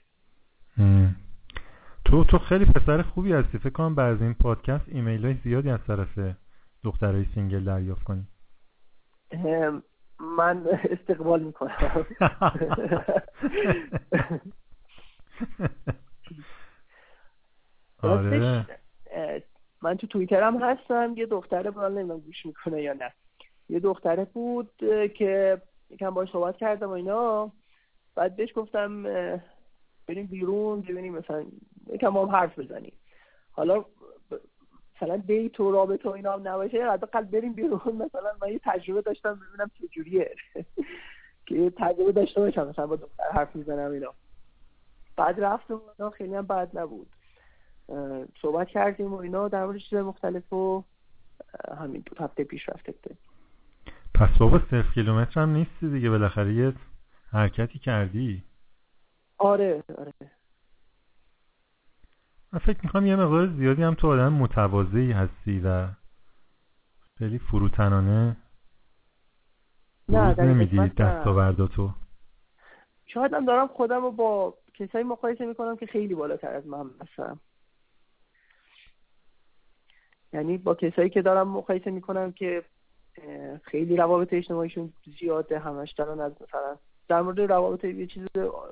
تو 2.11 2.25
تو 2.25 2.39
خیلی 2.39 2.65
پسر 2.65 3.03
خوبی 3.03 3.33
هستی. 3.33 3.59
فکر 3.59 3.71
کنم 3.71 3.95
بعد 3.95 4.23
این 4.23 4.35
پادکست 4.35 4.85
ایمیل 4.89 5.25
های 5.25 5.35
زیادی 5.45 5.71
از 5.71 5.81
طرف 5.87 6.19
دخترای 6.85 7.25
single 7.35 7.65
دریافت 7.65 8.03
کنی. 8.03 8.27
من 10.37 10.67
استقبال 10.91 11.43
می‌کنم. 11.43 11.71
آره. 18.03 18.67
من 19.83 19.97
تو 19.97 20.07
توییترم 20.07 20.63
هستم. 20.63 21.15
یه 21.17 21.27
دختره 21.27 21.71
بود 21.71 21.85
نمی‌دونم 21.85 22.21
گوش 22.21 22.47
می‌کنه 22.47 22.83
یا 22.83 22.93
نه. 22.93 23.13
یه 23.69 23.81
دختره 23.81 24.25
بود 24.25 24.71
که 25.15 25.63
یکم 25.91 26.11
باش 26.11 26.31
صحبت 26.33 26.57
کردم 26.57 26.89
و 26.89 26.93
اینا. 26.93 27.53
بعد 28.15 28.37
بهش 28.37 28.53
گفتم 28.55 29.03
بریم 30.09 30.27
بیرون 30.27 30.81
ببینیم 30.81 31.15
مثلا 31.15 31.45
یکم 31.93 32.17
هم 32.17 32.29
حرف 32.29 32.59
بزنیم. 32.59 32.93
حالا 33.53 33.85
مثلا 34.97 35.17
دیت 35.17 35.61
و 35.61 35.73
رابطه 35.73 36.09
و 36.09 36.13
اینا 36.13 36.33
هم 36.33 36.49
نباشه 36.49 36.91
حداقل 36.91 37.25
بریم 37.25 37.53
بیرون. 37.53 37.81
مثلا 37.85 38.33
من 38.43 38.49
یه 38.53 38.61
تجربه 38.65 39.03
داشتم 39.03 39.35
ببینم 39.35 39.71
چجوریه. 39.75 40.35
که 41.47 41.73
تجربه 41.77 42.13
داشته 42.13 42.41
باشم 42.41 42.69
مثلا 42.69 42.87
با 42.87 42.97
دختر 42.97 43.31
حرف 43.33 43.57
می‌زنم 43.57 43.91
اینا. 43.91 44.15
بعد 45.17 45.41
رفتم 45.41 45.81
اینا 45.99 46.11
خیلی 46.11 46.35
هم 46.35 46.47
بد 46.47 46.79
نبود. 46.79 47.09
صحبت 48.43 48.69
کردیم 48.69 49.15
و 49.15 49.17
اینا 49.17 49.49
در 49.49 49.67
مورد 49.67 49.79
چیز 49.79 49.99
مختلف 49.99 50.53
و 50.53 50.85
همین 51.79 52.03
دو 52.07 52.25
هفته 52.25 52.45
پیش 52.45 52.69
رفته 52.69 52.95
پس 54.15 54.39
بابا 54.39 54.61
صرف 54.71 54.95
کیلومتر 54.95 55.41
هم 55.41 55.51
نیستی 55.51 55.91
دیگه 55.91 56.11
بالاخره 56.11 56.55
یه 56.55 56.73
حرکتی 57.33 57.79
کردی؟ 57.79 58.45
آره 59.39 59.85
آره. 59.99 60.13
من 62.53 62.59
فکر 62.59 62.79
می‌کنم 62.83 63.07
یه 63.07 63.17
مقدار 63.17 63.47
زیادی 63.47 63.83
هم 63.83 63.95
تو 63.95 64.09
آدم 64.09 64.33
متواضعی 64.33 65.13
هستی 65.13 65.61
و 65.65 65.89
خیلی 67.19 67.39
فروتنانه 67.39 68.37
نه 70.09 70.41
نمیدی 70.41 70.89
دستاورداتو 70.89 71.91
شاید 73.07 73.35
هم 73.35 73.45
دارم 73.45 73.67
خودم 73.67 74.03
رو 74.03 74.11
با 74.11 74.55
کسایی 74.75 75.05
مقایسه 75.05 75.47
می‌کنم 75.47 75.77
که 75.77 75.87
خیلی 75.87 76.15
بالاتر 76.15 76.53
از 76.55 76.67
من 76.67 76.91
هستم 77.01 77.41
یعنی 80.33 80.59
با 80.59 80.75
کسایی 80.75 81.11
که 81.11 81.23
دارم 81.23 81.49
مقایسه 81.49 81.91
می‌کنم 81.91 82.33
که 82.33 82.65
خیلی 83.63 83.97
روابط 83.97 84.33
اجتماعیشون 84.33 84.93
زیاده 85.21 85.59
همش 85.59 85.93
دارن 85.93 86.21
از 86.21 86.33
مثلا 86.33 86.77
در 87.09 87.23
مورد 87.23 87.41
روابط 87.41 87.85
یه 87.85 88.07
چیز 88.07 88.27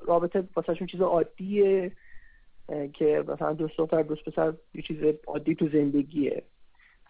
رابطه 0.06 0.48
واسهشون 0.56 0.86
چیز 0.86 1.00
عادیه. 1.00 1.92
که 2.68 3.24
مثلا 3.28 3.52
دوست 3.52 3.78
دختر 3.78 4.02
دوست 4.02 4.24
پسر 4.24 4.54
یه 4.74 4.82
چیز 4.82 4.96
عادی 5.26 5.54
تو 5.54 5.68
زندگیه. 5.68 6.42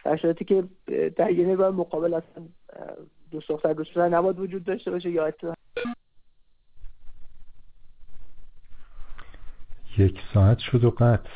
در 0.04 0.16
شرایطی 0.16 0.44
که 0.44 0.64
در 1.16 1.30
یه 1.30 1.46
نگاه 1.46 1.70
مقابل 1.70 2.14
اصلا 2.14 2.44
دوست 3.30 3.48
دختر 3.48 3.72
دوست 3.72 3.90
پسر 3.90 4.08
نباید 4.08 4.38
وجود 4.38 4.64
داشته 4.64 4.90
باشه 4.90 5.10
یا 5.10 5.32
یک 9.98 10.18
ساعت 10.34 10.58
شد 10.58 10.84
و 10.84 10.90
قطع. 10.90 11.30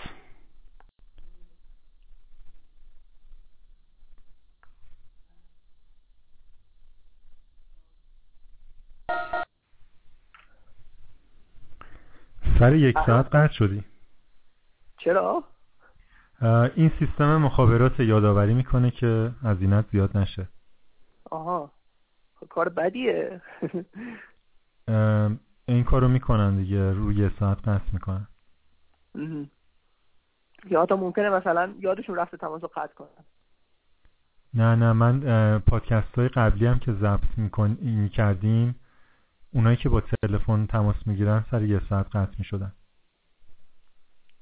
سر 12.58 12.74
یک 12.74 12.96
ساعت 13.06 13.26
قطع 13.26 13.52
شدی. 13.52 13.89
چرا؟ 15.04 15.44
این 16.74 16.92
سیستم 16.98 17.36
مخابرات 17.36 18.00
یادآوری 18.00 18.54
می‌کنه 18.54 18.90
که 18.90 19.30
هزینت 19.42 19.84
زیاد 19.92 20.16
نشه. 20.16 20.48
آها. 21.30 21.72
کار 22.48 22.68
بدیه. 22.68 23.42
این 25.66 25.84
کارو 25.84 26.08
می‌کنن 26.08 26.56
دیگه. 26.56 26.92
روی 26.92 27.30
ساعت 27.38 27.68
قطع 27.68 27.92
می‌کنن. 27.92 28.26
یا 30.70 30.86
تا 30.86 30.96
ممکنه 30.96 31.30
مثلا 31.30 31.74
یادشون 31.78 32.16
رفته 32.16 32.36
تماس 32.36 32.62
رو 32.62 32.70
قطع 32.74 32.94
کنن. 32.94 33.24
نه 34.54 34.74
نه. 34.74 34.92
من 34.92 35.58
پادکست 35.58 36.18
های 36.18 36.28
قبلی 36.28 36.66
هم 36.66 36.78
که 36.78 36.92
ضبط 36.92 37.38
می‌کردیم 37.80 38.80
اونایی 39.52 39.76
که 39.76 39.88
با 39.88 40.00
تلفن 40.00 40.66
تماس 40.66 41.06
می‌گیرن 41.06 41.44
سر 41.50 41.62
یه 41.62 41.80
ساعت 41.88 42.16
قطع 42.16 42.34
می‌شدن. 42.38 42.72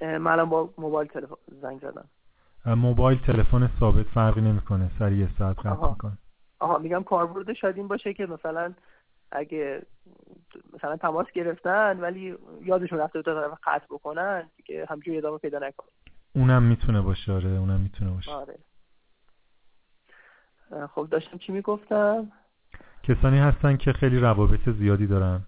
من 0.01 0.45
با 0.45 0.71
موبایل 0.79 1.09
تلفن 1.09 1.35
زنگ 1.47 1.81
زدم. 1.81 2.09
موبایل 2.67 3.19
تلفن 3.19 3.71
ثابت 3.81 4.07
فرقی 4.07 4.41
نمی‌کنه. 4.41 4.91
سر 4.99 5.13
یه 5.13 5.29
ساعت 5.39 5.59
قطع 5.59 5.89
می‌کنه. 5.89 6.19
آها 6.59 6.79
میگم 6.79 7.03
کاربرد 7.03 7.53
شاید 7.53 7.77
این 7.77 7.89
باشه 7.89 8.15
که 8.15 8.27
مثلا 8.27 8.75
اگه 9.33 9.83
مثلا 10.73 10.97
تماس 10.97 11.27
گرفتن 11.35 12.01
ولی 12.01 12.37
یادشون 12.63 12.99
رفته 12.99 13.23
تا 13.23 13.41
طرف 13.41 13.59
قطع 13.65 13.87
بکنن 13.91 14.51
که 14.65 14.87
همجوری 14.89 15.19
ادامه 15.19 15.39
پیدا 15.39 15.59
نکنه. 15.59 15.89
اونم 16.35 16.63
می‌تونه 16.63 17.01
باشه 17.01 17.33
آره 17.33 17.51
اونم 17.51 17.81
می‌تونه 17.81 18.11
باشه. 18.11 18.31
آره. 18.31 18.59
خب 20.95 21.09
داشتم 21.11 21.39
چی 21.39 21.53
می‌گفتم؟ 21.53 22.33
کسانی 23.03 23.39
هستن 23.39 23.77
که 23.77 23.93
خیلی 23.93 24.19
روابط 24.19 24.69
زیادی 24.69 25.07
دارن. 25.07 25.41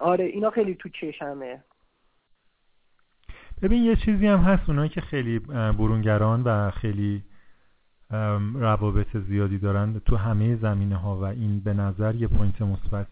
آره 0.00 0.24
اینا 0.24 0.50
خیلی 0.50 0.74
تو 0.74 0.88
چشمه. 0.88 1.64
ببین 3.62 3.82
یه 3.82 3.96
چیزی 3.96 4.26
هم 4.26 4.38
هست 4.38 4.68
اونایی 4.68 4.88
که 4.88 5.00
خیلی 5.00 5.38
برونگران 5.38 6.42
و 6.42 6.70
خیلی 6.70 7.22
روابط 8.54 9.16
زیادی 9.16 9.58
دارن 9.58 9.98
تو 9.98 10.16
همه 10.16 10.56
زمینه 10.56 10.96
ها 10.96 11.16
و 11.16 11.24
این 11.24 11.60
به 11.60 11.74
نظر 11.74 12.14
یه 12.14 12.28
point 12.28 12.62
مثبت 12.62 13.06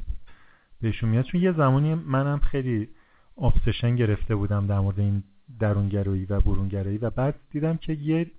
بهشون 0.81 1.11
میاد. 1.11 1.25
چون 1.25 1.41
یه 1.41 1.53
زمانی 1.53 1.95
منم 1.95 2.39
خیلی 2.39 2.89
obsession 3.39 3.97
گرفته 3.97 4.35
بودم 4.35 4.67
در 4.67 4.81
مورد 4.81 5.01
این 5.01 5.23
درونگرایی 5.61 6.25
و 6.25 6.41
برونگرایی 6.41 6.99
و 6.99 7.11
بعد 7.11 7.35
دیدم 7.51 7.77
که 7.77 7.93
یه 7.93 8.31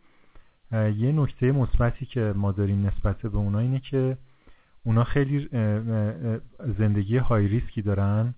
یه 0.71 1.11
نکته 1.11 1.51
مثبتی 1.51 2.05
که 2.05 2.33
ما 2.35 2.51
داریم 2.51 2.85
نسبت 2.85 3.21
به 3.21 3.37
اونا 3.37 3.59
اینه 3.59 3.79
که 3.79 4.17
اونا 4.83 5.03
خیلی 5.03 5.49
زندگی 6.77 7.17
های 7.17 7.47
ریسکی 7.47 7.81
دارن. 7.81 8.33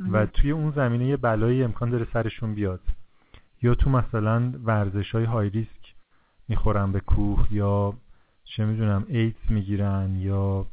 و 0.00 0.26
توی 0.26 0.50
اون 0.50 0.70
زمینه 0.70 1.06
یه 1.06 1.16
بلایی 1.16 1.64
امکان 1.64 1.90
داره 1.90 2.06
سرشون 2.12 2.54
بیاد. 2.54 2.80
یا 3.62 3.74
تو 3.74 3.90
مثلا 3.90 4.52
ورزش 4.64 5.14
های 5.14 5.24
های 5.24 5.50
ریسک 5.50 5.94
می‌خورن 6.48 6.92
به 6.92 7.00
کوه 7.00 7.46
یا 7.50 7.94
چه 8.44 8.64
می‌دونم 8.64 9.04
ایدز 9.08 9.50
می‌گیرن 9.50 10.16
یا 10.16 10.66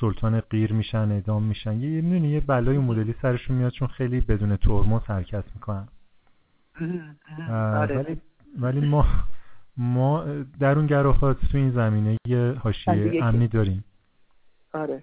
سلطان 0.00 0.40
غیر 0.40 0.72
میشن 0.72 1.12
ادام 1.12 1.42
میشن. 1.42 1.80
یه 1.80 2.00
می‌دونی 2.00 2.28
یه 2.28 2.40
بلای 2.40 2.78
مدلی 2.78 3.14
سرشون 3.22 3.56
میاد 3.56 3.72
چون 3.72 3.88
خیلی 3.88 4.20
بدون 4.20 4.56
ترمز 4.56 5.02
حرکت 5.02 5.44
می‌کنن. 5.54 5.88
آره. 7.50 7.96
ولی 7.96 8.20
ولی 8.58 8.88
ما 8.88 9.06
ما 9.76 10.24
در 10.60 10.78
اون 10.78 10.86
گراهات 10.86 11.44
تو 11.52 11.58
این 11.58 11.70
زمینه 11.70 12.16
یه 12.26 12.56
حاشیه 12.60 13.24
امنی 13.24 13.48
داریم. 13.48 13.84
آره. 14.72 15.02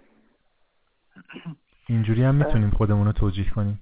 اینجوری 1.92 2.24
هم 2.24 2.36
می‌تونیم 2.36 2.70
خودمون 2.70 3.06
رو 3.06 3.12
توجیه 3.12 3.50
کنیم. 3.50 3.80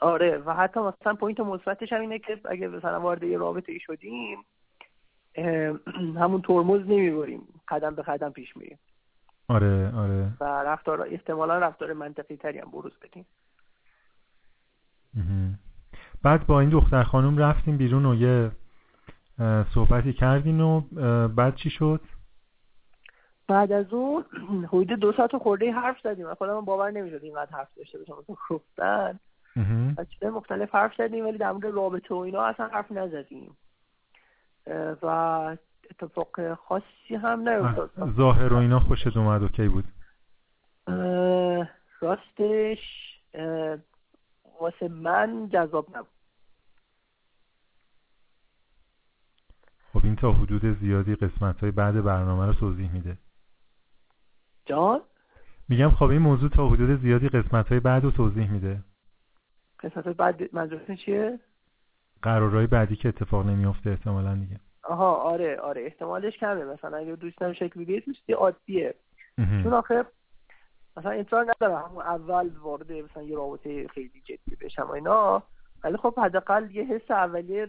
آره 0.00 0.38
و 0.38 0.54
حتی 0.54 0.80
مثلا 0.80 1.14
پوینت 1.14 1.40
مثبتش 1.40 1.92
هم 1.92 2.00
اینه 2.00 2.18
که 2.18 2.40
اگه 2.44 2.68
مثلا 2.68 3.00
وارد 3.00 3.22
یه 3.22 3.38
رابطه 3.38 3.72
ای 3.72 3.80
شدیم 3.80 4.38
همون 6.22 6.42
ترمز 6.42 6.80
نمی‌بریم 6.80 7.40
قدم 7.68 7.94
به 7.94 8.02
قدم 8.02 8.30
پیش 8.30 8.56
میریم. 8.56 8.78
آره 9.48 9.92
آره. 9.96 10.32
و 10.40 10.44
رفتار 10.44 11.00
احتمالا 11.00 11.58
رفتار 11.58 11.92
منطقی 11.92 12.36
تری 12.36 12.58
هم 12.58 12.70
بروز 12.70 12.92
بدیم. 13.02 13.26
بعد 16.22 16.46
با 16.46 16.60
این 16.60 16.70
دختر 16.70 17.02
خانم 17.02 17.38
رفتیم 17.38 17.76
بیرون 17.76 18.06
و 18.06 18.14
یه 18.14 18.50
صحبتی 19.74 20.12
کردین 20.12 20.60
و 20.60 20.80
بعد 21.28 21.54
چی 21.54 21.70
شد؟ 21.70 22.00
بعد 23.48 23.72
از 23.72 23.92
اون 23.92 24.24
حدود 24.72 24.88
دو 25.00 25.12
ساعت 25.12 25.36
خورده 25.36 25.72
حرف 25.72 25.96
زدیم 26.04 26.26
و 26.26 26.34
خودم 26.34 26.60
باور 26.60 26.90
نمی‌شد 26.90 27.20
اینقدر 27.22 27.50
حرف 27.56 27.68
داشته 27.76 27.98
باشم 27.98 28.12
مثلا 28.12 28.36
گفتن. 28.50 29.18
و 30.22 30.30
مختلف 30.30 30.74
حرف 30.74 30.94
زدیم 30.98 31.24
ولی 31.24 31.38
در 31.38 31.52
مورد 31.52 31.64
رابطه 31.64 32.14
و 32.14 32.18
اینا 32.18 32.42
اصلا 32.42 32.66
حرف 32.66 32.92
نزدیم. 32.92 33.56
و 35.02 35.06
اتفاق 35.90 36.54
خاصی 36.54 37.14
هم 37.22 37.48
نیفتاد. 37.48 37.90
ظاهر 38.16 38.52
و 38.52 38.56
اینا 38.56 38.80
خوشت 38.80 39.16
اومد 39.16 39.42
اوکی 39.42 39.68
بود. 39.68 39.84
راستش 42.00 42.78
واسه 44.60 44.88
من 44.88 45.48
جذاب 45.52 45.86
نبود. 45.96 46.08
خب 49.92 50.00
این 50.04 50.16
تا 50.16 50.32
حدود 50.32 50.78
زیادی 50.80 51.14
قسمت 51.14 51.60
های 51.60 51.70
بعد 51.70 52.04
برنامه 52.04 52.46
رو 52.46 52.52
توضیح 52.52 52.92
میده. 52.92 53.16
جان؟ 54.66 55.00
میگم 55.68 55.90
خب 55.90 56.04
این 56.04 56.22
موضوع 56.22 56.48
تا 56.48 56.68
حدود 56.68 57.00
زیادی 57.00 57.28
قسمت 57.28 57.68
های 57.68 57.80
بعد 57.80 58.04
رو 58.04 58.10
توضیح 58.10 58.50
میده. 58.50 58.78
قسمت 59.80 60.04
های 60.04 60.14
بعد 60.14 60.54
منظورتون 60.54 60.96
چیه؟ 60.96 61.38
قرارهای 62.22 62.66
بعدی 62.66 62.96
که 62.96 63.08
اتفاق 63.08 63.46
نمیافته 63.46 63.90
احتمالا 63.90 64.34
دیگه. 64.34 64.60
آها 64.84 65.14
آره 65.14 65.60
آره 65.60 65.82
احتمالش 65.82 66.36
کمه. 66.36 66.64
مثلا 66.64 66.96
اگه 66.96 67.16
دوستم 67.16 67.52
شکل 67.52 67.80
بگیره 67.80 68.00
دوستی 68.00 68.32
عادیه. 68.32 68.94
چون 69.36 69.72
آخه 69.72 70.04
مثلا 70.96 71.10
اصرار 71.10 71.44
ندارم 71.44 71.84
همون 71.84 72.02
اول 72.02 72.48
وارد 72.48 72.92
مثلا 72.92 73.22
یه 73.22 73.36
رابطه 73.36 73.88
خیلی 73.88 74.22
جدی 74.24 74.56
بشم 74.60 74.82
و 74.82 74.90
اینا. 74.90 75.42
ولی 75.84 75.96
خب 75.96 76.18
حداقل 76.18 76.70
یه 76.70 76.84
حس 76.84 77.10
اولیه 77.10 77.68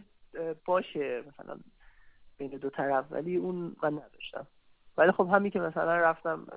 باشه. 0.65 1.23
مثلا 1.27 1.57
بین 2.37 2.49
دو 2.49 2.69
طرف 2.69 3.05
ولی 3.11 3.35
اون 3.35 3.75
من 3.83 3.93
نداشتم. 3.93 4.47
ولی 4.97 5.11
خب 5.11 5.29
همین 5.33 5.51
که 5.51 5.59
مثلا 5.59 5.97
رفتم 5.97 6.47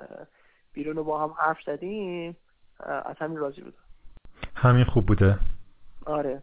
بیرون 0.73 0.97
رو 0.97 1.05
با 1.05 1.23
هم 1.23 1.35
حرف 1.39 1.59
زدیم 1.67 2.37
از 2.81 3.17
همین 3.19 3.39
راضی 3.39 3.61
بودم. 3.61 3.77
همین 4.55 4.85
خوب 4.85 5.07
بوده؟ 5.07 5.39
آره. 6.07 6.43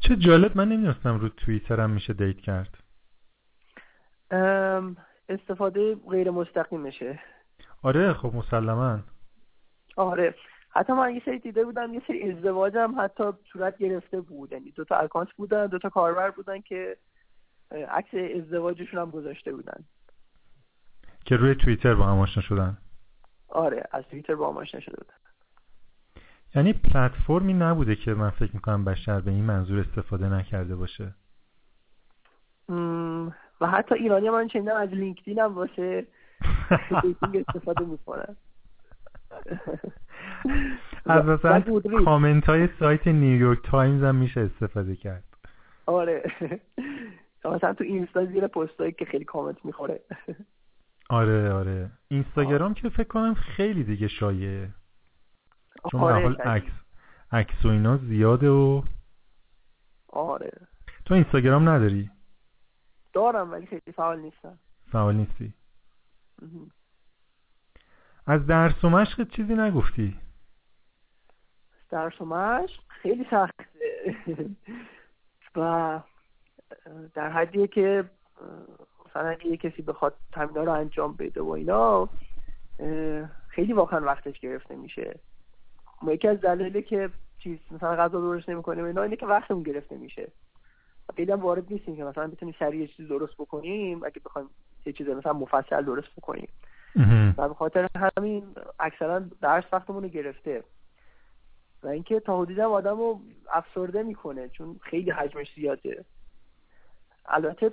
چه 0.00 0.16
جالب 0.16 0.56
من 0.56 0.68
نمی‌دونستم 0.68 1.18
رو 1.18 1.28
توییتر 1.28 1.80
هم 1.80 1.90
میشه 1.90 2.12
دیت 2.12 2.36
کرد. 2.40 2.78
استفاده 5.28 5.94
غیر 5.94 6.30
مستقیمشه. 6.30 7.20
آره 7.82 8.12
خب 8.12 8.34
مسلما. 8.34 8.98
آره. 9.96 10.34
حتی 10.70 10.92
من 10.92 11.14
یه 11.14 11.22
سری 11.24 11.38
دیده 11.38 11.64
بودم 11.64 11.94
یه 11.94 12.02
سری 12.06 12.32
ازدواجم 12.32 12.94
حتی 12.98 13.24
صورت 13.52 13.78
گرفته 13.78 14.20
بود. 14.20 14.52
یعنی 14.52 14.70
دو 14.70 14.84
تا 14.84 14.96
اکانت 14.96 15.32
بودن 15.32 15.66
دو 15.66 15.78
تا 15.78 15.88
کاربر 15.88 16.30
بودن 16.30 16.60
که 16.60 16.96
عکس 17.70 18.14
ازدواجشون 18.36 19.00
هم 19.00 19.10
گذاشته 19.10 19.52
بودن. 19.52 19.84
که 21.24 21.36
روی 21.36 21.54
توییتر 21.54 21.94
با 21.94 22.06
هم 22.06 22.18
آشنا 22.18 22.42
شدن. 22.42 22.78
آره 23.48 23.84
از 23.92 24.04
توییتر 24.04 24.34
با 24.34 24.50
هم 24.50 24.56
آشنا 24.56 24.80
شده 24.80 24.96
بودن. 24.96 25.14
یعنی 26.54 26.72
پلتفرمی 26.72 27.54
نبوده 27.54 27.96
که 27.96 28.14
من 28.14 28.30
فکر 28.30 28.50
می‌کنم 28.54 28.84
بشر 28.84 29.20
به 29.20 29.30
این 29.30 29.44
منظور 29.44 29.80
استفاده 29.80 30.28
نکرده 30.28 30.76
باشه. 30.76 31.14
و 33.60 33.66
حتی 33.66 33.94
ایرانی 33.94 34.30
من 34.30 34.48
شنیدم 34.48 34.76
از 34.76 34.88
لینکدین 34.88 35.38
هم 35.38 35.54
واسه 35.54 36.06
استفاده 37.34 37.84
می‌کنن. 37.84 38.36
از 41.06 41.24
مثلا 41.24 41.80
کامنت 42.04 42.44
های 42.44 42.68
سایت 42.78 43.06
نیویورک 43.06 43.58
تایمز 43.64 44.02
هم 44.02 44.14
میشه 44.14 44.40
استفاده 44.40 44.96
کرد. 44.96 45.24
آره. 45.86 46.22
مثلا 47.44 47.74
تو 47.74 47.84
اینستا 47.84 48.24
زیر 48.24 48.46
پستایی 48.46 48.92
که 48.92 49.04
خیلی 49.04 49.24
کامنت 49.24 49.64
می‌خوره. 49.64 50.00
آره 51.10 51.52
آره. 51.52 51.90
اینستاگرام 52.08 52.74
که 52.74 52.88
فکر 52.88 53.08
کنم 53.08 53.34
خیلی 53.34 53.84
دیگه 53.84 54.08
شایعه. 54.08 54.70
چون 55.90 56.00
آره 56.00 56.22
حال 56.22 56.36
عکس 56.36 56.72
عکس 57.32 57.64
و 57.64 57.68
اینا 57.68 57.96
زیاده 57.96 58.50
و 58.50 58.82
آره. 60.08 60.50
تو 61.04 61.14
اینستاگرام 61.14 61.68
نداری؟ 61.68 62.10
دارم 63.12 63.52
ولی 63.52 63.66
خیلی 63.66 63.92
فعال 63.96 64.20
نیستم. 64.20 64.58
فعال 64.92 65.14
نیستی؟ 65.14 65.54
از 68.26 68.46
درس 68.46 68.84
و 68.84 68.88
مشق 68.88 69.28
چیزی 69.28 69.54
نگفتی؟ 69.54 70.18
درس 71.90 72.20
و 72.20 72.24
مشق 72.24 72.80
خیلی 72.88 73.26
سخته. 73.30 73.66
و 75.56 76.00
در 77.14 77.30
حدیه 77.30 77.66
که 77.66 78.10
مثلا 79.12 79.28
اگه 79.28 79.46
یه 79.46 79.56
کسی 79.56 79.82
بخواد 79.82 80.14
تمینا 80.32 80.64
رو 80.64 80.72
انجام 80.72 81.12
بده 81.12 81.40
و 81.40 81.50
اینا 81.50 82.08
خیلی 83.48 83.72
واقعا 83.72 84.00
وقتش 84.00 84.40
گرفته 84.40 84.76
میشه. 84.76 85.18
ما 86.02 86.12
یکی 86.12 86.28
از 86.28 86.40
دلایلی 86.40 86.82
که 86.82 87.10
چیز 87.38 87.58
مثلا 87.70 87.96
غذا 87.96 88.20
درست 88.20 88.48
نمی‌کنیم 88.48 88.84
اینا 88.84 89.02
اینه 89.02 89.16
که 89.16 89.26
وقتمون 89.26 89.62
گرفته 89.62 89.96
میشه. 89.96 90.28
خیلی 91.16 91.32
هم 91.32 91.40
وارد 91.40 91.72
نیستیم 91.72 91.96
که 91.96 92.04
مثلا 92.04 92.26
بتونیم 92.26 92.54
سریع 92.58 92.86
چیز 92.86 93.08
درست 93.08 93.34
بکنیم 93.34 94.04
اگه 94.04 94.20
بخوایم 94.24 94.48
یه 94.86 94.92
چیز 94.92 95.08
مثلا 95.08 95.32
مفصل 95.32 95.84
درست 95.84 96.08
بکنیم. 96.16 96.48
و 97.36 97.48
به 97.48 97.54
خاطر 97.54 97.88
همین 98.16 98.46
اکثرا 98.80 99.18
درس 99.40 99.64
وقتمون 99.72 100.02
رو 100.02 100.08
گرفته. 100.08 100.64
و 101.82 101.88
اینکه 101.88 102.20
تا 102.20 102.40
حدودی 102.40 102.60
هم 102.60 102.70
آدم 102.70 102.96
رو 102.98 103.20
افسرده 103.52 104.02
می‌کنه 104.02 104.48
چون 104.48 104.80
خیلی 104.82 105.10
حجمش 105.10 105.54
زیاده. 105.54 106.04
البته 107.26 107.72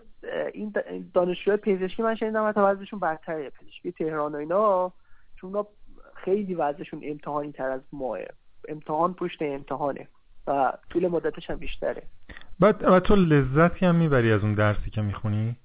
این 0.54 0.74
دانشجوهای 1.14 1.58
پزشکی 1.58 2.04
من 2.04 2.16
شنیدم 2.16 2.50
حتی 2.50 2.60
وضعشون 2.60 3.00
برتره 3.00 3.50
پزشکی 3.50 3.91
تهران 3.91 4.36
و 4.36 4.38
اینا 4.38 4.91
چون 5.36 5.66
خیلی 6.16 6.56
وضعشون 6.56 7.02
امتحانی 7.04 7.52
تر 7.52 7.70
از 7.70 7.82
ماه. 7.93 8.20
امتحان 8.68 9.14
پشت 9.14 9.41
امتحانه 9.41 10.08
و 10.47 10.74
طول 10.89 11.08
مدتش 11.08 11.50
هم 11.50 11.56
بیشتره. 11.56 12.04
بعد 12.60 12.84
و 12.84 13.00
تو 13.00 13.16
لذتی 13.16 13.86
هم 13.86 13.95
می‌بری 13.95 14.32
از 14.32 14.43
اون 14.43 14.54
درسی 14.54 14.89
که 14.89 15.02
می‌خونی؟ 15.02 15.56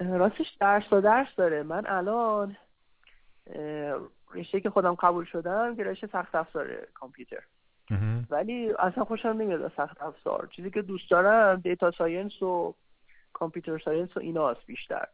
راستش 0.00 0.56
درس 0.60 0.92
و 0.92 1.00
درس 1.00 1.28
داره. 1.36 1.62
من 1.62 1.86
الان 1.86 2.56
رشته 4.34 4.60
که 4.60 4.70
خودم 4.70 4.94
قبول 4.94 5.24
شدم 5.24 5.76
که 5.76 5.84
رشته 5.84 6.06
سخت 6.06 6.34
افزار 6.34 6.66
کامپیوتر. 6.94 7.42
ولی 8.30 8.72
اصلا 8.78 9.04
خوشم 9.04 9.28
نمیاد 9.28 9.62
از 9.62 9.70
سخت 9.76 10.02
افزار. 10.02 10.48
چیزی 10.56 10.70
که 10.70 10.82
دوست 10.82 11.10
دارم 11.10 11.60
data 11.60 11.90
science 11.90 12.42
و 12.42 12.74
computer 13.32 13.78
science 13.78 14.16
و 14.16 14.20
ایناست 14.20 14.66
بیشتر. 14.66 15.04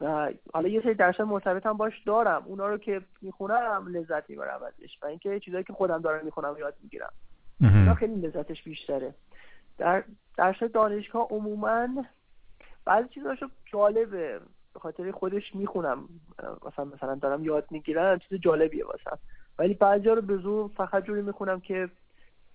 و 0.00 0.32
حالا 0.54 0.68
یه 0.68 0.82
سری 0.82 0.94
درس 0.94 1.20
مرتبط 1.20 1.66
هم 1.66 1.76
باش 1.76 2.02
دارم. 2.06 2.42
اونا 2.46 2.66
رو 2.68 2.78
که 2.78 3.00
می‌خونم 3.22 3.86
لذت 3.88 4.30
می‌برم 4.30 4.60
ازش. 4.62 4.98
و 5.02 5.06
اینکه 5.06 5.40
چیزایی 5.40 5.64
که 5.64 5.72
خودم 5.72 5.98
دارم 5.98 6.24
می‌خونم 6.24 6.56
یاد 6.58 6.74
می‌گیرم. 6.82 7.12
اونا 7.60 7.94
خیلی 7.94 8.14
لذتش 8.14 8.62
بیشتره. 8.62 9.14
در 9.78 10.04
درس 10.36 10.62
دانشگاه 10.62 11.28
عموما 11.30 11.88
بعضی 12.84 13.08
چیزاشو 13.08 13.48
جالبه. 13.72 14.40
به 14.74 14.80
خاطر 14.80 15.10
خودش 15.10 15.54
می‌خونم. 15.54 16.08
مثلا 16.66 16.84
مثلا 16.84 17.14
دارم 17.14 17.44
یاد 17.44 17.66
می‌گیرم. 17.70 18.18
چیز 18.18 18.40
جالبیه 18.40 18.84
واسم. 18.86 19.18
ولی 19.58 19.74
بعضی 19.74 20.08
رو 20.08 20.22
به 20.22 20.36
زور 20.36 20.70
فقط 20.76 21.04
جوری 21.04 21.22
می‌خونم 21.22 21.60
که 21.60 21.88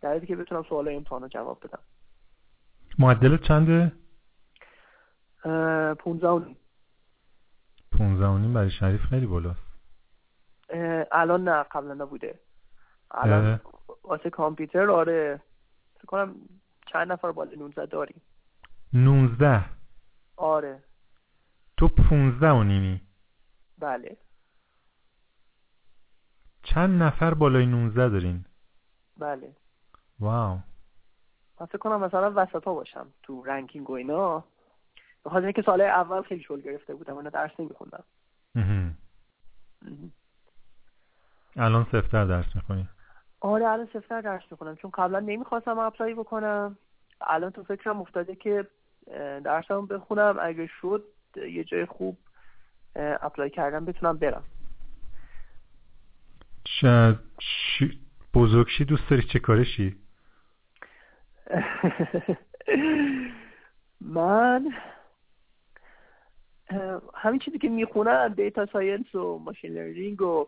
در 0.01 0.25
که 0.25 0.35
بتونم 0.35 0.63
سوال 0.63 0.87
امتحان 0.87 1.21
رو 1.21 1.27
جواب 1.27 1.59
بدم. 1.63 1.79
معدل 2.99 3.37
چنده؟ 3.37 3.91
پونزه 5.99 6.55
پونزه 7.91 8.53
برای 8.53 8.71
شریف 8.71 9.01
خیلی 9.01 9.25
بالاست. 9.25 9.61
الان 11.11 11.43
نه 11.43 11.63
قبلا 11.63 11.93
نبوده. 11.93 12.39
الان 13.11 13.59
واسه 14.03 14.29
کامپیوتر 14.29 14.89
آره. 14.89 15.41
فکر 15.95 16.05
کنم 16.05 16.35
چند 16.93 17.11
نفر 17.11 17.31
بالا 17.31 17.51
19 17.55 17.85
داریم. 17.85 18.21
19 18.93 19.65
آره. 20.37 20.83
تو 21.77 21.87
15 21.87 22.49
و 22.49 22.63
نیمی؟ 22.63 23.01
بله. 23.79 24.17
چند 26.63 27.03
نفر 27.03 27.33
بالای 27.33 27.65
19 27.65 28.09
دارین؟ 28.09 28.45
بله. 29.17 29.55
واو. 30.21 30.59
من 31.59 31.65
فکر 31.67 31.77
کنم 31.77 31.99
مثلا 31.99 32.33
وسط 32.35 32.63
ها 32.63 32.73
باشم 32.73 33.07
تو 33.23 33.43
رنکینگ 33.43 33.89
و 33.89 33.93
اینا. 33.93 34.43
به 35.23 35.29
خاطر 35.29 35.45
اینکه 35.45 35.61
سال 35.61 35.81
اول 35.81 36.21
خیلی 36.21 36.43
شل 36.43 36.61
گرفته 36.61 36.95
بودم 36.95 37.17
اینا 37.17 37.29
درس 37.29 37.51
نمیخوندم. 37.59 38.03
الان 41.55 41.87
سفتر 41.91 42.25
درس 42.25 42.55
می‌خونی؟ 42.55 42.89
آره 43.39 43.67
الان 43.67 43.89
سفتر 43.93 44.21
درس 44.21 44.43
می‌خونم. 44.51 44.75
چون 44.75 44.91
قبلا 44.91 45.19
نمی‌خواستم 45.19 45.79
اپلای 45.79 46.13
بکنم. 46.13 46.77
الان 47.21 47.51
تو 47.51 47.63
فکرم 47.63 48.01
افتاده 48.01 48.35
که 48.35 48.67
درسم 49.43 49.85
بخونم. 49.85 50.37
اگه 50.41 50.67
شد 50.81 51.03
یه 51.35 51.63
جای 51.63 51.85
خوب 51.85 52.17
اپلای 52.95 53.49
کردم 53.49 53.85
بتونم 53.85 54.17
برم. 54.17 54.43
شاید 56.67 57.19
بزرگشی 58.33 58.85
دوست 58.85 59.09
داری 59.09 59.23
چه 59.23 59.39
کارشی؟ 59.39 59.95
من 64.01 64.73
همین 67.13 67.39
چیزی 67.39 67.57
که 67.57 67.69
می‌خونم 67.69 68.27
data 68.27 68.65
science 68.65 69.15
و 69.15 69.37
machine 69.37 69.73
learning 69.73 70.21
و 70.21 70.47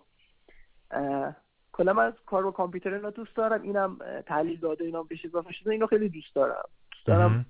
کلا 1.71 2.01
از 2.01 2.13
کار 2.25 2.43
با 2.43 2.51
کامپیوتر 2.51 2.93
اینا 2.93 3.09
دوست 3.09 3.35
دارم. 3.35 3.61
اینم 3.61 3.97
تحلیل 4.25 4.59
داده 4.59 4.83
اینا 4.83 5.03
بشه 5.03 5.27
اضافه 5.27 5.53
شده 5.53 5.71
اینو 5.71 5.87
خیلی 5.87 6.09
دوست 6.09 6.35
دارم. 6.35 6.69
دوست 6.91 7.05
دارم 7.05 7.45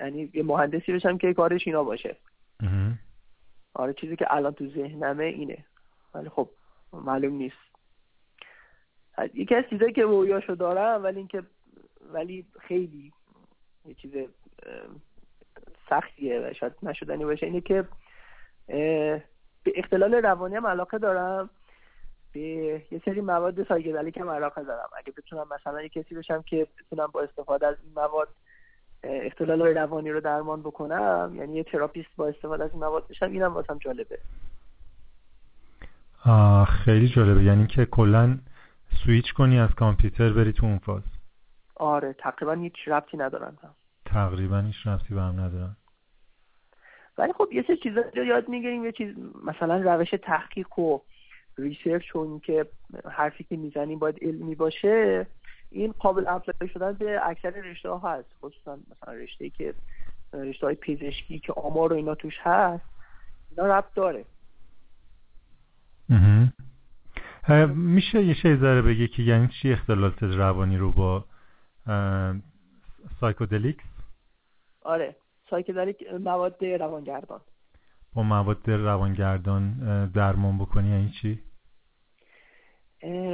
یعنی 0.00 0.30
یه 0.34 0.42
مهندسی 0.42 0.92
بشم 0.92 1.18
که 1.18 1.34
کارش 1.34 1.66
اینا 1.66 1.84
باشه. 1.84 2.16
آره 3.74 3.92
چیزی 3.92 4.16
که 4.16 4.34
الان 4.34 4.52
تو 4.52 4.66
ذهنمه 4.66 5.24
اینه. 5.24 5.64
ولی 6.14 6.28
خب 6.28 6.50
معلوم 6.92 7.32
نیست. 7.34 7.56
یکی 9.34 9.54
از 9.54 9.64
چیزایی 9.70 9.92
که 9.92 10.02
رویاشو 10.02 10.54
دارم 10.54 11.04
ولی 11.04 11.18
اینکه 11.18 11.42
ولی 12.14 12.46
خیلی 12.60 13.12
یه 13.86 13.94
چیز 13.94 14.12
سختیه 15.90 16.40
و 16.40 16.52
شاید 16.52 16.72
نشدنی 16.82 17.24
باشه. 17.24 17.46
اینه 17.46 17.60
که 17.60 17.84
به 19.64 19.72
اختلال 19.76 20.14
روانی 20.14 20.56
هم 20.56 20.66
علاقه 20.66 20.98
دارم. 20.98 21.50
به 22.32 22.40
یه 22.90 23.02
سری 23.04 23.20
مواد 23.20 23.68
psychedelic 23.68 24.16
هم 24.16 24.30
علاقه 24.30 24.62
دارم. 24.62 24.88
اگه 24.96 25.12
بتونم 25.12 25.46
مثلا 25.54 25.82
یه 25.82 25.88
کسی 25.88 26.14
بشم 26.14 26.42
که 26.42 26.66
بتونم 26.78 27.06
با 27.12 27.22
استفاده 27.22 27.66
از 27.66 27.76
این 27.84 27.92
مواد 27.96 28.28
اختلال 29.02 29.62
روانی 29.62 30.10
رو 30.10 30.20
درمان 30.20 30.60
بکنم 30.60 31.32
یعنی 31.36 31.56
یه 31.56 31.62
therapist 31.64 32.16
با 32.16 32.28
استفاده 32.28 32.64
از 32.64 32.70
این 32.70 32.80
مواد 32.80 33.08
بشم 33.08 33.30
اینم 33.30 33.54
واسم 33.54 33.78
جالبه. 33.78 34.18
خیلی 36.84 37.08
جالبه. 37.08 37.42
یعنی 37.42 37.66
که 37.66 37.84
کلا 37.84 38.38
سویچ 39.04 39.32
کنی 39.32 39.60
از 39.60 39.74
کامپیوتر 39.74 40.32
بری 40.32 40.52
تو 40.52 40.66
اون 40.66 40.78
فاز. 40.78 41.02
آره 41.76 42.12
تقریبا 42.12 42.52
هیچ 42.52 42.74
ربطی 42.86 43.16
ندارن 43.16 43.58
هم. 43.62 43.74
تقریبا 44.04 44.60
هیچ 44.60 44.86
ربطی 44.86 45.14
به 45.14 45.20
هم 45.20 45.40
ندارن. 45.40 45.76
ولی 47.18 47.32
خب 47.32 47.48
یه 47.52 47.64
سری 47.66 47.76
چیزا 47.76 48.00
یاد 48.26 48.48
می‌گیریم 48.48 48.84
یه 48.84 48.92
چیز 48.92 49.14
مثلا 49.44 49.94
روش 49.94 50.10
تحقیق 50.22 50.78
و 50.78 50.98
research 51.58 52.16
و 52.16 52.18
اینکه 52.18 52.66
حرفی 53.10 53.44
که 53.44 53.56
می‌زنیم 53.56 53.98
باید 53.98 54.18
علمی 54.22 54.54
باشه 54.54 55.26
این 55.70 55.92
قابل 55.98 56.28
apply 56.28 56.72
شدن 56.72 56.92
به 56.92 57.20
اکثر 57.22 57.50
رشته 57.50 57.90
ها 57.90 58.10
هست. 58.10 58.28
خصوصا 58.40 58.78
مثلا 58.90 59.14
رشته 59.14 59.50
که 59.50 59.74
رشته 60.32 60.66
های 60.66 60.74
پزشکی 60.74 61.38
که 61.38 61.52
آمار 61.52 61.92
و 61.92 61.96
اینا 61.96 62.14
توش 62.14 62.34
هست 62.42 62.84
اینا 63.50 63.78
ربط 63.78 63.94
داره. 63.94 64.24
میشه 67.74 68.22
یه 68.22 68.34
شی 68.34 68.56
ذره 68.56 68.82
بگی 68.82 69.08
که 69.08 69.22
یعنی 69.22 69.48
چی 69.48 69.72
اختلالات 69.72 70.22
روانی 70.22 70.76
رو 70.76 70.92
با 70.92 71.24
psychedelics؟ 73.20 73.84
آره 74.82 75.16
psychedelic 75.50 76.12
مواد 76.12 76.64
روانگردان. 76.64 77.40
با 78.14 78.22
مواد 78.22 78.70
روانگردان 78.70 79.74
درمان 80.14 80.58
بکنی 80.58 80.88
یعنی 80.88 81.12
چی؟ 81.22 81.42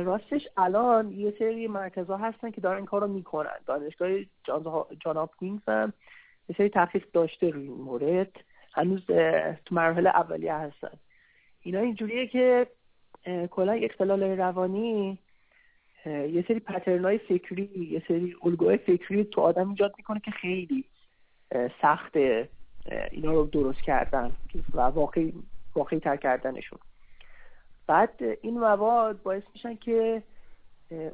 راستش 0.04 0.48
الان 0.56 1.12
یه 1.12 1.34
سری 1.38 1.68
مرکزها 1.68 2.16
هستن 2.16 2.50
که 2.50 2.60
دارن 2.60 2.76
این 2.76 2.86
کار 2.86 3.00
رو 3.00 3.08
می‌کنن. 3.08 3.58
دانشگاه 3.66 4.10
جان 5.00 5.16
هاپکینز 5.16 5.60
هم 5.68 5.92
یه 6.48 6.56
سری 6.56 6.68
تحقیق 6.68 7.10
داشته 7.12 7.50
روی 7.50 7.68
این 7.68 7.80
مورد. 7.80 8.36
هنوز 8.72 9.06
تو 9.64 9.74
مرحله 9.74 10.10
اولیه 10.10 10.54
هستن. 10.54 10.92
اینا 11.62 11.80
اینجوریه 11.80 12.26
که 12.26 12.66
کلا 13.50 13.72
اختلال 13.72 14.22
روانی 14.22 15.18
یه 16.06 16.44
سری 16.48 16.60
پترنای 16.60 17.18
فکری 17.18 17.88
یه 17.90 18.02
سری 18.08 18.36
الگوهای 18.42 18.76
فکری 18.76 19.24
تو 19.24 19.40
آدم 19.40 19.68
ایجاد 19.68 19.94
می‌کنه 19.98 20.20
که 20.20 20.30
خیلی 20.30 20.84
سخت 21.82 22.16
اینا 23.10 23.32
رو 23.32 23.44
درست 23.46 23.82
کردن 23.82 24.32
و 24.74 24.80
واقعی 24.80 25.32
واقعی 25.74 26.00
تر 26.00 26.16
کردنشون. 26.16 26.78
بعد 27.86 28.22
این 28.40 28.60
مواد 28.60 29.22
باعث 29.22 29.42
میشن 29.54 29.74
که 29.74 30.22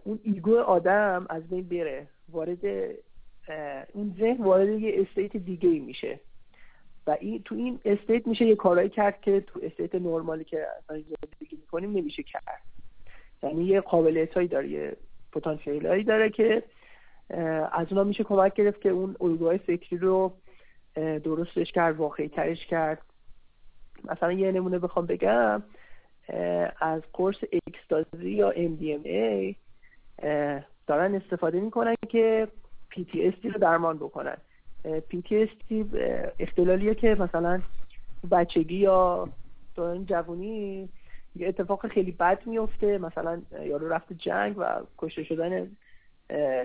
اون 0.04 0.18
ایگو 0.22 0.58
آدم 0.58 1.26
از 1.30 1.48
بین 1.48 1.68
بره 1.68 2.06
وارد 2.28 2.64
اون 3.92 4.14
ذهن 4.18 4.44
وارد 4.44 4.68
یه 4.68 5.00
state 5.00 5.36
دیگه 5.36 5.68
ای 5.68 5.78
میشه. 5.78 6.20
و 7.06 7.16
این 7.20 7.42
تو 7.42 7.54
این 7.54 7.80
state 7.84 8.26
میشه 8.26 8.44
یه 8.44 8.56
کارایی 8.56 8.88
کرد 8.88 9.20
که 9.20 9.40
تو 9.40 9.60
state 9.62 9.94
نرمالی 9.94 10.44
که 10.44 10.66
زندگی 10.88 11.56
می‌کنیم 11.56 11.92
نمیشه 11.92 12.22
کرد. 12.22 12.62
یعنی 13.42 13.64
یه 13.64 13.80
قابلیت 13.80 14.34
هایی 14.34 14.48
داره 14.48 14.68
یه 14.68 14.96
پتانسیل 15.32 15.86
هایی 15.86 16.04
داره 16.04 16.30
که 16.30 16.62
از 17.72 17.86
اونا 17.90 18.04
میشه 18.04 18.24
کمک 18.24 18.54
گرفت 18.54 18.80
که 18.80 18.88
اون 18.88 19.16
الگوهای 19.20 19.58
فکری 19.58 19.98
رو 19.98 20.32
درستش 20.96 21.72
کرد 21.72 21.96
واقعی 21.96 22.28
ترش 22.28 22.66
کرد. 22.66 23.02
مثلا 24.04 24.32
یه 24.32 24.52
نمونه 24.52 24.78
بخوام 24.78 25.06
بگم 25.06 25.62
از 26.80 27.02
قرص 27.12 27.36
اکستازی 27.66 28.30
یا 28.30 28.52
MDMA 28.52 29.54
دارن 30.86 31.14
استفاده 31.14 31.60
می‌کنن 31.60 31.94
که 32.08 32.48
PTSD 32.92 33.44
رو 33.44 33.58
درمان 33.60 33.96
بکنن. 33.96 34.36
PTSD 34.84 35.74
اختلالیه 36.40 36.94
که 36.94 37.14
مثلا 37.14 37.62
بچگی 38.30 38.76
یا 38.76 39.28
دوران 39.74 40.06
جوانی 40.06 40.88
یه 41.38 41.48
اتفاق 41.48 41.86
خیلی 41.86 42.12
بد 42.12 42.46
میفته 42.46 42.98
مثلا 42.98 43.42
یارو 43.62 43.88
رفته 43.88 44.14
جنگ 44.14 44.54
و 44.58 44.82
کشته 44.98 45.24
شدن 45.24 45.76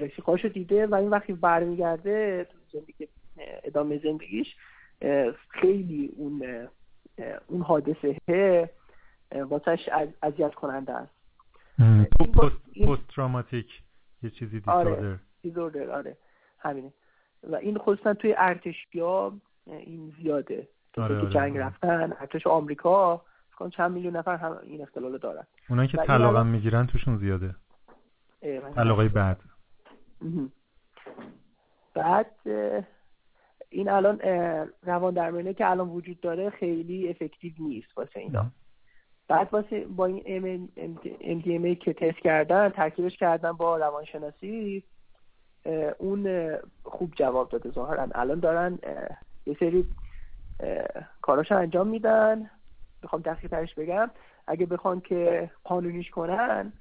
رفیقاشو 0.02 0.48
دیده 0.48 0.88
و 0.88 0.96
این 0.96 1.10
وقتی 1.10 1.34
برمیگرده 1.34 2.48
زندگی 2.74 3.08
ادامه 3.64 3.98
زندگیش 3.98 4.56
خیلی 5.50 6.14
اون 6.18 6.68
اون 7.48 7.62
حادثه 7.62 8.70
واسهش 9.32 9.90
اذیت 10.24 10.56
کننده 10.56 10.94
است. 10.94 11.14
پست 12.88 13.08
تراماتیک 13.16 13.68
یه 14.24 14.30
چیزی 14.30 14.60
دیسوردر 14.60 14.90
آره 14.90 15.20
دیسوردر 15.42 15.90
آره 15.90 16.18
همینه. 16.60 16.94
و 17.44 17.56
این 17.56 17.78
خصوصا 17.78 18.14
توی 18.14 18.36
ارتشیا 18.38 19.34
این 19.68 20.14
زیاده. 20.22 20.68
آره 20.98 21.16
که 21.16 21.22
آره 21.22 21.34
جنگ 21.34 21.58
آره. 21.58 21.66
رفتن 21.66 22.14
ارتش 22.20 22.48
آمریکا 22.48 23.26
چند 23.70 23.91
میلیون 23.91 24.16
نفر 24.16 24.36
هم 24.36 24.57
این 24.64 24.82
اختلال 24.82 25.18
دارن. 25.18 25.43
اونایی 25.70 25.89
که 25.89 25.97
طلاق 25.97 26.38
می‌گیرن 26.38 26.88
توشون 26.88 27.18
زیاده. 27.18 27.55
طلاقای 28.76 29.07
بعد. 29.07 29.38
بعد 31.93 32.32
این 33.70 33.89
الان 33.89 34.20
روان 34.84 35.14
درمانی 35.14 35.53
که 35.53 35.70
الان 35.70 35.89
وجود 35.89 36.20
داره 36.20 36.49
خیلی 36.49 37.09
افکتیو 37.09 37.53
نیست 37.59 37.97
واسه 37.97 38.20
اینا. 38.20 38.45
بعد 39.28 39.49
واسه 39.51 39.86
با 39.86 40.05
این 40.05 40.70
MDMA 41.22 41.78
که 41.78 41.93
تست 41.93 42.20
کردن 42.20 42.70
ترکیبش 42.70 43.18
کردن 43.18 43.51
با 43.51 43.78
روانشناسی 43.78 44.84
اون 45.97 46.51
خوب 46.84 47.14
جواب 47.16 47.49
داده 47.49 47.72
ظاهرا. 47.72 48.07
الان 48.16 48.39
دارن 48.39 48.80
یه 49.45 49.57
سری 49.59 49.86
کاراش 51.22 51.51
انجام 51.51 51.88
میدن. 51.88 52.49
بخوام 53.04 53.22
دقیق 53.22 53.52
ترش 53.52 53.76
بگم. 53.76 54.10
اگه 54.47 54.66
بخوان 54.66 55.02
که 55.02 55.52
قانونیش 55.64 56.10
کنن 56.10 56.74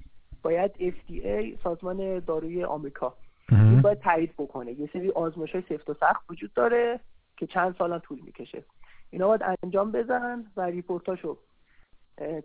باید 0.42 0.72
FDA 0.72 1.62
سازمان 1.64 2.18
داروی 2.18 2.64
آمریکا. 2.64 3.14
این 3.52 3.82
باید 3.82 4.00
تایید 4.00 4.34
بکنه. 4.38 4.72
یه 4.72 4.90
سری 4.92 5.10
آزمایش 5.10 5.52
های 5.52 5.64
سفت 5.68 5.90
و 5.90 5.94
سخت 5.94 6.30
وجود 6.30 6.52
داره 6.54 7.00
که 7.36 7.46
چند 7.46 7.76
سال 7.78 7.98
طول 7.98 8.20
می‌کشه. 8.24 8.64
اینا 9.10 9.28
باید 9.28 9.42
انجام 9.62 9.92
بزنن 9.92 10.46
و 10.56 10.60
ریپورتاشو 10.60 11.38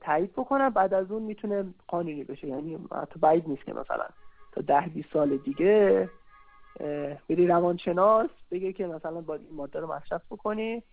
تایید 0.02 0.32
بکنن. 0.32 0.70
بعد 0.70 0.94
از 0.94 1.12
اون 1.12 1.24
می‌تونه 1.24 1.66
قانونی 1.88 2.24
بشه. 2.24 2.48
یعنی 2.48 2.80
حتی 2.92 3.20
بعید 3.20 3.48
نیست 3.48 3.66
که 3.66 3.74
مثلا 3.74 4.06
تا 4.52 4.62
ده 4.62 4.88
20 4.94 5.14
سال 5.14 5.38
دیگه 5.38 6.10
بری 7.30 7.48
روانشناس 7.48 8.30
بگه 8.52 8.74
که 8.74 8.88
مثلا 8.88 9.22
باید 9.22 9.42
این 9.42 9.56
ماده 9.56 9.80
رو 9.80 9.94
مصرف 9.94 10.22
بکنی. 10.32 10.84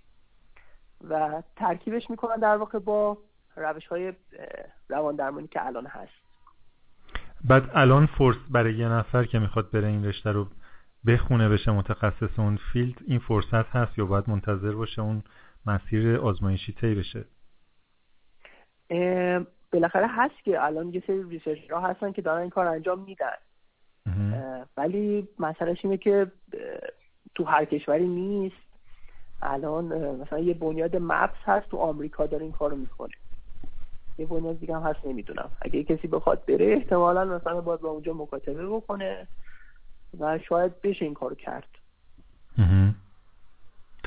و 1.08 1.42
ترکیبش 1.56 2.10
می‌کنن 2.10 2.36
در 2.36 2.56
واقع 2.56 2.78
با 2.78 3.18
روش 3.56 3.86
های 3.86 4.12
روان 4.88 5.16
درمانی 5.16 5.48
که 5.48 5.66
الان 5.66 5.86
هست. 5.86 6.12
بعد 7.44 7.70
الان 7.74 8.06
فرصت 8.06 8.36
برای 8.50 8.74
یه 8.74 8.88
نفر 8.88 9.24
که 9.24 9.38
می‌خواد 9.38 9.70
بره 9.70 9.88
این 9.88 10.04
رشته 10.04 10.32
رو 10.32 10.46
بخونه 11.06 11.48
بشه 11.48 11.72
متخصص 11.72 12.38
اون 12.38 12.58
field 12.72 12.98
این 13.06 13.18
فرصت 13.18 13.66
هست 13.66 13.98
یا 13.98 14.06
باید 14.06 14.30
منتظر 14.30 14.72
باشه 14.72 15.02
اون 15.02 15.22
مسیر 15.66 16.16
آزمایشی 16.16 16.72
طی 16.72 16.94
بشه؟ 16.94 17.24
بالاخره 19.72 20.06
هست 20.08 20.44
که 20.44 20.64
الان 20.64 20.94
یه 20.94 21.02
سری 21.06 21.22
research 21.22 21.70
ها 21.70 21.80
هستن 21.80 22.12
که 22.12 22.22
دارن 22.22 22.40
این 22.40 22.50
کار 22.50 22.66
انجام 22.66 22.98
میدن. 22.98 23.36
ولی 24.76 25.28
مسئلهش 25.38 25.84
اینه 25.84 25.96
که 25.96 26.32
تو 27.34 27.44
هر 27.44 27.64
کشوری 27.64 28.08
نیست. 28.08 28.71
الان 29.42 29.84
مثلا 30.16 30.38
یه 30.38 30.54
بنیاد 30.54 30.96
MAPS 30.96 31.36
هست 31.44 31.68
تو 31.68 31.76
آمریکا 31.76 32.26
داره 32.26 32.42
این 32.42 32.52
کارو 32.52 32.76
می‌کنه. 32.76 33.14
یه 34.18 34.26
بنیاد 34.26 34.60
دیگه 34.60 34.76
هم 34.76 34.82
هست 34.82 35.06
نمی‌دونم. 35.06 35.50
اگه 35.60 35.84
کسی 35.84 36.08
بخواد 36.08 36.44
بره 36.44 36.66
احتمالا 36.66 37.24
مثلا 37.24 37.60
باید 37.60 37.80
با 37.80 37.88
اونجا 37.88 38.14
مکاتبه 38.14 38.66
بکنه 38.66 39.28
و 40.20 40.38
شاید 40.38 40.80
بشه 40.80 41.04
این 41.04 41.14
کارو 41.14 41.34
کرد. 41.34 41.68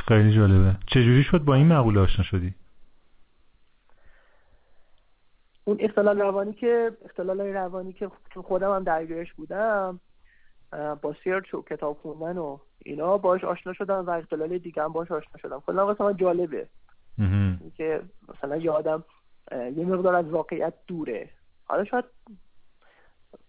خیلی 0.07 0.35
جالبه. 0.35 0.77
چجوری 0.87 1.23
شد 1.23 1.39
با 1.39 1.55
این 1.55 1.67
مقوله 1.67 1.99
آشنا 1.99 2.25
شدی؟ 2.25 2.53
اون 5.65 5.77
اختلال 5.79 6.19
روانی 6.19 6.53
که 6.53 6.91
اختلال 7.05 7.41
روانی 7.41 7.93
که 7.93 8.11
خودم 8.43 8.75
هم 8.75 8.83
درگیرش 8.83 9.33
بودم 9.33 9.99
با 11.01 11.15
سیرچ 11.23 11.53
و 11.53 11.61
کتاب 11.61 11.97
خوندن 11.97 12.37
و 12.37 12.57
اینا 12.85 13.17
باش 13.17 13.43
آشنا 13.43 13.73
شدم 13.73 14.05
و 14.05 14.09
اختلال 14.09 14.57
دیگه 14.57 14.83
هم 14.83 14.93
باش 14.93 15.11
آشنا 15.11 15.37
شدم. 15.41 15.63
کلا 15.67 15.85
واسه 15.85 16.03
من 16.03 16.17
جالبه. 16.17 16.67
که 17.77 18.01
مثلا 18.29 18.57
یه 18.57 18.71
آدم 18.71 19.03
یه 19.51 19.85
مقدار 19.85 20.15
از 20.15 20.29
واقعیت 20.29 20.73
دوره. 20.87 21.29
حالا 21.65 21.83
شاید 21.83 22.05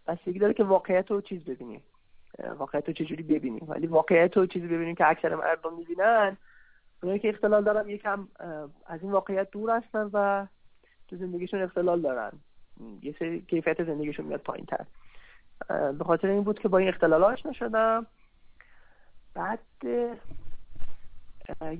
بستگی 0.07 0.39
داره 0.39 0.55
که 0.55 0.65
واقعیت 0.65 1.11
رو 1.11 1.21
چیز 1.21 1.45
ببینیم. 1.45 1.83
واقعیت 2.59 2.89
رو 2.89 2.93
چجوری 2.93 3.23
ببینیم. 3.23 3.65
ولی 3.69 3.87
واقعیت 3.87 4.37
رو 4.37 4.47
چیزی 4.47 4.67
ببینیم 4.67 4.95
که 4.95 5.09
اکثر 5.09 5.35
مردم 5.35 5.77
می‌بینن. 5.77 6.37
اونایی 7.03 7.21
که 7.21 7.29
اختلال 7.29 7.65
دارن 7.65 7.89
یکم 7.89 8.29
از 8.87 9.03
این 9.03 9.13
واقعیت 9.13 9.51
دور 9.51 9.77
هستن 9.77 10.11
و 10.13 10.47
تو 11.09 11.17
زندگیشون 11.17 11.63
اختلال 11.63 12.01
دارن. 12.01 12.33
یه 13.03 13.15
سری 13.19 13.41
کیفیت 13.41 13.85
زندگیشون 13.85 14.27
میاد 14.27 14.41
پایین 14.41 14.67
تر 14.67 14.87
به 15.69 16.05
خاطر 16.05 16.29
این 16.29 16.45
بود 16.45 16.59
که 16.59 16.69
با 16.69 16.79
این 16.79 16.89
اختلال 16.89 17.25
آشنا 17.25 17.53
شدم. 17.53 18.07
بعد 19.35 19.61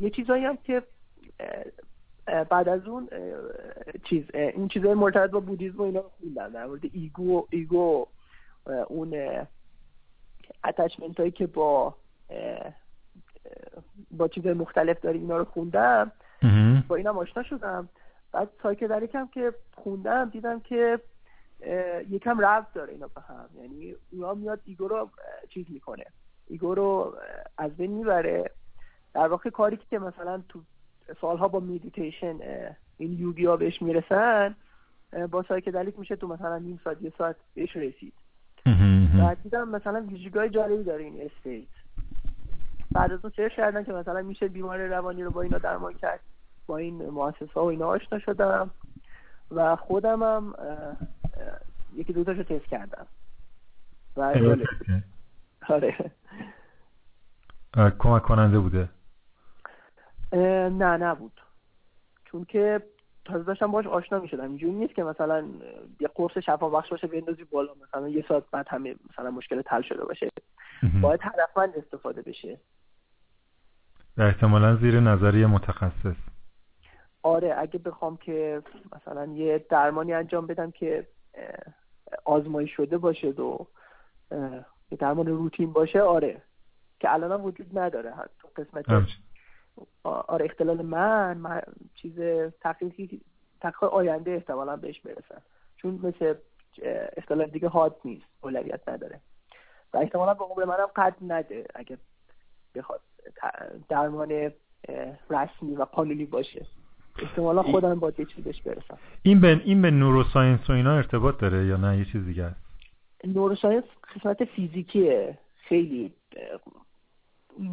یه 0.01 0.11
چیزایی 0.11 0.45
هم 0.45 0.57
که 0.57 0.83
بعد 2.27 2.69
از 2.69 2.87
اون 2.87 3.09
چیز 4.05 4.25
این 4.35 4.69
چیزای 4.69 4.95
مرتبط 4.95 5.31
با 5.31 5.41
بودیزم 5.41 5.79
و 5.79 5.83
اینا 5.83 6.03
خوندم. 6.03 6.49
در 6.49 6.67
مورد 6.67 6.81
ego 6.93 7.47
ego 7.51 8.07
اون 8.89 9.15
attachment 10.65 11.21
هایی 11.21 11.31
که 11.31 11.47
با 11.47 11.95
با 14.11 14.29
چیزهای 14.29 14.55
مختلف 14.55 15.01
داری 15.01 15.19
اینا 15.19 15.37
رو 15.37 15.45
خوندم. 15.45 16.13
با 16.89 16.97
اینم 16.97 17.19
آشنا 17.19 17.43
شدم. 17.43 17.89
بعد 18.33 18.49
psychedelic 18.63 19.15
هم 19.15 19.29
که 19.29 19.55
خوندم 19.75 20.31
دیدم 20.31 20.61
که 20.61 21.01
یکم 22.11 22.41
ربط 22.41 22.73
داره 22.75 22.93
اینا 22.93 23.09
به 23.09 23.21
هم. 23.21 23.49
یعنی 23.55 23.95
اونا 24.13 24.35
میاد 24.35 24.61
ego 24.65 24.89
رو 24.89 25.11
چیز 25.49 25.67
می‌کنه. 25.69 26.05
ego 26.47 26.75
رو 26.75 27.17
از 27.59 27.77
بین 27.77 27.91
می‌بره. 27.91 28.51
در 29.15 29.29
واقع 29.29 29.51
کاری 29.51 29.79
که 29.91 29.99
مثلا 29.99 30.43
تو 30.49 30.61
سالها 31.21 31.49
با 31.49 31.61
میدیتیشن 31.61 32.39
این 32.99 33.13
یوگی 33.13 33.47
ها 33.47 33.57
بهش 33.57 33.83
می‌رسن 33.83 34.55
با 35.31 35.43
psychedelic 35.43 35.99
میشه 35.99 36.17
تو 36.17 36.29
مثلا 36.29 36.59
نیم 36.59 36.81
ساعت 36.85 37.03
یه 37.03 37.13
ساعت 37.19 37.37
بهش 37.55 37.77
رسید. 37.77 38.13
بعد 39.19 39.43
دیدم 39.43 39.69
مثلا 39.69 40.01
ویژگی 40.01 40.49
جالبی 40.49 40.85
داره 40.85 41.05
این 41.05 41.23
state 41.23 41.69
بعد 42.93 43.13
از 43.13 43.19
اون 43.23 43.33
search 43.37 43.53
کردن 43.53 43.85
که 43.85 43.93
مثلا 43.93 44.23
میشه 44.23 44.49
بیمار 44.49 44.87
روانی 44.87 45.23
رو 45.23 45.31
با 45.31 45.43
اینا 45.43 45.59
درمان 45.59 45.95
کرد. 45.95 46.21
با 46.67 46.77
این 46.77 47.11
مؤسسه 47.11 47.53
ها 47.55 47.65
و 47.65 47.69
اینا 47.69 47.87
آشنا 47.87 48.19
شدم. 48.19 48.71
و 49.51 49.77
خودم 49.77 50.23
هم 50.23 50.55
یکی 51.95 52.13
دو 52.13 52.25
تاشو 52.25 52.43
تست 52.43 52.65
کردم. 52.65 53.07
و 54.17 54.35
آره. 55.69 56.11
کمک 57.99 58.23
کننده 58.23 58.59
بوده؟ 58.59 58.89
نه 60.33 60.97
نبود. 60.97 61.41
چون 62.25 62.45
که 62.45 62.83
تازه 63.25 63.45
داشتم 63.45 63.67
باش 63.67 63.87
آشنا 63.87 64.19
می 64.19 64.29
شدم 64.29 64.45
اینجوری 64.45 64.73
نیست 64.73 64.95
که 64.95 65.03
مثلا 65.03 65.45
یه 66.01 66.09
قرص 66.15 66.39
شفا 66.39 66.69
بخش 66.69 66.91
باشه 66.91 67.07
بندازی 67.07 67.45
بالا. 67.45 67.73
مثلا 67.89 68.09
یه 68.09 68.25
ساعت 68.29 68.43
بعد 68.51 68.67
همه 68.69 68.95
مثلا 69.13 69.31
مشکل 69.31 69.63
حل 69.67 69.83
شده 69.83 70.05
باشه. 70.05 70.29
باید 71.03 71.21
هدفمند 71.23 71.77
استفاده 71.77 72.23
بشه. 72.23 72.61
احتمالا 74.19 74.77
زیر 74.77 75.01
نظری 75.01 75.47
متخصص. 75.47 76.17
آره 77.27 77.55
اگه 77.59 77.79
بخوام 77.79 78.17
که 78.17 78.63
مثلا 78.97 79.27
یه 79.27 79.67
درمانی 79.69 80.13
انجام 80.13 80.47
بدم 80.47 80.71
که 80.71 81.07
آزمایی 82.25 82.69
شده 82.69 82.99
باشه 82.99 83.29
و 83.29 83.59
یه 84.91 84.99
درمان 84.99 85.27
روتین 85.27 85.73
باشه 85.73 86.03
آره. 86.03 86.43
که 87.01 87.13
الان 87.13 87.41
وجود 87.41 87.79
نداره. 87.79 88.15
تو 88.39 88.49
قسمت 88.57 88.85
آره 90.05 90.45
اختلال 90.45 90.83
من, 90.83 91.39
من 91.39 91.63
چیز 91.95 92.21
تحقیقی 92.61 93.21
تحقیق 93.61 93.85
آینده 93.85 94.31
احتمالا 94.31 94.77
بهش 94.77 95.01
برسن 95.01 95.43
چون 95.77 96.01
مثل 96.03 96.35
اختلال 97.17 97.47
دیگه 97.47 97.69
حاد 97.69 97.97
نیست 98.05 98.27
اولویت 98.41 98.89
نداره. 98.89 99.21
و 99.93 99.97
احتمالا 99.97 100.35
به 100.35 100.45
عمر 100.45 100.65
منم 100.65 100.87
قد 100.97 101.15
نده 101.21 101.67
اگه 101.75 101.99
بخواد 102.75 103.01
درمان 103.89 104.53
رسمی 105.31 105.77
و 105.77 105.85
قانونی 105.85 106.25
باشه. 106.25 106.67
احتمالا 107.19 107.63
خودم 107.63 107.95
با 107.95 108.13
یه 108.19 108.25
چیزی 108.25 108.43
بهش 108.43 108.63
برسم. 108.63 108.99
این 109.23 109.41
به 109.41 109.61
این 109.65 109.83
به 109.83 109.91
neuroscience 109.91 110.71
و 110.71 110.73
اینا 110.73 110.97
ارتباط 110.97 111.39
داره 111.39 111.67
یا 111.67 111.77
نه؟ 111.77 111.99
یه 111.99 112.05
چیز 112.05 112.25
دیگه. 112.25 112.45
است 112.45 112.61
neuroscience 113.25 113.85
قسمت 114.15 114.45
فیزیکیه. 114.45 115.39
خیلی 115.57 116.13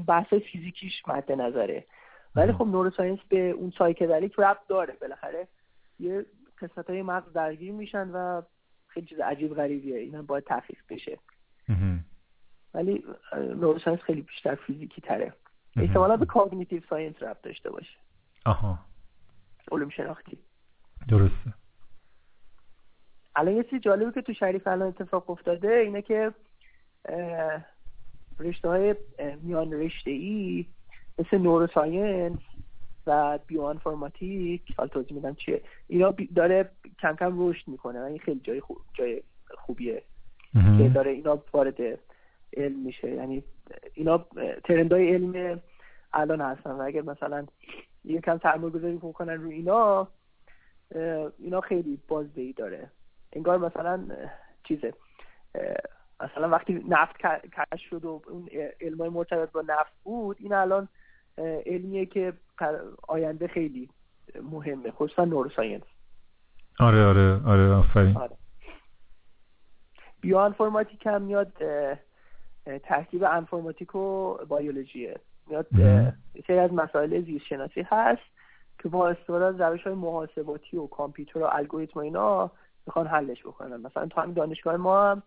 بحث 0.07 0.33
فیزیکیش 0.33 1.07
مد 1.07 1.31
نظره. 1.31 1.85
ولی 2.35 2.51
خب 2.51 2.67
neuroscience 2.67 3.19
به 3.29 3.49
اون 3.49 3.73
psychedelic 3.77 4.33
ربط 4.37 4.67
داره. 4.67 4.97
بالاخره 5.01 5.47
یه 5.99 6.25
قسمت 6.61 6.89
های 6.89 7.01
مغز 7.01 7.33
درگیر 7.33 7.71
میشن 7.71 8.09
و 8.09 8.41
خیلی 8.87 9.05
چیز 9.05 9.19
عجیب 9.19 9.53
غریبیه. 9.53 9.97
این 9.97 10.15
هم 10.15 10.25
باید 10.25 10.43
تحقیق 10.43 10.79
بشه. 10.89 11.17
ولی 12.73 13.03
neuroscience 13.33 14.01
خیلی 14.01 14.21
بیشتر 14.21 14.55
فیزیکی 14.55 15.01
تره. 15.01 15.33
احتمالا 15.77 16.17
به 16.17 16.25
cognitive 16.25 16.81
science 16.89 17.23
ربط 17.23 17.41
داشته 17.41 17.69
باشه. 17.69 17.97
آها. 18.45 18.79
علوم 19.71 19.89
شناختی. 19.89 20.37
درسته. 21.07 21.53
الان 23.35 23.55
یه 23.55 23.63
چیز 23.63 23.81
جالبی 23.81 24.11
که 24.11 24.21
تو 24.21 24.33
شریف 24.33 24.67
الان 24.67 24.87
اتفاق 24.87 25.29
افتاده 25.29 25.73
اینه 25.73 26.01
که 26.01 26.33
رشته 28.39 28.67
های 28.67 28.95
میان 29.41 29.73
رشته 29.73 30.11
ای 30.11 30.65
مثل 31.19 31.37
neuroscience 31.37 32.39
و 33.07 33.39
بیوانفورماتیک 33.47 34.61
حال 34.77 34.87
توضیح 34.87 35.13
میدم 35.13 35.35
چیه 35.35 35.61
اینا 35.87 36.15
داره 36.35 36.69
کم 36.99 37.15
کم 37.15 37.49
رشد 37.49 37.67
می‌کنه 37.67 37.99
این 37.99 38.19
خیلی 38.19 38.39
جای 38.43 38.61
خوب 38.61 38.77
جای 38.93 39.23
خوبیه 39.57 40.03
که 40.53 40.91
داره 40.93 41.11
اینا 41.11 41.43
وارد 41.53 41.81
علم 42.57 42.79
میشه. 42.85 43.11
یعنی 43.11 43.43
اینا 43.93 44.25
ترندای 44.63 45.13
علم 45.13 45.61
الان 46.13 46.41
هستن 46.41 46.71
و 46.71 46.81
اگر 46.81 47.01
مثلا 47.01 47.45
یکم 48.05 48.39
سرمایه 48.43 48.73
گذاری 48.73 48.99
کنن 48.99 49.41
رو 49.41 49.49
اینا 49.49 50.07
اینا 51.39 51.61
خیلی 51.61 51.99
بازدهی 52.07 52.53
داره. 52.53 52.91
انگار 53.33 53.57
مثلا 53.57 54.07
چیزه 54.63 54.93
مثلا 56.19 56.49
وقتی 56.49 56.85
نفت 56.87 57.15
کش 57.17 57.81
شد 57.89 58.05
و 58.05 58.21
اون 58.27 58.49
علمای 58.81 59.09
مرتبط 59.09 59.51
با 59.51 59.61
نفت 59.61 59.93
بود 60.03 60.37
این 60.39 60.53
الان 60.53 60.87
علمیه 61.65 62.05
که 62.05 62.33
آینده 63.07 63.47
خیلی 63.47 63.89
مهمه 64.43 64.91
خصوصا 64.91 65.25
نوروساینس. 65.25 65.83
آره 66.79 67.05
آره 67.05 67.41
آره 67.45 67.71
آفرین. 67.71 68.17
آره. 68.17 68.35
بیو 70.21 70.39
هم 71.05 71.21
میاد 71.21 71.53
ترکیب 72.83 73.23
انفورماتیک 73.23 73.95
و 73.95 74.37
بایولوژیه. 74.45 75.19
میاد 75.47 75.67
سری 76.47 76.59
از 76.59 76.73
مسائل 76.73 77.21
زیست 77.21 77.45
شناسی 77.45 77.81
هست 77.81 78.21
که 78.79 78.89
با 78.89 79.09
استفاده 79.09 79.45
از 79.45 79.61
روش 79.61 79.83
های 79.83 79.93
محاسباتی 79.93 80.77
و 80.77 80.87
کامپیوتر 80.87 81.39
و 81.39 81.49
الگوریتم 81.51 81.99
و 81.99 82.03
اینا 82.03 82.51
می‌خوان 82.85 83.07
حلش 83.07 83.41
بکنن. 83.41 83.77
مثلا 83.77 84.05
تو 84.05 84.21
همین 84.21 84.33
دانشگاه 84.33 84.77
ما 84.77 85.11
هم 85.11 85.23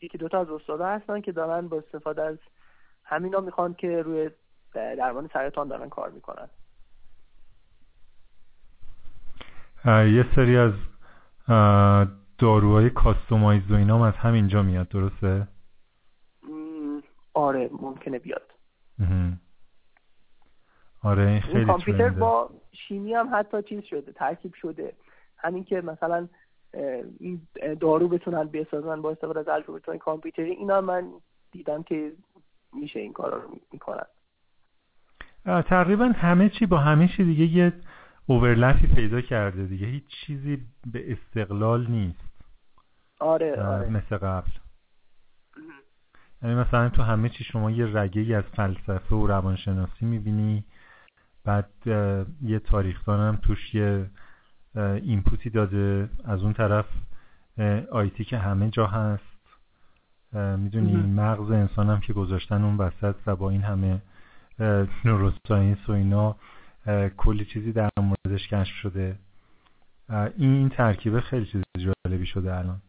یکی 0.00 0.18
دوتا 0.18 0.40
از 0.40 0.50
استادا 0.50 0.86
هستن 0.86 1.20
که 1.20 1.32
دارن 1.32 1.68
با 1.68 1.76
استفاده 1.76 2.22
از 2.22 2.38
همینا 3.04 3.40
می‌خوان 3.40 3.74
که 3.74 4.02
روی 4.02 4.30
درمان 4.74 5.30
سرطان 5.32 5.68
دارن 5.68 5.88
کار 5.88 6.10
می‌کنن. 6.10 6.48
یه 9.86 10.26
سری 10.34 10.56
از 10.56 10.72
داروهای 12.38 12.90
کاستومایز 12.90 13.70
و 13.70 13.74
اینا 13.74 14.06
از 14.06 14.14
همینجا 14.14 14.62
میاد 14.62 14.88
درسته؟ 14.88 15.48
آره 17.34 17.70
ممکنه 17.80 18.18
بیاد. 18.18 18.52
آره 21.02 21.28
این 21.28 21.40
خیلی 21.40 21.64
کامپیوتر 21.64 22.08
با 22.08 22.50
شیمی 22.72 23.14
هم 23.14 23.28
حتی 23.32 23.62
چیز 23.62 23.84
شده 23.84 24.12
ترکیب 24.12 24.54
شده. 24.54 24.92
همین 25.36 25.64
که 25.64 25.80
مثلا 25.80 26.28
این 27.20 27.48
دارو 27.80 28.08
بتونن 28.08 28.44
بسازن 28.44 29.02
با 29.02 29.10
استفاده 29.10 29.40
از 29.40 29.48
الگوریتم 29.48 29.98
کامپیوتری 29.98 30.50
اینا 30.50 30.80
من 30.80 31.08
دیدم 31.52 31.82
که 31.82 32.12
میشه 32.72 33.00
این 33.00 33.12
کارا 33.12 33.38
رو 33.38 33.58
می‌کنن. 33.72 34.06
تقریبا 35.44 36.04
همه 36.04 36.48
چی 36.48 36.66
با 36.66 36.78
همه 36.78 37.08
چی 37.08 37.24
دیگه 37.24 37.44
یه 37.44 37.72
اوورلپی 38.26 38.86
پیدا 38.86 39.20
کرده 39.20 39.66
دیگه. 39.66 39.86
هیچ 39.86 40.04
چیزی 40.26 40.58
به 40.92 41.12
استقلال 41.12 41.86
نیست. 41.86 42.32
آره 43.20 43.62
آره. 43.62 43.88
مثل 43.88 44.16
قبل. 44.16 44.50
یعنی 46.42 46.54
مثلا 46.54 46.88
تو 46.88 47.02
همه 47.02 47.28
چی 47.28 47.44
شما 47.44 47.70
یه 47.70 47.86
رگه 47.98 48.36
از 48.36 48.44
فلسفه 48.44 49.16
و 49.16 49.26
روانشناسی 49.26 50.04
می‌بینی 50.04 50.64
بعد 51.44 51.70
یه 52.42 52.58
تاریخدان 52.58 53.20
هم 53.20 53.36
توش 53.36 53.74
یه 53.74 54.10
اینپوتی 54.76 55.50
داده. 55.50 56.08
از 56.24 56.42
اون 56.42 56.52
طرف 56.52 56.86
IT 57.90 58.24
که 58.24 58.38
همه 58.38 58.70
جا 58.70 58.86
هست. 58.86 59.22
می‌دونی 60.32 60.96
مغز 60.96 61.50
انسان 61.50 61.90
هم 61.90 62.00
که 62.00 62.12
گذاشتن 62.12 62.64
اون 62.64 62.76
وسط 62.76 63.16
و 63.26 63.36
با 63.36 63.50
این 63.50 63.62
همه 63.62 64.02
neuroscience 65.04 65.88
و 65.88 65.92
اینا 65.92 66.36
کلی 67.16 67.44
چیزی 67.44 67.72
در 67.72 67.90
موردش 67.96 68.48
کشف 68.48 68.74
شده. 68.74 69.16
این 70.36 70.68
ترکیبه 70.68 71.20
خیلی 71.20 71.46
چیز 71.46 71.62
جالبی 71.78 72.26
شده 72.26 72.54
الان. 72.54 72.82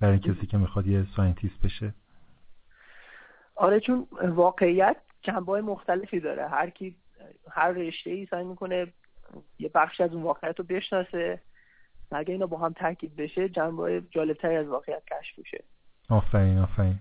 برای 0.00 0.18
کسی 0.18 0.46
که 0.46 0.58
می‌خواد 0.58 0.86
یه 0.86 1.06
scientist 1.16 1.62
بشه. 1.62 1.94
آره 3.56 3.80
چون 3.80 4.06
واقعیت 4.22 4.96
جنبه 5.22 5.60
مختلفی 5.60 6.20
داره. 6.20 6.48
هر 6.48 6.70
کی 6.70 6.96
هر 7.50 7.70
رشته 7.70 8.10
ای 8.10 8.26
سعی 8.26 8.44
می‌کنه 8.44 8.92
یه 9.58 9.70
بخشی 9.74 10.02
از 10.02 10.14
اون 10.14 10.22
واقعیت 10.22 10.58
رو 10.58 10.64
بشناسه 10.64 11.40
و 12.10 12.16
اگه 12.16 12.32
اینا 12.32 12.46
با 12.46 12.58
هم 12.58 12.72
ترکیب 12.72 13.22
بشه 13.22 13.48
جنبه 13.48 14.02
جالبتری 14.10 14.56
از 14.56 14.66
واقعیت 14.66 15.02
کشف 15.04 15.38
میشه. 15.38 15.64
آفرین 16.10 16.58
آفرین. 16.58 16.98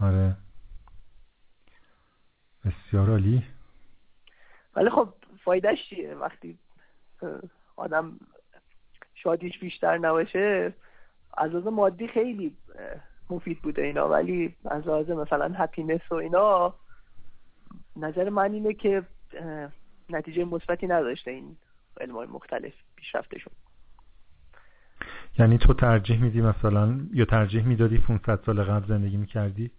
آره. 0.00 0.36
بسیار 2.64 3.10
عالی. 3.10 3.42
ولی 4.76 4.90
خب 4.90 5.08
فایدهش 5.44 5.88
چیه؟ 5.88 6.14
وقتی 6.14 6.58
آدم 7.76 8.18
شادیش 9.14 9.58
بیشتر 9.58 9.98
نباشه 9.98 10.72
از 11.36 11.50
لحاظ 11.50 11.66
مادی 11.66 12.08
خیلی 12.08 12.56
مفید 13.32 13.62
بوده 13.62 13.82
اینا. 13.82 14.08
ولی 14.08 14.56
از 14.64 14.86
لحاظ 14.86 15.10
مثلا 15.10 15.52
هپینس 15.56 16.00
و 16.12 16.14
اینا 16.14 16.74
نظر 17.96 18.28
من 18.28 18.52
اینه 18.52 18.74
که 18.74 19.02
نتیجه 20.10 20.44
مثبتی 20.44 20.86
نداشته 20.86 21.30
این 21.30 21.56
علم 22.00 22.30
مختلف 22.30 22.72
پیشرفتشون. 22.96 23.52
یعنی 25.38 25.58
تو 25.58 25.74
ترجیح 25.74 26.22
میدی 26.22 26.40
مثلا 26.40 27.00
یا 27.12 27.24
ترجیح 27.24 27.66
می‌دادی 27.66 27.98
500 27.98 28.40
سال 28.46 28.62
قبل 28.62 28.86
زندگی 28.86 29.16
می‌کردی؟ 29.16 29.70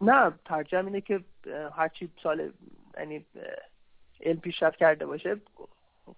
نه 0.00 0.32
ترجیح 0.44 0.78
اینه 0.78 1.00
که 1.00 1.20
هرچی 1.76 2.10
سال 2.22 2.52
یعنی 2.98 3.26
علم 4.20 4.40
پیشرفت 4.40 4.76
کرده 4.76 5.06
باشه 5.06 5.36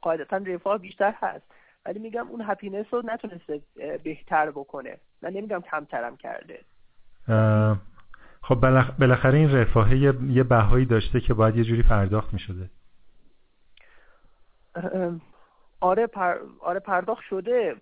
قاعدتا 0.01 0.37
رفاه 0.37 0.79
بیشتر 0.79 1.15
هست. 1.17 1.45
ولی 1.87 1.99
میگم 1.99 2.29
اون 2.29 2.43
هپینس 2.47 2.87
رو 2.91 3.03
نتونسته 3.05 3.61
بهتر 4.05 4.51
بکنه. 4.51 4.97
من 5.23 5.31
نمیگم 5.31 5.61
کمترم 5.61 6.17
کرده. 6.17 6.61
خب 8.43 8.55
بالاخره 8.99 9.39
این 9.39 9.53
رفاهه 9.53 9.97
یه 9.97 10.43
بهایی 10.43 10.87
داشته 10.87 11.21
که 11.21 11.35
باید 11.35 11.57
یه 11.57 11.65
جوری 11.65 11.83
پرداخت 11.83 12.33
می‌شده. 12.33 12.71
آره 15.81 16.07
پر... 16.07 16.35
آره 16.61 16.81
پرداخت 16.81 17.23
شده. 17.23 17.77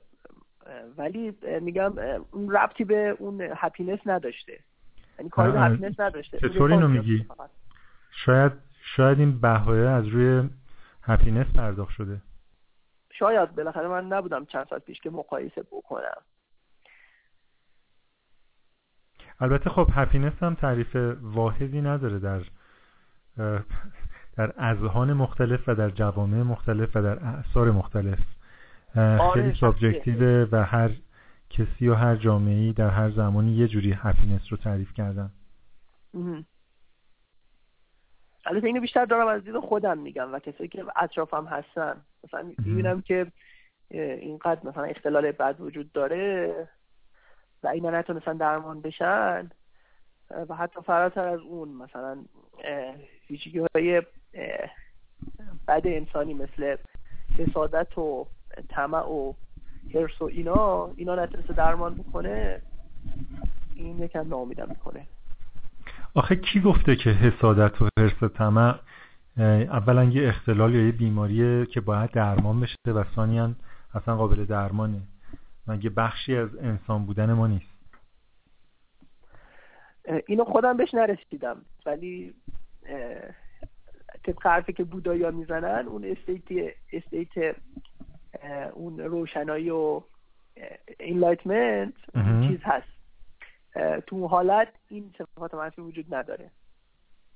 ولی 0.96 1.34
میگم 1.60 1.92
اون 2.30 2.50
ربطی 2.50 2.84
به 2.84 3.16
اون 3.18 3.40
happiness 3.56 4.00
نداشته. 4.06 4.58
یعنی 5.18 5.30
کاری 5.30 5.52
به 5.52 5.60
happiness 5.60 6.00
نداشته. 6.00 6.38
چطور 6.38 6.72
اینو 6.72 6.88
میگی؟ 6.88 7.26
شاید 8.10 8.52
شاید 8.82 9.18
این 9.18 9.40
بهایه 9.40 9.88
از 9.88 10.06
روی 10.06 10.48
happiness 11.02 11.46
پرداخت 11.56 11.92
شده. 11.92 12.20
شاید 13.18 13.54
بالاخره 13.54 13.88
من 13.88 14.06
نبودم 14.06 14.44
چند 14.44 14.66
ساعت 14.66 14.84
پیش 14.84 15.00
که 15.00 15.10
مقایسه 15.10 15.62
بکنم. 15.62 16.22
البته 19.40 19.70
خب 19.70 19.86
هپینس 19.92 20.32
هم 20.42 20.54
تعریف 20.54 20.96
واحدی 21.22 21.80
نداره 21.80 22.18
در 22.18 22.42
در 24.36 24.52
اذهان 24.58 25.12
مختلف 25.12 25.68
و 25.68 25.74
در 25.74 25.90
جوامع 25.90 26.42
مختلف 26.42 26.96
و 26.96 27.02
در 27.02 27.24
اعثار 27.24 27.70
مختلف. 27.70 28.18
آره 28.96 29.30
خیلی 29.32 29.54
سابجکتیوه 29.60 30.48
و 30.52 30.64
هر 30.64 30.90
کسی 31.50 31.88
و 31.88 31.94
هر 31.94 32.16
جامعه 32.16 32.72
در 32.72 32.90
هر 32.90 33.10
زمانی 33.10 33.52
یه 33.52 33.68
جوری 33.68 33.92
هپینس 33.92 34.42
رو 34.50 34.56
تعریف 34.56 34.94
کردن. 34.94 35.30
البته 38.48 38.66
اینو 38.66 38.80
بیشتر 38.80 39.04
دارم 39.04 39.26
از 39.26 39.44
دید 39.44 39.58
خودم 39.58 39.98
میگم 39.98 40.34
و 40.34 40.38
کسایی 40.38 40.68
که 40.68 40.84
اطرافم 40.96 41.44
هستن. 41.44 42.00
مثلا 42.24 42.42
می‌بینم 42.42 43.02
که 43.02 43.26
اینقدر 43.90 44.68
مثلا 44.68 44.84
اختلال 44.84 45.32
بد 45.32 45.60
وجود 45.60 45.92
داره 45.92 46.54
و 47.62 47.68
اینا 47.68 47.90
نتونستن 47.90 48.36
درمان 48.36 48.80
بشن 48.80 49.50
و 50.48 50.54
حتی 50.54 50.80
فراتر 50.80 51.28
از 51.28 51.40
اون 51.40 51.68
مثلا 51.68 52.24
ویژگی 53.30 53.66
های 53.74 54.02
بد 55.68 55.82
انسانی 55.84 56.34
مثل 56.34 56.76
حسادت 57.38 57.98
و 57.98 58.26
طمع 58.68 59.06
و 59.06 59.32
حرس 59.94 60.22
و 60.22 60.24
اینا 60.24 60.90
اینا 60.96 61.14
نتونسته 61.14 61.52
درمان 61.52 61.94
بکنه 61.94 62.62
این 63.74 63.98
یکم 63.98 64.28
نامیدم 64.28 64.68
می‌کنه. 64.68 65.06
آخه 66.14 66.36
کی 66.36 66.60
گفته 66.60 66.96
که 66.96 67.10
حسادت 67.10 67.82
و 67.82 67.88
حرس 67.98 68.22
و 68.22 68.28
طمع؟ 68.28 68.74
اولا 69.38 70.04
یه 70.04 70.28
اختلال 70.28 70.74
یا 70.74 70.86
یه 70.86 70.92
بیماریه 70.92 71.66
که 71.66 71.80
باید 71.80 72.10
درمان 72.10 72.60
بشه 72.60 72.74
و 72.86 73.04
ثانیا 73.16 73.50
اصلا 73.94 74.16
قابل 74.16 74.44
درمانه. 74.44 75.00
مگه 75.66 75.90
بخشی 75.90 76.36
از 76.36 76.56
انسان 76.56 77.06
بودن 77.06 77.32
ما 77.32 77.46
نیست؟ 77.46 77.78
اینو 80.26 80.44
خودم 80.44 80.76
بهش 80.76 80.94
نرسیدم 80.94 81.56
ولی 81.86 82.34
طبق 84.24 84.46
حرفی 84.46 84.72
که 84.72 84.84
بودایا 84.84 85.30
می‌زنن 85.30 85.86
اون 85.88 86.04
استیت 86.04 86.74
استیت 86.92 87.56
اون 88.72 88.98
روشنایی 88.98 89.70
و 89.70 90.02
انلایتمنت 91.00 91.94
چیز 92.48 92.60
هست. 92.62 92.97
تو 94.06 94.26
حالت 94.26 94.68
این 94.88 95.14
صفات 95.18 95.54
منفی 95.54 95.80
وجود 95.80 96.14
نداره. 96.14 96.50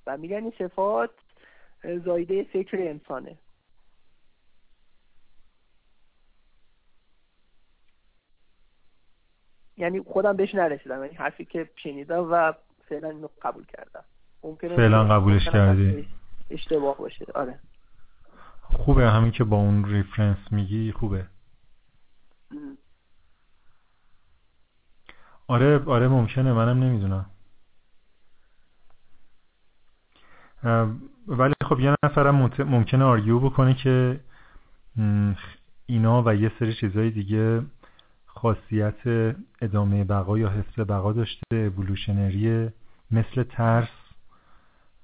و 0.07 0.17
میگن 0.17 0.37
این 0.37 0.53
صفات 0.59 1.11
زایده 2.05 2.45
فکر 2.45 2.77
انسانه. 2.81 3.39
یعنی 9.77 10.01
خودم 10.01 10.37
بهش 10.37 10.55
نرسیدم 10.55 11.05
یعنی 11.05 11.17
حرفی 11.17 11.45
که 11.45 11.71
شنیدم 11.77 12.29
و 12.33 12.53
فعلا 12.89 13.11
اینو 13.11 13.29
قبول 13.43 13.65
کردم. 13.67 14.05
ممکنه 14.43 14.77
فعلا 14.77 15.05
قبولش 15.05 15.49
کردی؟ 15.49 16.09
اشتباه 16.51 16.99
باشه. 16.99 17.27
آره. 17.35 17.59
خوبه 18.63 19.11
همین 19.11 19.31
که 19.31 19.45
با 19.45 19.57
اون 19.57 19.85
reference 19.85 20.39
میگی 20.51 20.93
خوبه. 20.93 21.27
آره 25.53 25.85
آره 25.87 26.09
ممکنه 26.09 26.53
منم 26.53 26.83
نمی‌دونم. 26.83 27.27
ولی 31.27 31.55
خب 31.65 31.81
یه 31.81 31.95
نفرم 32.05 32.51
ممکنه 32.59 33.05
argue 33.05 33.39
بکنه 33.39 33.75
که 33.75 34.21
اینا 35.87 36.23
و 36.27 36.35
یه 36.35 36.53
سری 36.59 36.75
چیزهای 36.75 37.11
دیگه 37.11 37.63
خاصیت 38.27 39.35
ادامه 39.63 40.05
بقا 40.05 40.39
یا 40.39 40.49
حفظ 40.49 40.81
بقا 40.81 41.13
داشته 41.13 41.57
evolutionary 41.57 42.71
مثل 43.11 43.43
ترس 43.43 43.89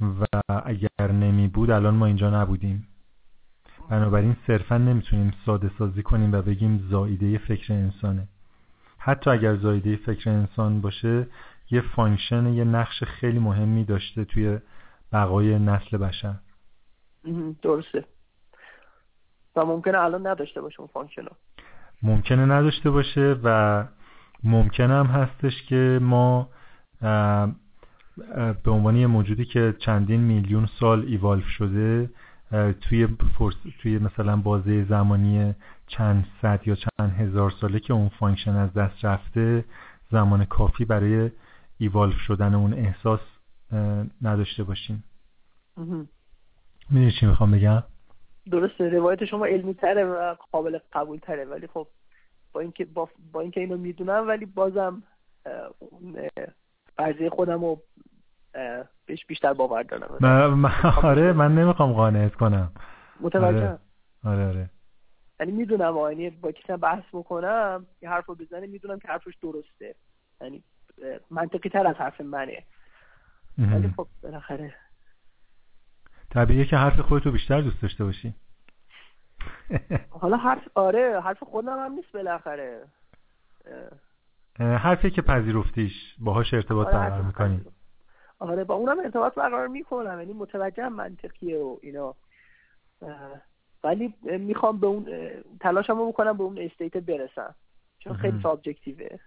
و 0.01 0.25
اگر 0.65 1.13
نمی 1.13 1.49
بود 1.49 1.71
الان 1.71 1.95
ما 1.95 2.07
اینجا 2.07 2.43
نبودیم. 2.43 2.89
بنابراین 3.91 4.37
صرفا 4.47 4.79
نمی‌تونیم 4.79 5.33
ساده 5.47 5.71
سازی 5.79 6.03
کنیم 6.03 6.33
و 6.33 6.43
بگیم 6.43 6.89
زایده 6.91 7.39
فکر 7.39 7.73
انسانه. 7.73 8.29
حتی 9.09 9.31
اگر 9.31 9.57
زایده 9.57 9.97
فکر 9.97 10.31
انسان 10.31 10.81
باشه 10.81 11.27
یه 11.71 11.81
function 11.81 12.47
یه 12.47 12.65
نقش 12.65 13.05
خیلی 13.05 13.39
مهمی 13.39 13.85
داشته 13.85 14.25
توی 14.25 14.59
بقای 15.13 15.59
نسل 15.59 15.97
بشر. 15.97 16.35
درسته. 17.63 18.05
و 19.57 19.65
ممکنه 19.65 19.99
الان 19.99 20.27
نداشته 20.27 20.61
باشه 20.61 20.81
اون 20.81 20.89
function 20.93 21.23
ممکنه 22.03 22.45
نداشته 22.45 22.91
باشه 22.91 23.37
و 23.45 23.85
ممکنه 24.45 24.95
هم 24.95 25.07
هستش 25.07 25.63
که 25.63 25.99
ما 26.03 26.49
به 28.65 28.71
عنوان 28.71 28.97
یه 28.97 29.07
موجودی 29.07 29.45
که 29.45 29.75
چندین 29.79 30.21
میلیون 30.21 30.67
سال 30.81 31.05
evolve 31.05 31.47
شده 31.47 32.11
توی 32.81 33.09
توی 33.83 33.99
مثلا 33.99 34.37
بازه 34.37 34.85
زمانی 34.85 35.55
چند 35.89 36.27
صد 36.43 36.61
یا 36.69 36.75
چند 36.75 37.11
هزار 37.11 37.51
ساله 37.51 37.81
که 37.81 37.93
اون 37.93 38.09
function 38.09 38.57
از 38.57 38.73
دست 38.73 39.05
رفته 39.05 39.65
زمان 40.11 40.45
کافی 40.45 40.85
برای 40.85 41.31
evolve 41.79 42.17
شدن 42.17 42.55
اون 42.55 42.73
احساس 42.73 43.21
نداشته 44.23 44.65
باشیم. 44.65 45.05
می‌دونی 46.91 47.13
چی 47.21 47.27
می‌خوام 47.27 47.51
بگم؟ 47.51 47.83
درسته 48.51 48.89
روایت 48.89 49.25
شما 49.25 49.47
علمی 49.47 49.75
تره 49.75 50.05
و 50.05 50.35
قابل 50.53 50.79
قبول 50.93 51.19
تره 51.19 51.45
ولی 51.45 51.67
خب 51.67 51.87
با 52.53 52.61
اینکه 52.61 52.85
با, 52.85 53.09
با 53.33 53.41
اینکه 53.41 53.61
اینو 53.61 53.77
می‌دونم 53.77 54.29
ولی 54.29 54.47
بازم 54.47 55.03
فرضیه 56.97 57.31
خودم 57.31 57.61
رو 57.61 57.83
بهش 59.07 59.27
بیشتر 59.27 59.53
باور 59.53 59.83
دارم. 59.83 60.65
آره 61.03 61.33
من 61.33 61.55
نمی‌خوام 61.55 61.93
قانعت 61.93 62.35
کنم. 62.35 62.73
متوجه 63.21 63.59
آره 63.59 63.79
آره, 64.25 64.49
آره. 64.49 64.71
یعنی 65.41 65.53
می‌دونم 65.53 65.97
یعنی 65.97 66.31
با 66.31 66.53
کسی 66.53 66.77
بحث 66.77 67.05
بکنم 67.13 67.87
یه 68.03 68.11
حرف 68.11 68.27
رو 68.27 68.35
بزنه 68.35 68.67
می‌دونم 68.67 68.99
که 68.99 69.09
حرفش 69.09 69.37
درسته. 69.43 69.95
یعنی 70.41 70.63
منطقی 71.31 71.69
تر 71.69 71.87
از 71.87 71.97
حرف 71.97 72.21
منه. 72.21 72.65
ولی 73.59 73.89
خب 73.97 74.07
بالاخره. 74.23 74.75
طبیعیه 76.31 76.65
که 76.65 76.77
حرف 76.77 77.01
خودتو 77.01 77.31
بیشتر 77.31 77.61
دوست 77.61 77.83
داشته 77.83 78.05
باشی. 78.05 78.35
حالا 80.21 80.37
حرف 80.37 80.69
آره 80.75 81.21
حرف 81.21 81.43
خودم 81.43 81.85
هم 81.85 81.93
نیست 81.93 82.13
بالاخره. 82.13 82.85
حرفی 84.59 85.11
که 85.11 85.23
پذیرفتیش 85.23 86.15
باهاش 86.19 86.55
ارتباط 86.55 86.87
آره 86.87 86.99
برقرار 86.99 87.23
می‌کنی. 87.23 87.65
آره 88.39 88.65
با 88.65 88.75
اونم 88.75 88.99
ارتباط 88.99 89.35
برقرار 89.35 89.69
می‌کنم. 89.69 90.19
یعنی 90.21 90.33
متوجه 90.33 90.89
منطقیه 90.89 91.59
و 91.59 91.77
اینا. 91.83 92.15
ولی 93.85 94.15
می‌خوام 94.23 94.81
به 94.81 94.87
اون 94.87 95.07
تلاشمو 95.61 96.09
بکنم 96.13 96.37
به 96.37 96.43
اون 96.45 96.59
استیت 96.59 96.97
برسم. 96.97 97.55
چون 97.99 98.17
خیلی 98.17 98.43
سابجکتیوه 98.43 99.19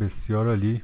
بسیار 0.00 0.46
عالی. 0.46 0.82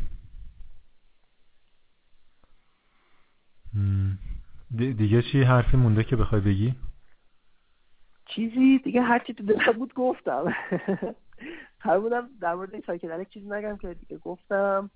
دیگه 4.77 5.23
چی 5.23 5.43
حرفی 5.43 5.77
مونده 5.77 6.05
که 6.05 6.16
بخوای 6.16 6.40
بگی؟ 6.40 6.74
چیزی 8.27 8.78
دیگه 8.78 9.03
هرچی 9.03 9.35
تو 9.35 9.44
دلم 9.44 9.73
بود 9.73 9.94
گفتم. 9.94 10.44
هر 11.78 11.99
بودم 11.99 12.31
در 12.40 12.55
مورد 12.55 12.85
سایکدلیک 12.86 13.28
چیزی 13.28 13.49
نگم 13.49 13.77
که 13.77 13.94
دیگه 13.94 14.19
گفتم. 14.19 14.90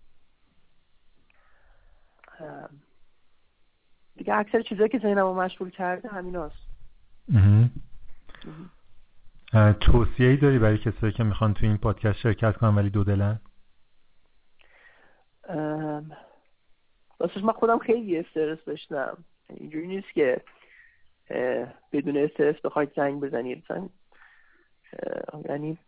دیگه 4.16 4.34
اکثر 4.34 4.62
چیزایی 4.62 4.88
که 4.88 4.98
ذهنمو 4.98 5.34
مشغول 5.34 5.70
کرده 5.70 6.08
همین 6.08 6.36
هست 6.36 6.66
توصیه 9.80 10.28
ای 10.28 10.36
داری 10.36 10.58
برای 10.58 10.78
کسایی 10.78 11.12
که 11.12 11.24
می‌خوان 11.24 11.54
تو 11.54 11.66
این 11.66 11.76
پادکست 11.76 12.18
شرکت 12.18 12.56
کنن 12.56 12.74
ولی 12.74 12.90
دو 12.90 13.04
دلن؟ 13.04 13.40
راستش 17.20 17.44
من 17.44 17.52
خودم 17.52 17.78
خیلی 17.78 18.18
استرس 18.18 18.58
داشتم. 18.66 19.24
اینجوری 19.48 19.86
نیست 19.86 20.12
که 20.14 20.40
بدون 21.92 22.16
استرس 22.16 22.60
بخواید 22.64 22.92
زنگ 22.96 23.20
بزنید. 23.20 23.64
مثلا 23.64 23.88
یعنی 25.48 25.78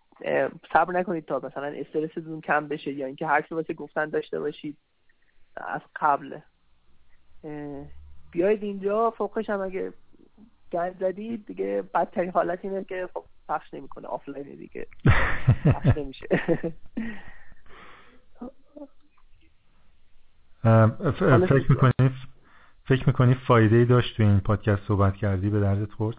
صبر 0.72 0.92
نکنید 0.92 1.24
تا 1.24 1.40
مثلا 1.44 1.66
استرستون 1.66 2.40
کم 2.40 2.68
بشه 2.68 2.92
یا 2.92 3.06
اینکه 3.06 3.26
حرفی 3.26 3.54
واسه 3.54 3.74
گفتن 3.74 4.06
داشته 4.06 4.40
باشید 4.40 4.76
از 5.56 5.80
قبل. 5.96 6.38
بیاید 8.30 8.62
اینجا 8.62 9.10
فوقش 9.10 9.50
هم 9.50 9.60
اگه 9.60 9.92
گند 10.72 10.98
زدید 11.00 11.46
دیگه 11.46 11.82
بدترین 11.94 12.30
حالت 12.30 12.64
اینه 12.64 12.84
که 12.84 13.08
خب 13.14 13.24
پخش 13.48 13.74
نمی‌کنه 13.74 14.08
آفلاین 14.08 14.56
دیگه. 14.56 14.86
پخش 15.64 15.96
نمیشه. 15.98 16.26
فکر 21.48 21.66
می‌کنی؟ 21.70 22.10
فکر 22.84 23.06
می‌کنی 23.06 23.34
فایده 23.34 23.76
ای 23.76 23.84
داشت 23.84 24.16
تو 24.16 24.22
این 24.22 24.40
پادکست 24.40 24.86
صحبت 24.88 25.16
کردی؟ 25.16 25.50
به 25.50 25.60
دردت 25.60 25.92
خورد؟ 25.92 26.16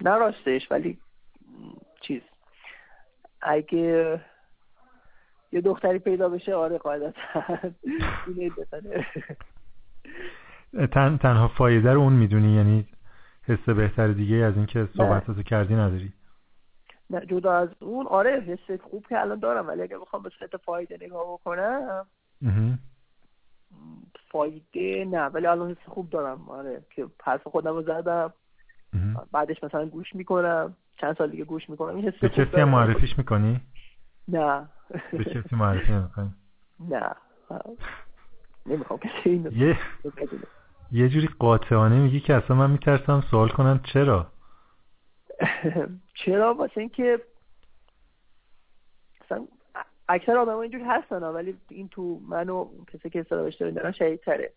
نه 0.00 0.16
راستش 0.16 0.70
ولی 0.70 0.98
چیز. 2.00 2.22
اگه 3.42 4.20
یه 5.52 5.60
دختری 5.60 5.98
پیدا 5.98 6.28
بشه 6.28 6.54
آره 6.54 6.78
قاعدتا. 6.78 7.42
تن 10.92 11.16
تنها 11.16 11.48
فایده 11.48 11.92
رو 11.92 12.00
اون 12.00 12.12
می‌دونی 12.12 12.56
یعنی 12.56 12.86
حس 13.48 13.68
بهتر 13.68 14.08
دیگه 14.08 14.36
از 14.36 14.56
اینکه 14.56 14.88
صحبتاتو 14.96 15.42
کردی 15.42 15.74
نداری. 15.74 16.12
نه 17.10 17.26
جدا 17.26 17.52
از 17.52 17.68
اون 17.80 18.06
آره 18.06 18.40
حس 18.40 18.80
خوب 18.80 19.06
که 19.08 19.20
الان 19.20 19.38
دارم 19.38 19.68
ولی 19.68 19.82
اگه 19.82 19.98
بخوام 19.98 20.22
به 20.22 20.30
صورت 20.38 20.56
فایده 20.56 20.98
نگاه 21.00 21.32
بکنم 21.32 22.06
فایده 24.30 25.04
نه 25.04 25.24
ولی 25.24 25.46
الان 25.46 25.70
حس 25.70 25.88
خوب 25.88 26.10
دارم 26.10 26.48
آره 26.48 26.82
که 26.94 27.06
حرف 27.24 27.46
خودم 27.46 27.74
رو 27.74 27.82
زدم. 27.82 28.32
بعدش 29.32 29.64
مثلا 29.64 29.86
گوش 29.86 30.14
می‌کنم 30.14 30.76
چند 31.00 31.16
سال 31.16 31.30
دیگه 31.30 31.44
گوش 31.44 31.70
می‌کنم 31.70 31.96
این 31.96 32.08
حس 32.08 32.20
به 32.20 32.28
کسی 32.28 32.64
معرفیش 32.64 33.18
می‌کنی؟ 33.18 33.60
نه. 34.32 34.68
به 35.12 35.24
کسی 35.24 35.56
معرفی 35.56 35.92
نمی‌کنی؟ 35.92 36.30
نه. 36.88 37.10
نمی‌خوام 38.66 38.98
کسی 38.98 39.30
اینو 39.30 39.52
یه 39.52 39.78
یه 40.92 41.08
جوری 41.08 41.28
قاطعانه 41.38 41.98
میگی 41.98 42.20
که 42.20 42.34
اصلا 42.34 42.56
من 42.56 42.70
میترسم 42.70 43.20
سوال 43.30 43.48
کنم 43.48 43.80
چرا؟ 43.92 44.26
چرا؟ 46.14 46.54
واسه 46.54 46.80
اینکه 46.80 47.20
مثلا 49.24 49.46
اکثر 50.08 50.36
آدم 50.36 50.56
اینجور 50.56 50.80
هستن 50.80 51.22
ولی 51.22 51.56
این 51.68 51.88
تو 51.88 52.20
من 52.28 52.48
و 52.48 52.68
کسی 52.92 53.10
که 53.10 53.20
اضطراب 53.20 53.46
اجتماعی 53.46 53.74
دارن 53.74 53.92
شدیدتره 53.92 54.52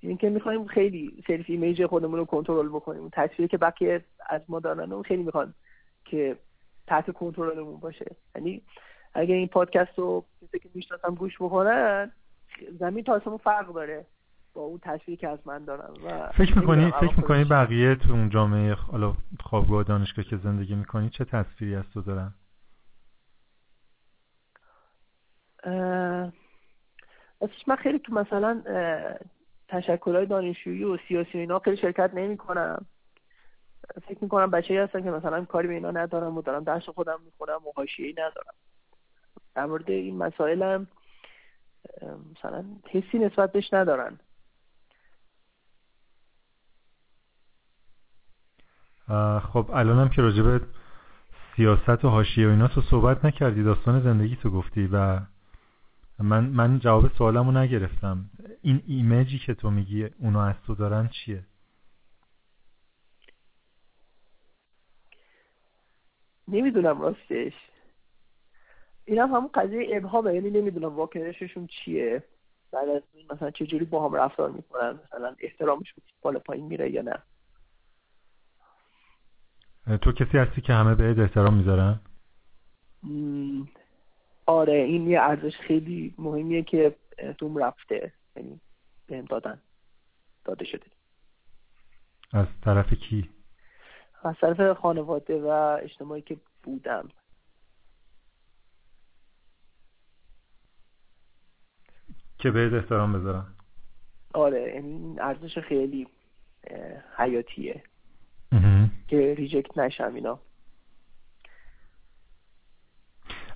اینکه 0.00 0.30
می‌خوایم 0.30 0.66
خیلی 0.66 1.24
self 1.26 1.44
image 1.48 1.86
خودمون 1.86 2.18
رو 2.18 2.24
کنترل 2.24 2.68
بکنیم. 2.68 3.08
تصویری 3.12 3.48
که 3.48 3.58
بقیه 3.58 4.04
از 4.26 4.40
ما 4.48 4.60
دارن 4.60 4.92
اون 4.92 5.02
خیلی 5.02 5.22
می‌خوان 5.22 5.54
که 6.04 6.36
تحت 6.86 7.12
کنترلمون 7.12 7.80
باشه. 7.80 8.16
یعنی 8.34 8.62
اگه 9.14 9.34
این 9.34 9.48
پادکست 9.48 9.98
رو 9.98 10.24
کسی 10.42 10.58
که 10.58 10.68
می‌شناسم 10.74 11.14
گوش 11.14 11.36
بکنن 11.36 12.12
زمین 12.78 13.04
تا 13.04 13.12
آسمون 13.12 13.38
فرق 13.38 13.72
داره 13.72 14.06
با 14.54 14.62
اون 14.62 14.78
تصویری 14.82 15.16
که 15.16 15.28
از 15.28 15.38
من 15.46 15.64
دارن 15.64 15.90
و 16.04 16.30
فکر 16.32 16.58
می‌کنی 16.58 16.90
فکر 16.90 17.16
می‌کنی 17.16 17.44
بقیه 17.44 17.94
تو 17.94 18.12
اون 18.12 18.28
جامعه 18.28 18.74
حالا 18.74 19.14
خوابگاه 19.40 19.82
دانشگاه 19.82 20.24
که 20.24 20.36
زندگی 20.36 20.74
می‌کنی 20.74 21.10
چه 21.10 21.24
تصویری 21.24 21.74
از 21.74 21.90
تو 21.90 22.02
دارن؟ 22.02 22.34
من 27.66 27.76
خیلی 27.76 27.98
تو 27.98 28.14
مثلا 28.14 28.62
تشکلهای 29.68 30.26
دانشجویی 30.26 30.84
و 30.84 30.96
سیاسی 31.08 31.30
و 31.34 31.40
اینا 31.40 31.58
خیلی 31.58 31.76
شرکت 31.76 32.10
نمی 32.14 32.36
کنم 32.36 32.86
فکر 34.08 34.18
می‌کنم 34.20 34.50
بچه 34.50 34.82
هستن 34.82 35.02
که 35.02 35.10
مثلا 35.10 35.44
کاری 35.44 35.68
به 35.68 35.74
اینا 35.74 35.90
ندارم 35.90 36.38
و 36.38 36.42
دارم 36.42 36.64
درس 36.64 36.88
خودم 36.88 37.20
می‌خونم 37.24 37.66
و 37.66 37.72
حاشیه‌ای 37.76 38.12
ندارم. 38.12 38.54
در 39.58 39.66
مورد 39.66 39.90
این 39.90 40.16
مسائلم 40.16 40.86
مثلا 42.36 42.64
حسی 42.90 43.18
نسبت 43.18 43.52
بهش 43.52 43.72
ندارن. 43.72 44.18
خب 49.40 49.70
الانم 49.74 50.08
که 50.08 50.22
راجب 50.22 50.66
سیاست 51.56 52.04
و 52.04 52.08
حاشیه 52.08 52.46
و 52.46 52.50
اینا 52.50 52.68
تو 52.68 52.80
صحبت 52.80 53.24
نکردی 53.24 53.62
داستان 53.62 54.00
زندگی 54.00 54.36
تو 54.36 54.50
گفتی 54.50 54.86
و 54.92 55.20
من 56.18 56.44
من 56.44 56.78
جواب 56.78 57.08
سوالمو 57.08 57.52
نگرفتم. 57.52 58.30
این 58.62 58.82
ایمیجی 58.86 59.38
که 59.38 59.54
تو 59.54 59.70
میگی 59.70 60.04
اونو 60.04 60.38
از 60.38 60.54
تو 60.66 60.74
دارن 60.74 61.08
چیه؟ 61.08 61.44
نمی‌دونم 66.48 67.00
راستش. 67.00 67.52
این 69.08 69.18
هم 69.18 69.28
همون 69.28 69.50
قضیه 69.54 69.96
ابهامه 69.96 70.34
یعنی 70.34 70.50
نمی‌دونم 70.50 70.96
واکنششون 70.96 71.66
چیه. 71.66 72.22
بعد 72.72 72.88
از 72.88 73.02
این 73.14 73.26
مثلا 73.30 73.50
چجوری 73.50 73.84
با 73.84 74.08
هم 74.08 74.14
رفتار 74.14 74.50
می‌کنن 74.50 75.00
مثلا 75.04 75.36
احترامشون 75.40 76.04
بالا 76.22 76.38
پایین 76.38 76.66
میره 76.66 76.90
یا 76.90 77.02
نه. 77.02 77.22
تو 79.98 80.12
کسی 80.12 80.38
هستی 80.38 80.60
که 80.60 80.72
همه 80.72 80.94
به 80.94 81.22
احترام 81.22 81.54
می‌ذارن؟ 81.54 82.00
آره 84.46 84.74
این 84.74 85.10
یه 85.10 85.20
ارزش 85.20 85.56
خیلی 85.56 86.14
مهمیه 86.18 86.62
که 86.62 86.96
توم 87.38 87.58
رفته 87.58 88.12
یعنی 88.36 88.60
بهم 89.06 89.24
دادن. 89.24 89.60
داده 90.44 90.64
شده. 90.64 90.86
از 92.32 92.46
طرف 92.64 92.92
کی؟ 92.92 93.30
از 94.22 94.34
طرف 94.40 94.78
خانواده 94.78 95.40
و 95.40 95.78
اجتماعی 95.82 96.22
که 96.22 96.36
بودم. 96.62 97.08
که 102.38 102.50
به 102.50 102.76
احترام 102.76 103.12
بذارن 103.12 103.46
آره 104.34 104.74
یعنی 104.74 104.88
این 104.88 105.20
ارزش 105.20 105.58
خیلی 105.58 106.06
حیاتیه. 107.16 107.82
که 109.08 109.34
ریجکت 109.34 109.78
نشم 109.78 110.14
اینا. 110.14 110.38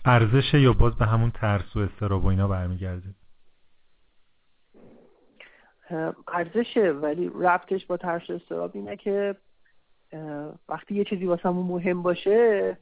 ارزش 0.04 0.54
یا 0.54 0.72
باز 0.72 0.96
به 0.96 1.06
همون 1.06 1.30
ترس 1.30 1.76
و 1.76 1.78
استراب 1.78 2.24
و 2.24 2.28
اینا 2.28 2.48
برمیگرده. 2.48 3.14
ارزشه 6.28 6.90
ولی 6.90 7.30
ربطش 7.34 7.86
با 7.86 7.96
ترس 7.96 8.30
و 8.30 8.32
استراب 8.32 8.70
اینه 8.74 8.96
که 8.96 9.36
وقتی 10.68 10.94
یه 10.94 11.04
چیزی 11.04 11.24
واسمون 11.24 11.66
مهم 11.66 12.02
باشه 12.02 12.76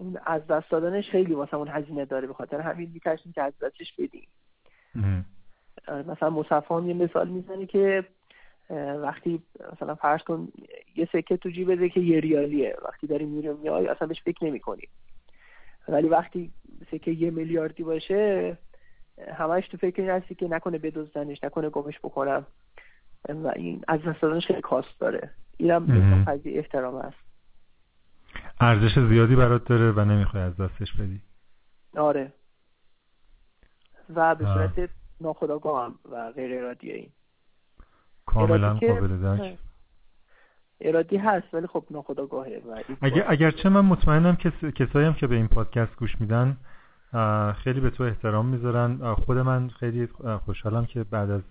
اون 0.00 0.18
از 0.26 0.46
دست 0.46 0.70
دادنش 0.70 1.10
خیلی 1.10 1.34
واسمون 1.34 1.68
هزینه 1.68 2.04
داره 2.04 2.26
به 2.26 2.34
خاطر 2.34 2.60
همین 2.60 2.90
میترسیم 2.94 3.32
که 3.32 3.42
از 3.42 3.52
دستش 3.58 3.92
بدیم. 3.98 4.28
مثلا 5.88 6.30
مصفا 6.30 6.80
یه 6.80 6.94
مثال 6.94 7.28
می‌زنه 7.28 7.66
که 7.66 8.04
وقتی 9.02 9.42
مثلا 9.72 9.94
فرض 9.94 10.22
کن 10.22 10.48
یه 10.96 11.08
سکه 11.12 11.36
تو 11.36 11.50
جیبه 11.50 11.88
که 11.88 12.00
یه 12.00 12.20
ریالیه. 12.20 12.76
وقتی 12.84 13.06
داری 13.06 13.24
میری 13.24 13.48
میای 13.48 13.88
اصلا 13.88 14.08
بهش 14.08 14.22
فکر 14.22 14.44
نمی 14.44 14.60
کنی 14.60 14.88
ولی 15.88 16.08
وقتی 16.08 16.50
سکه 16.90 17.10
یه 17.10 17.30
میلیاردی 17.30 17.82
باشه 17.82 18.56
همش 19.34 19.68
تو 19.68 19.76
فکر 19.76 20.02
این 20.02 20.10
هستی 20.10 20.34
که 20.34 20.48
نکنه 20.48 20.78
بدزدنش 20.78 21.44
نکنه 21.44 21.70
گمش 21.70 21.98
بکنم 21.98 22.46
و 23.28 23.52
این 23.56 23.84
از 23.88 24.00
دست 24.02 24.40
خیلی 24.40 24.60
کاست 24.60 25.00
داره. 25.00 25.30
اینم 25.56 26.24
قضیه 26.26 26.58
احترام 26.58 26.94
است. 26.94 27.29
ارزش 28.60 28.98
زیادی 28.98 29.36
برات 29.36 29.64
داره 29.64 29.92
و 29.92 30.04
نمی‌خوای 30.04 30.42
از 30.42 30.56
دستش 30.56 30.92
بدی. 30.92 31.20
آره. 31.96 32.32
و 34.14 34.34
به 34.34 34.44
صورت 34.44 34.90
ناخداگاه 35.20 35.84
هم 35.84 35.94
و 36.12 36.32
غیر 36.32 36.58
ارادی 36.58 36.90
این 36.90 37.10
کاملا 38.26 38.74
قابل 38.74 39.22
درک. 39.22 39.58
ارادی 40.80 41.16
هست 41.16 41.54
ولی 41.54 41.66
خب 41.66 41.84
ناخداگاهه 41.90 42.62
اگر 43.00 43.24
اگرچه 43.28 43.68
من 43.68 43.80
مطمئنم 43.80 44.36
که 44.36 44.50
کسایی 44.50 45.06
هم 45.06 45.14
که 45.14 45.26
به 45.26 45.36
این 45.36 45.48
پادکست 45.48 45.96
گوش 45.96 46.20
میدن 46.20 46.56
خیلی 47.52 47.80
به 47.80 47.90
تو 47.90 48.04
احترام 48.04 48.46
می‌ذارن. 48.46 49.14
خود 49.14 49.38
من 49.38 49.68
خیلی 49.68 50.08
خوشحالم 50.44 50.86
که 50.86 51.04
بعد 51.04 51.30
از 51.30 51.42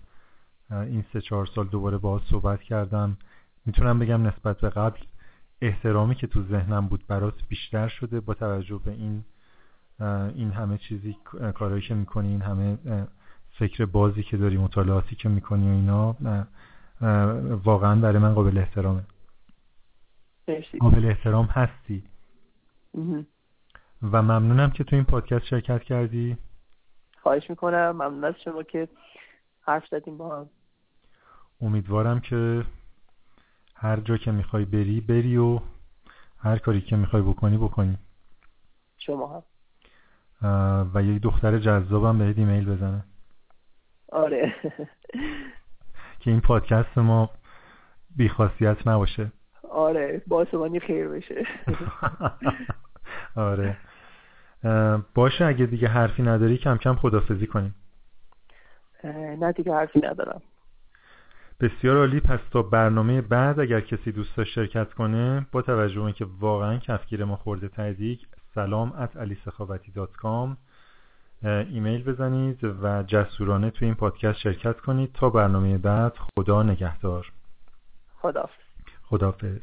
این 0.70 1.04
سه 1.12 1.20
چهار 1.20 1.46
سال 1.46 1.66
دوباره 1.66 1.98
باهات 1.98 2.22
صحبت 2.30 2.62
کردم. 2.62 3.16
می‌تونم 3.66 3.98
بگم 3.98 4.26
نسبت 4.26 4.60
به 4.60 4.70
قبل 4.70 4.98
احترامی 5.62 6.14
که 6.14 6.26
تو 6.26 6.42
ذهنم 6.42 6.86
بود 6.86 7.06
برات 7.06 7.34
بیشتر 7.48 7.88
شده 7.88 8.20
با 8.20 8.34
توجه 8.34 8.80
به 8.84 8.90
این 8.90 9.24
این 10.34 10.50
همه 10.50 10.78
چیزی 10.78 11.16
کارهایی 11.54 11.82
که 11.82 11.94
می‌کنی 11.94 12.28
این 12.28 12.42
همه 12.42 12.78
فکر 13.58 13.84
بازی 13.84 14.22
که 14.22 14.36
داری 14.36 14.56
مطالعاتی 14.56 15.16
که 15.16 15.28
می‌کنی 15.28 15.68
و 15.68 15.72
اینا 15.72 16.16
واقعا 17.64 18.00
برای 18.00 18.18
من 18.18 18.34
قابل 18.34 18.58
احترامه. 18.58 19.02
قابل 20.80 21.04
احترام 21.04 21.44
هستی. 21.44 22.04
و 24.02 24.22
ممنونم 24.22 24.70
که 24.70 24.84
تو 24.84 24.96
این 24.96 25.04
پادکست 25.04 25.44
شرکت 25.44 25.82
کردی. 25.82 26.36
خواهش 27.22 27.50
می‌کنم. 27.50 27.90
ممنون 27.90 28.24
از 28.24 28.34
شما 28.44 28.62
که 28.62 28.88
حرف 29.60 29.86
زدیم 29.90 30.16
با 30.16 30.38
هم. 30.38 30.50
امیدوارم 31.60 32.20
که 32.20 32.64
هر 33.82 33.96
جا 33.96 34.16
که 34.16 34.32
می‌خوای 34.32 34.64
بری 34.64 35.00
بری 35.00 35.36
و 35.36 35.60
هر 36.38 36.58
کاری 36.58 36.80
که 36.80 36.96
می‌خوای 36.96 37.22
بکنی 37.22 37.56
بکنی. 37.56 37.98
شما 38.98 39.42
هم. 40.42 40.90
و 40.94 41.02
یک 41.02 41.22
دختر 41.22 41.58
جذابم 41.58 42.18
بهت 42.18 42.38
ایمیل 42.38 42.64
بزنه. 42.64 43.04
آره. 44.12 44.54
که 46.20 46.30
این 46.30 46.40
پادکست 46.40 46.98
ما 46.98 47.30
بیخاصیت 48.16 48.86
نباشه. 48.86 49.32
آره 49.70 50.22
باسمانی 50.26 50.80
خیر 50.80 51.08
بشه. 51.08 51.46
آره. 53.36 53.76
باشه 55.14 55.44
اگه 55.44 55.66
دیگه 55.66 55.88
حرفی 55.88 56.22
نداری 56.22 56.58
کم 56.58 56.76
کم 56.76 56.94
خدافزی 56.94 57.46
کنیم. 57.46 57.74
نه 59.38 59.52
دیگه 59.52 59.74
حرفی 59.74 60.00
ندارم. 60.00 60.42
بسیار 61.60 61.96
عالی 61.96 62.20
پس 62.20 62.40
تا 62.50 62.62
برنامه 62.62 63.20
بعد 63.20 63.60
اگر 63.60 63.80
کسی 63.80 64.12
دوست 64.12 64.36
داشت 64.36 64.52
شرکت 64.52 64.92
کنه 64.92 65.46
با 65.52 65.62
توجه 65.62 66.00
به 66.00 66.12
که 66.12 66.26
واقعا 66.40 66.78
کفگیر 66.78 67.24
ما 67.24 67.36
خورده 67.36 67.68
تدیک 67.68 68.26
سلام 68.54 68.92
از 68.92 69.16
علیسخاوتی 69.16 69.92
دات 69.92 70.12
کام 70.12 70.56
ایمیل 71.42 72.04
بزنید 72.04 72.64
و 72.64 73.02
جسورانه 73.02 73.70
توی 73.70 73.86
این 73.86 73.94
پادکست 73.94 74.38
شرکت 74.38 74.80
کنید. 74.80 75.12
تا 75.12 75.30
برنامه 75.30 75.78
بعد 75.78 76.16
خدا 76.16 76.62
نگهدار. 76.62 77.32
خدافز 78.18 78.62
خدافز 79.02 79.60